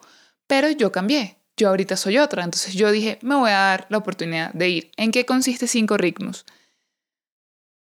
Pero 0.47 0.69
yo 0.69 0.91
cambié. 0.91 1.37
Yo 1.55 1.69
ahorita 1.69 1.95
soy 1.95 2.17
otra. 2.17 2.43
Entonces 2.43 2.73
yo 2.73 2.91
dije, 2.91 3.19
me 3.21 3.35
voy 3.35 3.51
a 3.51 3.57
dar 3.57 3.87
la 3.89 3.97
oportunidad 3.97 4.51
de 4.53 4.69
ir. 4.69 4.91
¿En 4.97 5.11
qué 5.11 5.25
consiste 5.25 5.67
cinco 5.67 5.97
ritmos? 5.97 6.45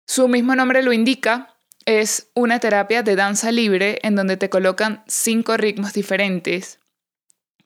Su 0.07 0.28
mismo 0.28 0.55
nombre 0.55 0.82
lo 0.82 0.93
indica. 0.93 1.57
Es 1.84 2.28
una 2.34 2.61
terapia 2.61 3.03
de 3.03 3.16
danza 3.16 3.51
libre 3.51 3.99
en 4.03 4.14
donde 4.14 4.36
te 4.36 4.51
colocan 4.51 5.03
cinco 5.09 5.57
ritmos 5.57 5.95
diferentes. 5.95 6.78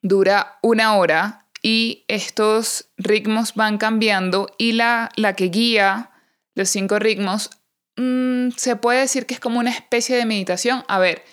Dura 0.01 0.59
una 0.63 0.97
hora 0.97 1.47
y 1.61 2.05
estos 2.09 2.89
ritmos 2.97 3.55
van 3.55 3.77
cambiando 3.77 4.49
y 4.57 4.73
la, 4.73 5.11
la 5.17 5.35
que 5.35 5.47
guía 5.47 6.13
los 6.55 6.71
cinco 6.71 6.99
ritmos 6.99 7.51
Mm, 7.97 8.51
se 8.57 8.77
puede 8.77 9.01
decir 9.01 9.27
que 9.27 9.35
es 9.35 9.41
como 9.41 9.59
una 9.59 9.71
especie 9.71 10.17
de 10.17 10.27
meditación. 10.27 10.85
A 10.89 10.99
ver, 10.99 11.25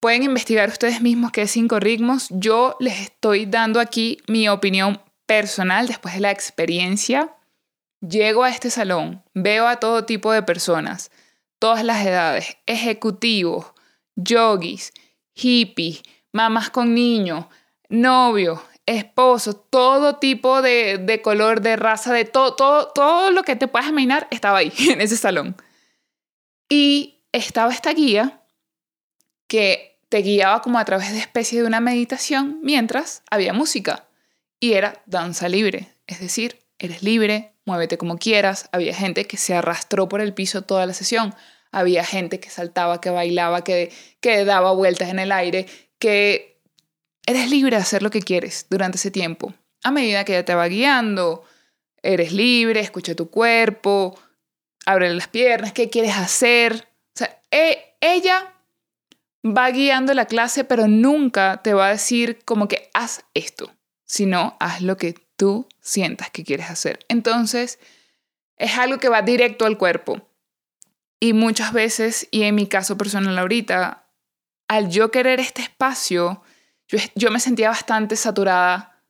pueden 0.00 0.22
investigar 0.22 0.68
ustedes 0.68 1.00
mismos 1.00 1.32
qué 1.32 1.42
es 1.42 1.50
cinco 1.50 1.80
ritmos. 1.80 2.28
Yo 2.30 2.76
les 2.80 3.00
estoy 3.00 3.46
dando 3.46 3.80
aquí 3.80 4.18
mi 4.28 4.48
opinión 4.48 5.00
personal 5.26 5.86
después 5.86 6.14
de 6.14 6.20
la 6.20 6.30
experiencia. 6.30 7.34
Llego 8.00 8.44
a 8.44 8.50
este 8.50 8.70
salón, 8.70 9.22
veo 9.32 9.68
a 9.68 9.76
todo 9.76 10.04
tipo 10.04 10.32
de 10.32 10.42
personas, 10.42 11.10
todas 11.60 11.84
las 11.84 12.04
edades, 12.04 12.56
ejecutivos, 12.66 13.66
yogis, 14.16 14.92
hippies, 15.34 16.02
mamás 16.32 16.68
con 16.70 16.94
niños, 16.94 17.46
novios, 17.88 18.58
esposos, 18.86 19.56
todo 19.70 20.16
tipo 20.16 20.62
de, 20.62 20.98
de 20.98 21.22
color, 21.22 21.60
de 21.60 21.76
raza, 21.76 22.12
de 22.12 22.24
todo, 22.24 22.54
todo, 22.54 22.88
todo 22.88 23.30
lo 23.30 23.44
que 23.44 23.54
te 23.54 23.68
puedas 23.68 23.88
imaginar 23.88 24.26
estaba 24.32 24.58
ahí, 24.58 24.72
en 24.90 25.00
ese 25.00 25.16
salón. 25.16 25.54
Y 26.72 27.26
estaba 27.32 27.70
esta 27.70 27.92
guía 27.92 28.40
que 29.46 30.00
te 30.08 30.22
guiaba 30.22 30.62
como 30.62 30.78
a 30.78 30.86
través 30.86 31.12
de 31.12 31.18
especie 31.18 31.60
de 31.60 31.66
una 31.66 31.80
meditación 31.80 32.60
mientras 32.62 33.22
había 33.30 33.52
música. 33.52 34.08
Y 34.58 34.72
era 34.72 35.02
danza 35.04 35.50
libre, 35.50 35.92
es 36.06 36.20
decir, 36.20 36.64
eres 36.78 37.02
libre, 37.02 37.52
muévete 37.66 37.98
como 37.98 38.16
quieras. 38.16 38.70
Había 38.72 38.94
gente 38.94 39.26
que 39.26 39.36
se 39.36 39.52
arrastró 39.52 40.08
por 40.08 40.22
el 40.22 40.32
piso 40.32 40.62
toda 40.62 40.86
la 40.86 40.94
sesión. 40.94 41.34
Había 41.72 42.06
gente 42.06 42.40
que 42.40 42.48
saltaba, 42.48 43.02
que 43.02 43.10
bailaba, 43.10 43.64
que, 43.64 43.92
que 44.22 44.46
daba 44.46 44.72
vueltas 44.72 45.10
en 45.10 45.18
el 45.18 45.30
aire, 45.30 45.66
que 45.98 46.58
eres 47.26 47.50
libre 47.50 47.76
de 47.76 47.82
hacer 47.82 48.02
lo 48.02 48.08
que 48.08 48.22
quieres 48.22 48.64
durante 48.70 48.96
ese 48.96 49.10
tiempo. 49.10 49.52
A 49.84 49.90
medida 49.90 50.24
que 50.24 50.32
ella 50.32 50.46
te 50.46 50.54
va 50.54 50.68
guiando, 50.68 51.44
eres 52.02 52.32
libre, 52.32 52.80
escucha 52.80 53.14
tu 53.14 53.28
cuerpo, 53.28 54.18
abre 54.86 55.12
las 55.14 55.28
piernas, 55.28 55.72
qué 55.72 55.90
quieres 55.90 56.16
hacer. 56.16 56.88
O 57.14 57.18
sea, 57.18 57.40
e, 57.50 57.96
ella 58.00 58.52
va 59.44 59.70
guiando 59.70 60.14
la 60.14 60.26
clase, 60.26 60.64
pero 60.64 60.88
nunca 60.88 61.60
te 61.62 61.74
va 61.74 61.86
a 61.86 61.90
decir 61.90 62.40
como 62.44 62.68
que 62.68 62.90
haz 62.94 63.24
esto, 63.34 63.72
sino 64.04 64.56
haz 64.60 64.82
lo 64.82 64.96
que 64.96 65.14
tú 65.36 65.68
sientas 65.80 66.30
que 66.30 66.44
quieres 66.44 66.70
hacer. 66.70 67.00
Entonces, 67.08 67.78
es 68.56 68.78
algo 68.78 68.98
que 68.98 69.08
va 69.08 69.22
directo 69.22 69.66
al 69.66 69.78
cuerpo. 69.78 70.28
Y 71.18 71.32
muchas 71.32 71.72
veces, 71.72 72.28
y 72.30 72.42
en 72.42 72.54
mi 72.54 72.66
caso 72.66 72.96
personal 72.98 73.38
ahorita, 73.38 74.06
al 74.68 74.88
yo 74.88 75.10
querer 75.10 75.40
este 75.40 75.62
espacio, 75.62 76.42
yo, 76.88 76.98
yo 77.14 77.30
me 77.30 77.40
sentía 77.40 77.68
bastante 77.68 78.16
saturada 78.16 79.00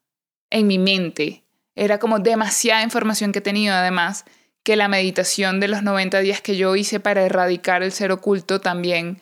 en 0.51 0.67
mi 0.67 0.79
mente. 0.79 1.45
Era 1.75 1.99
como 1.99 2.19
demasiada 2.19 2.83
información 2.83 3.33
que 3.33 3.41
tenido 3.41 3.75
además 3.75 4.25
que 4.63 4.77
la 4.77 4.89
meditación 4.89 5.61
de 5.61 5.69
los 5.69 5.83
90 5.83 6.21
días 6.21 6.41
que 6.41 6.57
yo 6.57 6.77
hice 6.77 7.01
para 7.01 7.25
erradicar 7.25 7.83
el 7.83 7.93
ser 7.93 8.13
oculto 8.13 8.61
también 8.61 9.21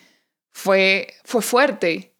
fue, 0.52 1.14
fue 1.24 1.42
fuerte. 1.42 2.14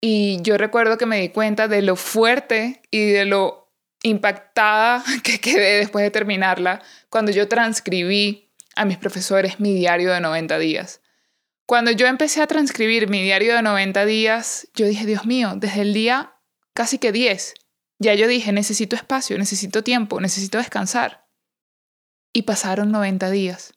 Y 0.00 0.40
yo 0.42 0.56
recuerdo 0.56 0.96
que 0.98 1.06
me 1.06 1.20
di 1.20 1.30
cuenta 1.30 1.66
de 1.66 1.82
lo 1.82 1.96
fuerte 1.96 2.82
y 2.90 3.10
de 3.10 3.24
lo 3.24 3.72
impactada 4.02 5.02
que 5.24 5.40
quedé 5.40 5.78
después 5.78 6.04
de 6.04 6.10
terminarla 6.10 6.80
cuando 7.10 7.32
yo 7.32 7.48
transcribí 7.48 8.52
a 8.76 8.84
mis 8.84 8.98
profesores 8.98 9.58
mi 9.58 9.74
diario 9.74 10.12
de 10.12 10.20
90 10.20 10.58
días. 10.58 11.00
Cuando 11.66 11.90
yo 11.90 12.06
empecé 12.06 12.40
a 12.40 12.46
transcribir 12.46 13.08
mi 13.08 13.22
diario 13.22 13.54
de 13.54 13.62
90 13.62 14.06
días, 14.06 14.68
yo 14.74 14.86
dije, 14.86 15.04
Dios 15.04 15.26
mío, 15.26 15.54
desde 15.56 15.82
el 15.82 15.92
día 15.92 16.34
casi 16.72 16.98
que 16.98 17.10
10, 17.10 17.54
ya 17.98 18.14
yo 18.14 18.28
dije, 18.28 18.52
necesito 18.52 18.94
espacio, 18.94 19.36
necesito 19.36 19.82
tiempo, 19.82 20.20
necesito 20.20 20.58
descansar 20.58 21.27
y 22.32 22.42
pasaron 22.42 22.90
90 22.92 23.30
días. 23.30 23.74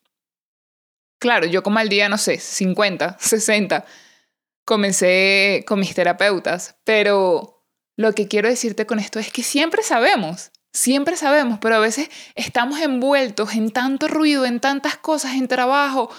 Claro, 1.20 1.46
yo 1.46 1.62
como 1.62 1.80
al 1.80 1.90
día, 1.90 2.10
no 2.10 2.18
sé, 2.18 2.38
50, 2.40 3.18
60, 3.20 3.86
comencé 4.66 5.64
con 5.68 5.80
mis 5.80 5.94
terapeutas, 5.94 6.76
pero 6.84 7.64
lo 7.96 8.14
que 8.14 8.28
quiero 8.28 8.50
decirte 8.50 8.86
con 8.86 9.00
esto 9.00 9.20
es 9.20 9.32
que 9.32 9.44
siempre 9.44 9.84
sabemos, 9.84 10.52
siempre 10.74 11.16
sabemos, 11.18 11.60
pero 11.60 11.76
a 11.76 11.80
veces 11.80 12.10
estamos 12.36 12.80
envueltos 12.80 13.54
en 13.54 13.72
tanto 13.72 14.08
ruido, 14.08 14.46
en 14.46 14.60
tantas 14.60 14.98
cosas, 14.98 15.36
en 15.36 15.48
trabajo, 15.48 16.10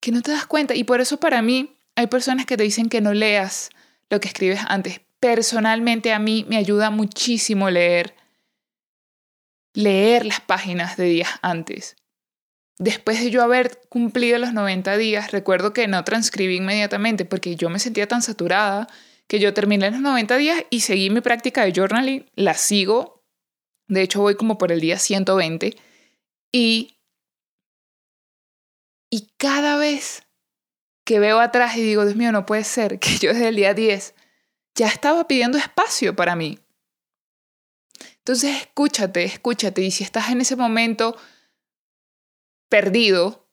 que 0.00 0.12
no 0.12 0.20
te 0.20 0.32
das 0.32 0.46
cuenta. 0.46 0.74
Y 0.74 0.84
por 0.84 1.00
eso 1.00 1.18
para 1.18 1.42
mí 1.42 1.76
hay 1.96 2.08
personas 2.08 2.44
que 2.44 2.56
te 2.56 2.64
dicen 2.64 2.88
que 2.88 3.00
no 3.00 3.14
leas 3.14 3.70
lo 4.10 4.20
que 4.20 4.28
escribes 4.28 4.60
antes. 4.66 5.00
Personalmente 5.20 6.12
a 6.12 6.18
mí 6.18 6.44
me 6.48 6.56
ayuda 6.56 6.90
muchísimo 6.90 7.70
leer 7.70 8.14
leer 9.74 10.26
las 10.26 10.40
páginas 10.40 10.96
de 10.96 11.04
días 11.04 11.30
antes. 11.42 11.96
Después 12.78 13.20
de 13.20 13.30
yo 13.30 13.42
haber 13.42 13.80
cumplido 13.88 14.38
los 14.38 14.52
90 14.52 14.96
días, 14.96 15.30
recuerdo 15.30 15.72
que 15.72 15.86
no 15.88 16.04
transcribí 16.04 16.56
inmediatamente 16.56 17.24
porque 17.24 17.54
yo 17.56 17.68
me 17.70 17.78
sentía 17.78 18.08
tan 18.08 18.22
saturada 18.22 18.88
que 19.28 19.38
yo 19.38 19.54
terminé 19.54 19.90
los 19.90 20.00
90 20.00 20.36
días 20.36 20.64
y 20.70 20.80
seguí 20.80 21.10
mi 21.10 21.20
práctica 21.20 21.64
de 21.64 21.72
journaling, 21.72 22.30
la 22.34 22.54
sigo. 22.54 23.24
De 23.88 24.02
hecho, 24.02 24.20
voy 24.20 24.34
como 24.34 24.58
por 24.58 24.72
el 24.72 24.80
día 24.80 24.98
120 24.98 25.76
y 26.52 26.96
y 29.10 29.28
cada 29.36 29.76
vez 29.76 30.22
que 31.04 31.18
veo 31.18 31.38
atrás 31.40 31.76
y 31.76 31.82
digo, 31.82 32.04
Dios 32.04 32.16
mío, 32.16 32.32
no 32.32 32.46
puede 32.46 32.64
ser 32.64 32.98
que 32.98 33.18
yo 33.18 33.32
desde 33.34 33.48
el 33.48 33.56
día 33.56 33.74
10 33.74 34.14
ya 34.74 34.86
estaba 34.86 35.28
pidiendo 35.28 35.58
espacio 35.58 36.16
para 36.16 36.34
mí. 36.34 36.58
Entonces 38.24 38.56
escúchate, 38.56 39.24
escúchate 39.24 39.82
y 39.82 39.90
si 39.90 40.04
estás 40.04 40.30
en 40.30 40.40
ese 40.40 40.54
momento 40.54 41.16
perdido, 42.68 43.48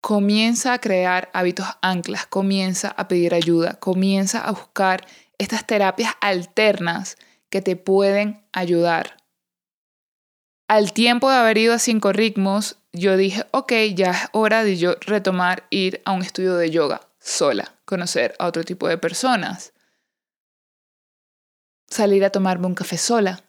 comienza 0.00 0.72
a 0.72 0.80
crear 0.80 1.30
hábitos 1.32 1.66
anclas, 1.80 2.26
comienza 2.26 2.88
a 2.88 3.06
pedir 3.06 3.34
ayuda, 3.34 3.78
comienza 3.78 4.40
a 4.40 4.50
buscar 4.50 5.06
estas 5.38 5.66
terapias 5.66 6.14
alternas 6.20 7.16
que 7.48 7.62
te 7.62 7.76
pueden 7.76 8.44
ayudar. 8.52 9.16
Al 10.66 10.92
tiempo 10.92 11.30
de 11.30 11.36
haber 11.36 11.58
ido 11.58 11.74
a 11.74 11.78
cinco 11.78 12.12
ritmos, 12.12 12.78
yo 12.92 13.16
dije, 13.16 13.46
ok, 13.52 13.72
ya 13.94 14.10
es 14.10 14.18
hora 14.32 14.64
de 14.64 14.76
yo 14.76 14.96
retomar 15.00 15.66
ir 15.70 16.02
a 16.04 16.12
un 16.12 16.22
estudio 16.22 16.56
de 16.56 16.70
yoga 16.70 17.02
sola, 17.20 17.76
conocer 17.84 18.34
a 18.38 18.46
otro 18.46 18.64
tipo 18.64 18.88
de 18.88 18.98
personas, 18.98 19.72
salir 21.88 22.24
a 22.24 22.30
tomarme 22.30 22.66
un 22.66 22.74
café 22.74 22.98
sola. 22.98 23.44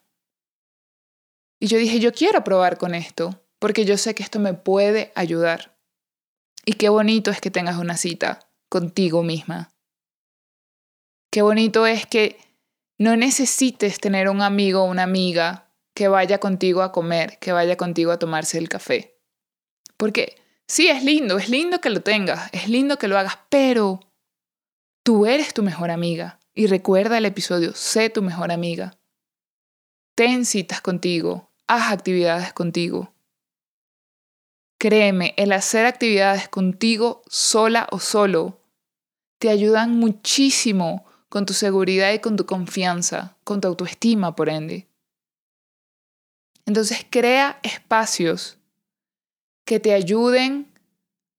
Y 1.59 1.67
yo 1.67 1.77
dije, 1.77 1.99
yo 1.99 2.13
quiero 2.13 2.43
probar 2.43 2.77
con 2.77 2.95
esto, 2.95 3.43
porque 3.59 3.85
yo 3.85 3.97
sé 3.97 4.15
que 4.15 4.23
esto 4.23 4.39
me 4.39 4.53
puede 4.53 5.11
ayudar. 5.15 5.77
Y 6.65 6.73
qué 6.73 6.89
bonito 6.89 7.31
es 7.31 7.41
que 7.41 7.51
tengas 7.51 7.77
una 7.77 7.97
cita 7.97 8.39
contigo 8.69 9.23
misma. 9.23 9.73
Qué 11.31 11.41
bonito 11.41 11.85
es 11.85 12.05
que 12.05 12.37
no 12.97 13.15
necesites 13.15 13.99
tener 13.99 14.29
un 14.29 14.41
amigo 14.41 14.83
o 14.83 14.89
una 14.89 15.03
amiga 15.03 15.71
que 15.93 16.07
vaya 16.07 16.39
contigo 16.39 16.81
a 16.81 16.91
comer, 16.91 17.39
que 17.39 17.51
vaya 17.51 17.75
contigo 17.75 18.11
a 18.11 18.19
tomarse 18.19 18.57
el 18.57 18.69
café. 18.69 19.19
Porque 19.97 20.41
sí, 20.67 20.87
es 20.87 21.03
lindo, 21.03 21.37
es 21.37 21.49
lindo 21.49 21.81
que 21.81 21.89
lo 21.89 22.01
tengas, 22.01 22.49
es 22.53 22.69
lindo 22.69 22.97
que 22.97 23.07
lo 23.07 23.17
hagas, 23.17 23.37
pero 23.49 23.99
tú 25.03 25.25
eres 25.25 25.53
tu 25.53 25.61
mejor 25.61 25.91
amiga. 25.91 26.39
Y 26.59 26.67
recuerda 26.67 27.17
el 27.17 27.25
episodio, 27.25 27.73
sé 27.73 28.09
tu 28.09 28.21
mejor 28.21 28.51
amiga. 28.51 28.99
Ten 30.13 30.43
citas 30.43 30.81
contigo, 30.81 31.49
haz 31.67 31.93
actividades 31.93 32.51
contigo. 32.51 33.13
Créeme, 34.77 35.33
el 35.37 35.53
hacer 35.53 35.85
actividades 35.85 36.49
contigo 36.49 37.21
sola 37.29 37.87
o 37.91 37.99
solo 37.99 38.59
te 39.37 39.47
ayudan 39.47 39.95
muchísimo 39.95 41.05
con 41.29 41.45
tu 41.45 41.53
seguridad 41.53 42.11
y 42.11 42.19
con 42.19 42.35
tu 42.35 42.45
confianza, 42.45 43.37
con 43.45 43.61
tu 43.61 43.69
autoestima, 43.69 44.35
por 44.35 44.49
ende. 44.49 44.89
Entonces 46.65 47.05
crea 47.09 47.61
espacios 47.63 48.57
que 49.63 49.79
te 49.79 49.93
ayuden 49.93 50.69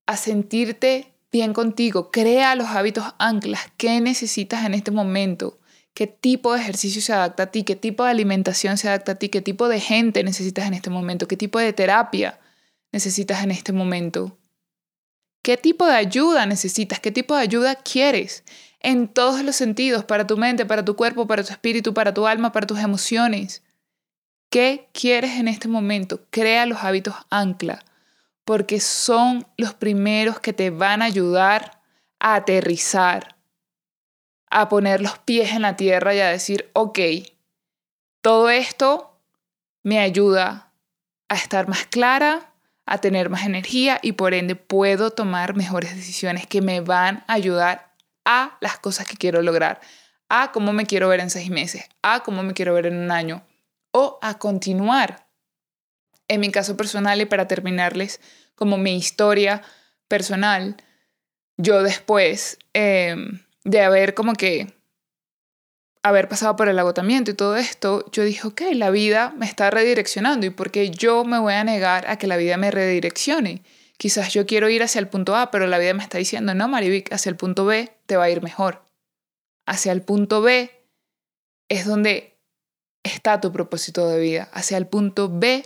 a 0.07 0.17
sentirte 0.17 1.10
bien 1.33 1.53
contigo. 1.53 2.11
Crea 2.11 2.55
los 2.55 2.69
hábitos 2.69 3.05
anclas. 3.19 3.61
¿Qué 3.77 4.01
necesitas 4.01 4.65
en 4.65 4.75
este 4.75 4.91
momento? 4.91 5.59
¿Qué 5.95 6.07
tipo 6.07 6.55
de 6.55 6.61
ejercicio 6.61 7.03
se 7.03 7.13
adapta 7.13 7.45
a 7.45 7.47
ti? 7.51 7.65
¿Qué 7.65 7.77
tipo 7.77 8.05
de 8.05 8.11
alimentación 8.11 8.79
se 8.79 8.89
adapta 8.89 9.13
a 9.13 9.15
ti? 9.17 9.29
¿Qué 9.29 9.41
tipo 9.41 9.69
de 9.69 9.81
gente 9.81 10.23
necesitas 10.23 10.67
en 10.67 10.75
este 10.75 10.91
momento? 10.91 11.29
¿Qué 11.29 11.37
tipo 11.37 11.59
de 11.59 11.73
terapia 11.73 12.39
necesitas 12.93 13.43
en 13.43 13.51
este 13.51 13.73
momento? 13.73 14.39
¿Qué 15.43 15.57
tipo 15.57 15.87
de 15.87 15.95
ayuda 15.95 16.47
necesitas? 16.47 17.01
¿Qué 17.01 17.11
tipo 17.11 17.35
de 17.35 17.43
ayuda 17.43 17.75
quieres? 17.75 18.45
En 18.81 19.09
todos 19.09 19.43
los 19.43 19.57
sentidos, 19.57 20.05
para 20.05 20.27
tu 20.27 20.37
mente, 20.37 20.65
para 20.65 20.85
tu 20.85 20.97
cuerpo, 20.97 21.27
para 21.27 21.43
tu 21.43 21.53
espíritu, 21.53 21.93
para 21.93 22.15
tu 22.15 22.27
alma, 22.27 22.53
para 22.53 22.67
tus 22.67 22.79
emociones. 22.79 23.63
¿Qué 24.51 24.89
quieres 24.93 25.33
en 25.39 25.49
este 25.49 25.69
momento? 25.69 26.27
Crea 26.31 26.67
los 26.67 26.83
hábitos 26.83 27.15
ancla 27.31 27.85
porque 28.51 28.81
son 28.81 29.47
los 29.57 29.75
primeros 29.75 30.41
que 30.41 30.53
te 30.53 30.71
van 30.71 31.03
a 31.03 31.05
ayudar 31.05 31.81
a 32.19 32.35
aterrizar, 32.35 33.37
a 34.51 34.69
poner 34.69 35.01
los 35.01 35.19
pies 35.21 35.53
en 35.53 35.63
la 35.63 35.77
tierra 35.77 36.17
y 36.17 36.19
a 36.19 36.31
decir, 36.31 36.69
ok, 36.73 36.99
todo 38.21 38.51
esto 38.51 39.17
me 39.85 40.01
ayuda 40.01 40.73
a 41.29 41.37
estar 41.37 41.69
más 41.69 41.87
clara, 41.87 42.53
a 42.87 42.99
tener 42.99 43.31
más 43.31 43.47
energía 43.47 44.01
y 44.03 44.15
por 44.15 44.35
ende 44.35 44.57
puedo 44.57 45.13
tomar 45.13 45.55
mejores 45.55 45.95
decisiones 45.95 46.45
que 46.49 46.61
me 46.61 46.81
van 46.81 47.23
a 47.29 47.35
ayudar 47.35 47.95
a 48.25 48.59
las 48.61 48.81
cosas 48.81 49.07
que 49.07 49.17
quiero 49.17 49.43
lograr, 49.43 49.81
a 50.29 50.51
cómo 50.51 50.73
me 50.73 50.87
quiero 50.87 51.07
ver 51.07 51.21
en 51.21 51.31
seis 51.31 51.51
meses, 51.51 51.85
a 52.03 52.25
cómo 52.25 52.43
me 52.43 52.55
quiero 52.55 52.75
ver 52.75 52.87
en 52.87 52.97
un 52.97 53.13
año 53.13 53.45
o 53.93 54.19
a 54.23 54.39
continuar. 54.39 55.31
En 56.27 56.39
mi 56.39 56.53
caso 56.53 56.77
personal 56.77 57.21
y 57.21 57.27
para 57.27 57.49
terminarles, 57.49 58.21
como 58.61 58.77
mi 58.77 58.95
historia 58.95 59.63
personal, 60.07 60.77
yo 61.57 61.83
después 61.83 62.59
em, 62.75 63.41
de 63.65 63.81
haber 63.81 64.13
como 64.13 64.35
que 64.35 64.75
haber 66.03 66.29
pasado 66.29 66.57
por 66.57 66.69
el 66.69 66.79
agotamiento 66.79 67.31
y 67.31 67.35
todo 67.35 67.57
esto, 67.57 68.05
yo 68.13 68.23
dije, 68.23 68.47
ok, 68.47 68.61
la 68.75 68.91
vida 68.91 69.33
me 69.35 69.47
está 69.47 69.71
redireccionando 69.71 70.45
y 70.45 70.51
porque 70.51 70.91
yo 70.91 71.25
me 71.25 71.39
voy 71.39 71.55
a 71.55 71.65
negar 71.65 72.07
a 72.07 72.19
que 72.19 72.27
la 72.27 72.37
vida 72.37 72.59
me 72.59 72.71
redireccione. 72.71 73.63
Quizás 73.97 74.35
yo 74.35 74.45
quiero 74.45 74.69
ir 74.69 74.83
hacia 74.83 74.99
el 74.99 75.09
punto 75.09 75.35
A, 75.37 75.51
pero 75.51 75.67
la 75.67 75.79
vida 75.79 75.95
me 75.95 76.03
está 76.03 76.19
diciendo, 76.19 76.55
no, 76.55 76.69
Marivic, 76.69 77.11
hacia 77.15 77.31
el 77.31 77.37
punto 77.37 77.65
B 77.65 77.91
te 78.05 78.19
va 78.19 78.25
a 78.25 78.31
ir 78.31 78.43
mejor. 78.43 78.85
Hacia 79.67 79.93
el 79.93 80.03
punto 80.03 80.43
B 80.43 80.71
es 81.71 81.87
donde 81.87 82.39
está 83.05 83.41
tu 83.41 83.53
propósito 83.53 84.07
de 84.07 84.21
vida. 84.21 84.51
Hacia 84.53 84.77
el 84.77 84.87
punto 84.87 85.31
B 85.33 85.65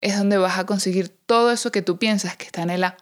es 0.00 0.16
donde 0.16 0.38
vas 0.38 0.58
a 0.58 0.66
conseguir 0.66 1.08
todo 1.08 1.50
eso 1.50 1.72
que 1.72 1.82
tú 1.82 1.98
piensas 1.98 2.36
que 2.36 2.46
está 2.46 2.62
en 2.62 2.70
el 2.70 2.84
A. 2.84 2.96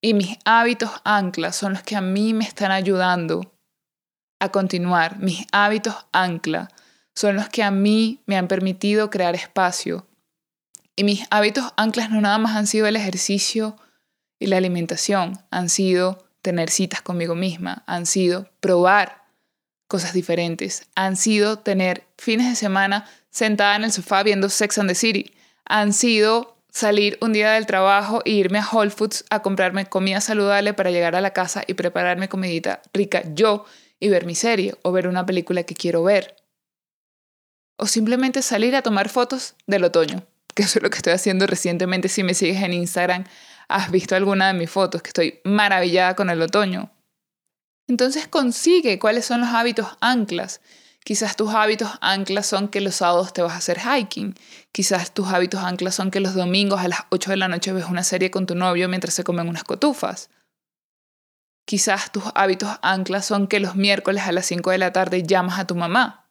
Y 0.00 0.14
mis 0.14 0.36
hábitos 0.44 0.90
anclas 1.04 1.56
son 1.56 1.74
los 1.74 1.82
que 1.82 1.96
a 1.96 2.00
mí 2.00 2.34
me 2.34 2.44
están 2.44 2.72
ayudando 2.72 3.54
a 4.40 4.50
continuar. 4.50 5.18
Mis 5.18 5.46
hábitos 5.52 5.94
ancla 6.12 6.68
son 7.14 7.36
los 7.36 7.48
que 7.48 7.62
a 7.62 7.70
mí 7.70 8.20
me 8.26 8.36
han 8.36 8.48
permitido 8.48 9.10
crear 9.10 9.34
espacio. 9.34 10.06
Y 10.96 11.04
mis 11.04 11.24
hábitos 11.30 11.72
anclas 11.76 12.10
no 12.10 12.20
nada 12.20 12.38
más 12.38 12.56
han 12.56 12.66
sido 12.66 12.86
el 12.86 12.96
ejercicio 12.96 13.76
y 14.38 14.46
la 14.46 14.56
alimentación, 14.56 15.38
han 15.50 15.68
sido 15.68 16.26
tener 16.42 16.68
citas 16.68 17.00
conmigo 17.00 17.36
misma, 17.36 17.84
han 17.86 18.06
sido 18.06 18.50
probar 18.58 19.22
cosas 19.86 20.12
diferentes, 20.12 20.88
han 20.96 21.16
sido 21.16 21.60
tener 21.60 22.08
fines 22.18 22.48
de 22.48 22.56
semana 22.56 23.08
sentada 23.32 23.74
en 23.74 23.84
el 23.84 23.92
sofá 23.92 24.22
viendo 24.22 24.48
Sex 24.48 24.78
and 24.78 24.88
the 24.88 24.94
City. 24.94 25.34
Han 25.64 25.92
sido 25.92 26.56
salir 26.70 27.18
un 27.20 27.32
día 27.32 27.52
del 27.52 27.66
trabajo 27.66 28.22
e 28.24 28.30
irme 28.30 28.58
a 28.58 28.68
Whole 28.70 28.90
Foods 28.90 29.24
a 29.30 29.42
comprarme 29.42 29.86
comida 29.86 30.20
saludable 30.20 30.74
para 30.74 30.90
llegar 30.90 31.16
a 31.16 31.20
la 31.20 31.32
casa 31.32 31.64
y 31.66 31.74
prepararme 31.74 32.28
comidita 32.28 32.82
rica 32.92 33.22
yo 33.34 33.64
y 33.98 34.08
ver 34.08 34.26
mi 34.26 34.34
serie 34.34 34.74
o 34.82 34.92
ver 34.92 35.08
una 35.08 35.26
película 35.26 35.64
que 35.64 35.74
quiero 35.74 36.04
ver. 36.04 36.36
O 37.76 37.86
simplemente 37.86 38.42
salir 38.42 38.76
a 38.76 38.82
tomar 38.82 39.08
fotos 39.08 39.54
del 39.66 39.84
otoño, 39.84 40.24
que 40.54 40.62
eso 40.62 40.78
es 40.78 40.82
lo 40.82 40.90
que 40.90 40.98
estoy 40.98 41.14
haciendo 41.14 41.46
recientemente. 41.46 42.08
Si 42.08 42.22
me 42.22 42.34
sigues 42.34 42.62
en 42.62 42.74
Instagram, 42.74 43.24
has 43.68 43.90
visto 43.90 44.14
alguna 44.14 44.48
de 44.48 44.54
mis 44.54 44.70
fotos, 44.70 45.02
que 45.02 45.08
estoy 45.08 45.40
maravillada 45.44 46.14
con 46.14 46.30
el 46.30 46.42
otoño. 46.42 46.90
Entonces 47.88 48.28
consigue 48.28 48.98
cuáles 48.98 49.24
son 49.24 49.40
los 49.40 49.50
hábitos 49.50 49.86
anclas 50.00 50.60
Quizás 51.04 51.34
tus 51.34 51.52
hábitos 51.52 51.90
anclas 52.00 52.46
son 52.46 52.68
que 52.68 52.80
los 52.80 52.96
sábados 52.96 53.32
te 53.32 53.42
vas 53.42 53.54
a 53.54 53.56
hacer 53.56 53.80
hiking. 53.80 54.34
Quizás 54.70 55.12
tus 55.12 55.28
hábitos 55.28 55.62
anclas 55.62 55.96
son 55.96 56.10
que 56.10 56.20
los 56.20 56.34
domingos 56.34 56.80
a 56.80 56.88
las 56.88 57.00
8 57.10 57.30
de 57.30 57.36
la 57.36 57.48
noche 57.48 57.72
ves 57.72 57.86
una 57.86 58.04
serie 58.04 58.30
con 58.30 58.46
tu 58.46 58.54
novio 58.54 58.88
mientras 58.88 59.14
se 59.14 59.24
comen 59.24 59.48
unas 59.48 59.64
cotufas. 59.64 60.30
Quizás 61.64 62.12
tus 62.12 62.24
hábitos 62.34 62.70
anclas 62.82 63.26
son 63.26 63.48
que 63.48 63.58
los 63.58 63.74
miércoles 63.74 64.24
a 64.26 64.32
las 64.32 64.46
5 64.46 64.70
de 64.70 64.78
la 64.78 64.92
tarde 64.92 65.24
llamas 65.24 65.58
a 65.58 65.66
tu 65.66 65.74
mamá. 65.74 66.30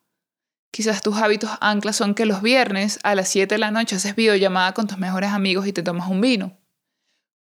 Quizás 0.72 1.02
tus 1.02 1.18
hábitos 1.18 1.50
anclas 1.60 1.98
son 1.98 2.16
que 2.16 2.26
los 2.26 2.42
viernes 2.42 3.00
a 3.04 3.14
las 3.14 3.28
7 3.28 3.56
de 3.56 3.60
la 3.60 3.72
noche 3.72 3.98
haces 3.98 4.16
videollamada 4.16 4.74
con 4.74 4.88
tus 4.88 4.98
mejores 4.98 5.32
amigos 5.32 5.68
y 5.68 5.74
te 5.74 5.84
tomas 5.84 6.08
un 6.08 6.22
vino. 6.22 6.58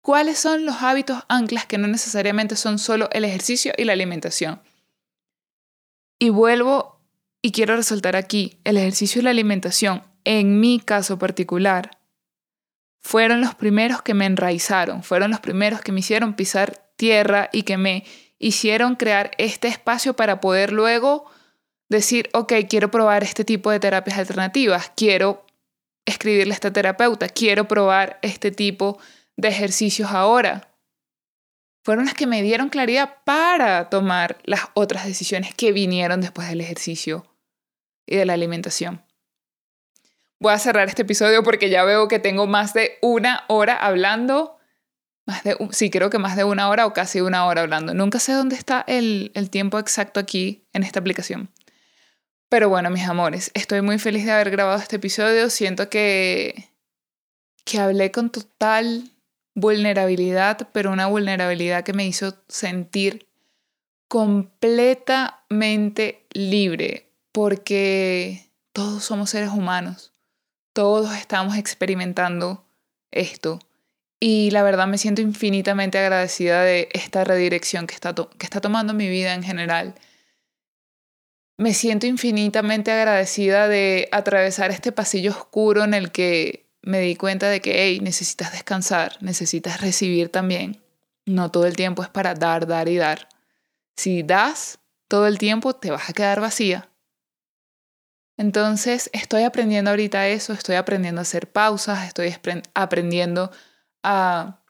¿Cuáles 0.01 0.39
son 0.39 0.65
los 0.65 0.83
hábitos 0.83 1.25
anclas 1.29 1.67
que 1.67 1.79
no 1.79 1.89
necesariamente 1.89 2.55
son 2.55 2.79
solo 2.79 3.09
el 3.11 3.25
ejercicio 3.25 3.73
y 3.77 3.83
la 3.83 3.95
alimentación? 3.95 4.63
Y 6.21 6.29
vuelvo 6.29 6.96
y 7.47 7.53
quiero 7.53 7.77
resaltar 7.77 8.17
aquí, 8.17 8.59
el 8.65 8.77
ejercicio 8.77 9.21
y 9.21 9.23
la 9.23 9.31
alimentación, 9.31 10.03
en 10.25 10.59
mi 10.59 10.81
caso 10.81 11.17
particular, 11.17 11.93
fueron 13.01 13.41
los 13.41 13.55
primeros 13.55 14.03
que 14.03 14.15
me 14.15 14.27
enraizaron, 14.27 15.05
fueron 15.05 15.31
los 15.31 15.39
primeros 15.39 15.81
que 15.81 15.93
me 15.93 16.01
hicieron 16.01 16.35
pisar 16.35 16.91
tierra 16.97 17.49
y 17.53 17.63
que 17.63 17.77
me 17.77 18.05
hicieron 18.41 18.97
crear 18.97 19.31
este 19.39 19.69
espacio 19.69 20.17
para 20.17 20.41
poder 20.41 20.73
luego 20.73 21.31
decir, 21.89 22.31
ok, 22.33 22.53
quiero 22.69 22.91
probar 22.91 23.23
este 23.23 23.45
tipo 23.45 23.71
de 23.71 23.79
terapias 23.79 24.19
alternativas, 24.19 24.91
quiero 24.97 25.47
escribirle 26.05 26.53
a 26.53 26.57
esta 26.57 26.73
terapeuta, 26.73 27.29
quiero 27.29 27.69
probar 27.69 28.19
este 28.23 28.51
tipo 28.51 28.99
de 29.37 29.51
ejercicios 29.51 30.11
ahora. 30.11 30.75
fueron 31.85 32.07
las 32.07 32.15
que 32.15 32.27
me 32.27 32.43
dieron 32.43 32.71
claridad 32.71 33.19
para 33.25 33.89
tomar 33.89 34.39
las 34.43 34.63
otras 34.75 35.07
decisiones 35.07 35.55
que 35.55 35.71
vinieron 35.71 36.21
después 36.21 36.49
del 36.49 36.61
ejercicio 36.61 37.25
y 38.07 38.17
de 38.17 38.25
la 38.25 38.35
alimentación. 38.35 39.03
Voy 40.39 40.53
a 40.53 40.59
cerrar 40.59 40.89
este 40.89 41.03
episodio 41.03 41.43
porque 41.43 41.71
ya 41.71 41.85
veo 41.85 42.09
que 42.09 42.19
tengo 42.19 42.47
más 42.47 42.75
de 42.75 42.99
una 43.03 43.45
hora 43.49 43.75
hablando. 43.75 44.59
Más 45.25 45.43
de, 45.45 45.57
sí, 45.71 45.91
creo 45.91 46.11
que 46.11 46.19
más 46.19 46.37
de 46.37 46.45
una 46.45 46.69
hora 46.69 46.87
o 46.87 46.93
casi 46.93 47.21
una 47.21 47.47
hora 47.47 47.63
hablando. 47.63 47.95
Nunca 47.95 48.19
sé 48.19 48.33
dónde 48.33 48.55
está 48.55 48.85
el, 48.87 49.33
el 49.35 49.51
tiempo 49.51 49.79
exacto 49.79 50.21
aquí 50.21 50.69
en 50.73 50.83
esta 50.83 51.01
aplicación. 51.01 51.51
Pero 52.49 52.69
bueno, 52.69 52.91
mis 52.91 53.09
amores, 53.09 53.51
estoy 53.55 53.83
muy 53.83 53.99
feliz 53.99 54.25
de 54.25 54.33
haber 54.33 54.51
grabado 54.51 54.79
este 54.79 54.97
episodio. 54.97 55.51
Siento 55.51 55.89
que, 55.89 56.71
que 57.65 57.81
hablé 57.81 58.13
con 58.13 58.31
total 58.31 59.11
vulnerabilidad, 59.55 60.69
pero 60.73 60.93
una 60.93 61.07
vulnerabilidad 61.07 61.83
que 61.83 61.95
me 61.95 62.07
hizo 62.07 62.45
sentir 62.47 63.27
completamente 64.07 66.27
libre, 66.33 67.06
porque 67.37 68.51
todos 68.73 69.05
somos 69.05 69.29
seres 69.29 69.51
humanos, 69.51 70.15
todos 70.73 71.15
estamos 71.15 71.59
experimentando 71.59 72.65
esto. 73.11 73.59
Y 74.19 74.51
la 74.53 74.63
verdad 74.63 74.87
me 74.87 74.97
siento 74.97 75.21
infinitamente 75.21 75.99
agradecida 75.99 76.63
de 76.63 76.89
esta 76.95 77.25
redirección 77.25 77.87
que 77.87 77.93
está, 77.93 78.15
que 78.15 78.47
está 78.47 78.63
tomando 78.63 78.95
mi 78.95 79.11
vida 79.11 79.35
en 79.35 79.43
general 79.43 79.95
me 81.59 81.73
siento 81.73 82.07
infinitamente 82.07 82.93
agradecida 82.93 83.69
de 83.69 84.09
atravesar 84.13 84.71
este 84.71 84.93
pasillo 84.93 85.31
oscuro 85.31 85.85
en 85.85 85.95
el 85.95 86.13
que 86.13 86.71
me 86.83 87.01
di 87.01 87.17
cuenta 87.17 87.49
de 87.49 87.61
que, 87.61 87.83
hey, 87.83 88.01
necesitas 88.01 88.53
descansar, 88.53 89.17
necesitas 89.23 89.81
recibir 89.81 90.31
también. 90.31 90.83
No 91.25 91.51
todo 91.51 91.67
el 91.67 91.77
tiempo 91.77 92.03
es 92.03 92.09
para 92.09 92.35
dar, 92.35 92.67
dar 92.67 92.89
y 92.89 92.97
dar. 92.97 93.29
Si 93.97 94.23
das 94.23 94.79
todo 95.09 95.27
el 95.27 95.39
tiempo, 95.39 95.75
te 95.75 95.91
vas 95.91 96.11
a 96.11 96.13
quedar 96.13 96.41
vacía. 96.41 96.89
Entonces, 98.37 99.11
estoy 99.13 99.45
aprendiendo 99.45 99.91
ahorita 99.91 100.29
eso, 100.29 100.53
estoy 100.53 100.77
aprendiendo 100.77 101.21
a 101.21 101.23
hacer 101.23 101.51
pausas, 101.51 102.07
estoy 102.07 102.35
aprendiendo 102.75 103.51
a 104.03 104.61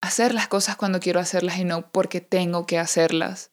hacer 0.00 0.34
las 0.34 0.48
cosas 0.48 0.76
cuando 0.76 1.00
quiero 1.00 1.20
hacerlas 1.20 1.58
y 1.58 1.64
no 1.64 1.90
porque 1.90 2.20
tengo 2.20 2.66
que 2.66 2.78
hacerlas. 2.78 3.50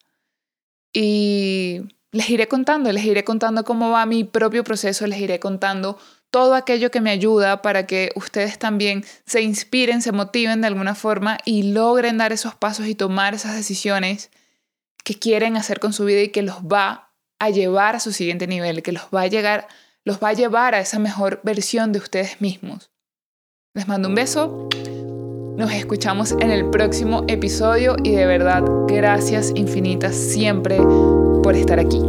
Y 0.92 1.82
les 2.12 2.30
iré 2.30 2.48
contando, 2.48 2.92
les 2.92 3.06
iré 3.06 3.24
contando 3.24 3.64
cómo 3.64 3.92
va 3.92 4.06
mi 4.06 4.24
propio 4.24 4.64
proceso, 4.64 5.08
les 5.08 5.20
iré 5.20 5.40
contando 5.40 5.98
todo 6.32 6.56
aquello 6.56 6.92
que 6.92 7.02
me 7.02 7.12
ayuda 7.12 7.62
para 7.62 7.88
que 7.88 8.12
ustedes 8.16 8.60
también 8.60 9.06
se 9.26 9.42
inspiren, 9.42 10.02
se 10.02 10.12
motiven 10.12 10.62
de 10.62 10.68
alguna 10.68 10.96
forma 10.96 11.38
y 11.46 11.72
logren 11.72 12.18
dar 12.18 12.34
esos 12.34 12.56
pasos 12.56 12.88
y 12.88 12.96
tomar 12.96 13.36
esas 13.36 13.56
decisiones 13.56 14.32
que 15.04 15.18
quieren 15.18 15.56
hacer 15.56 15.80
con 15.80 15.94
su 15.94 16.06
vida 16.06 16.22
y 16.22 16.30
que 16.30 16.42
los 16.42 16.58
va 16.64 17.09
a 17.40 17.50
llevar 17.50 17.96
a 17.96 18.00
su 18.00 18.12
siguiente 18.12 18.48
nivel, 18.48 18.84
que 18.84 18.92
los 18.92 19.04
va 19.14 19.22
a 19.22 19.28
llegar, 19.28 19.68
los 20.04 20.22
va 20.22 20.30
a 20.30 20.34
llevar 20.34 20.76
a 20.76 20.80
esa 20.80 21.00
mejor 21.00 21.40
versión 21.44 21.92
de 21.92 22.00
ustedes 22.00 22.42
mismos. 22.42 22.92
Les 23.74 23.88
mando 23.88 24.10
un 24.10 24.16
beso. 24.16 24.68
Nos 25.58 25.72
escuchamos 25.72 26.34
en 26.40 26.52
el 26.52 26.70
próximo 26.70 27.26
episodio 27.28 27.96
y 28.04 28.12
de 28.12 28.26
verdad, 28.26 28.64
gracias 28.88 29.52
infinitas 29.56 30.16
siempre 30.16 30.78
por 30.78 31.56
estar 31.56 31.80
aquí. 31.80 32.02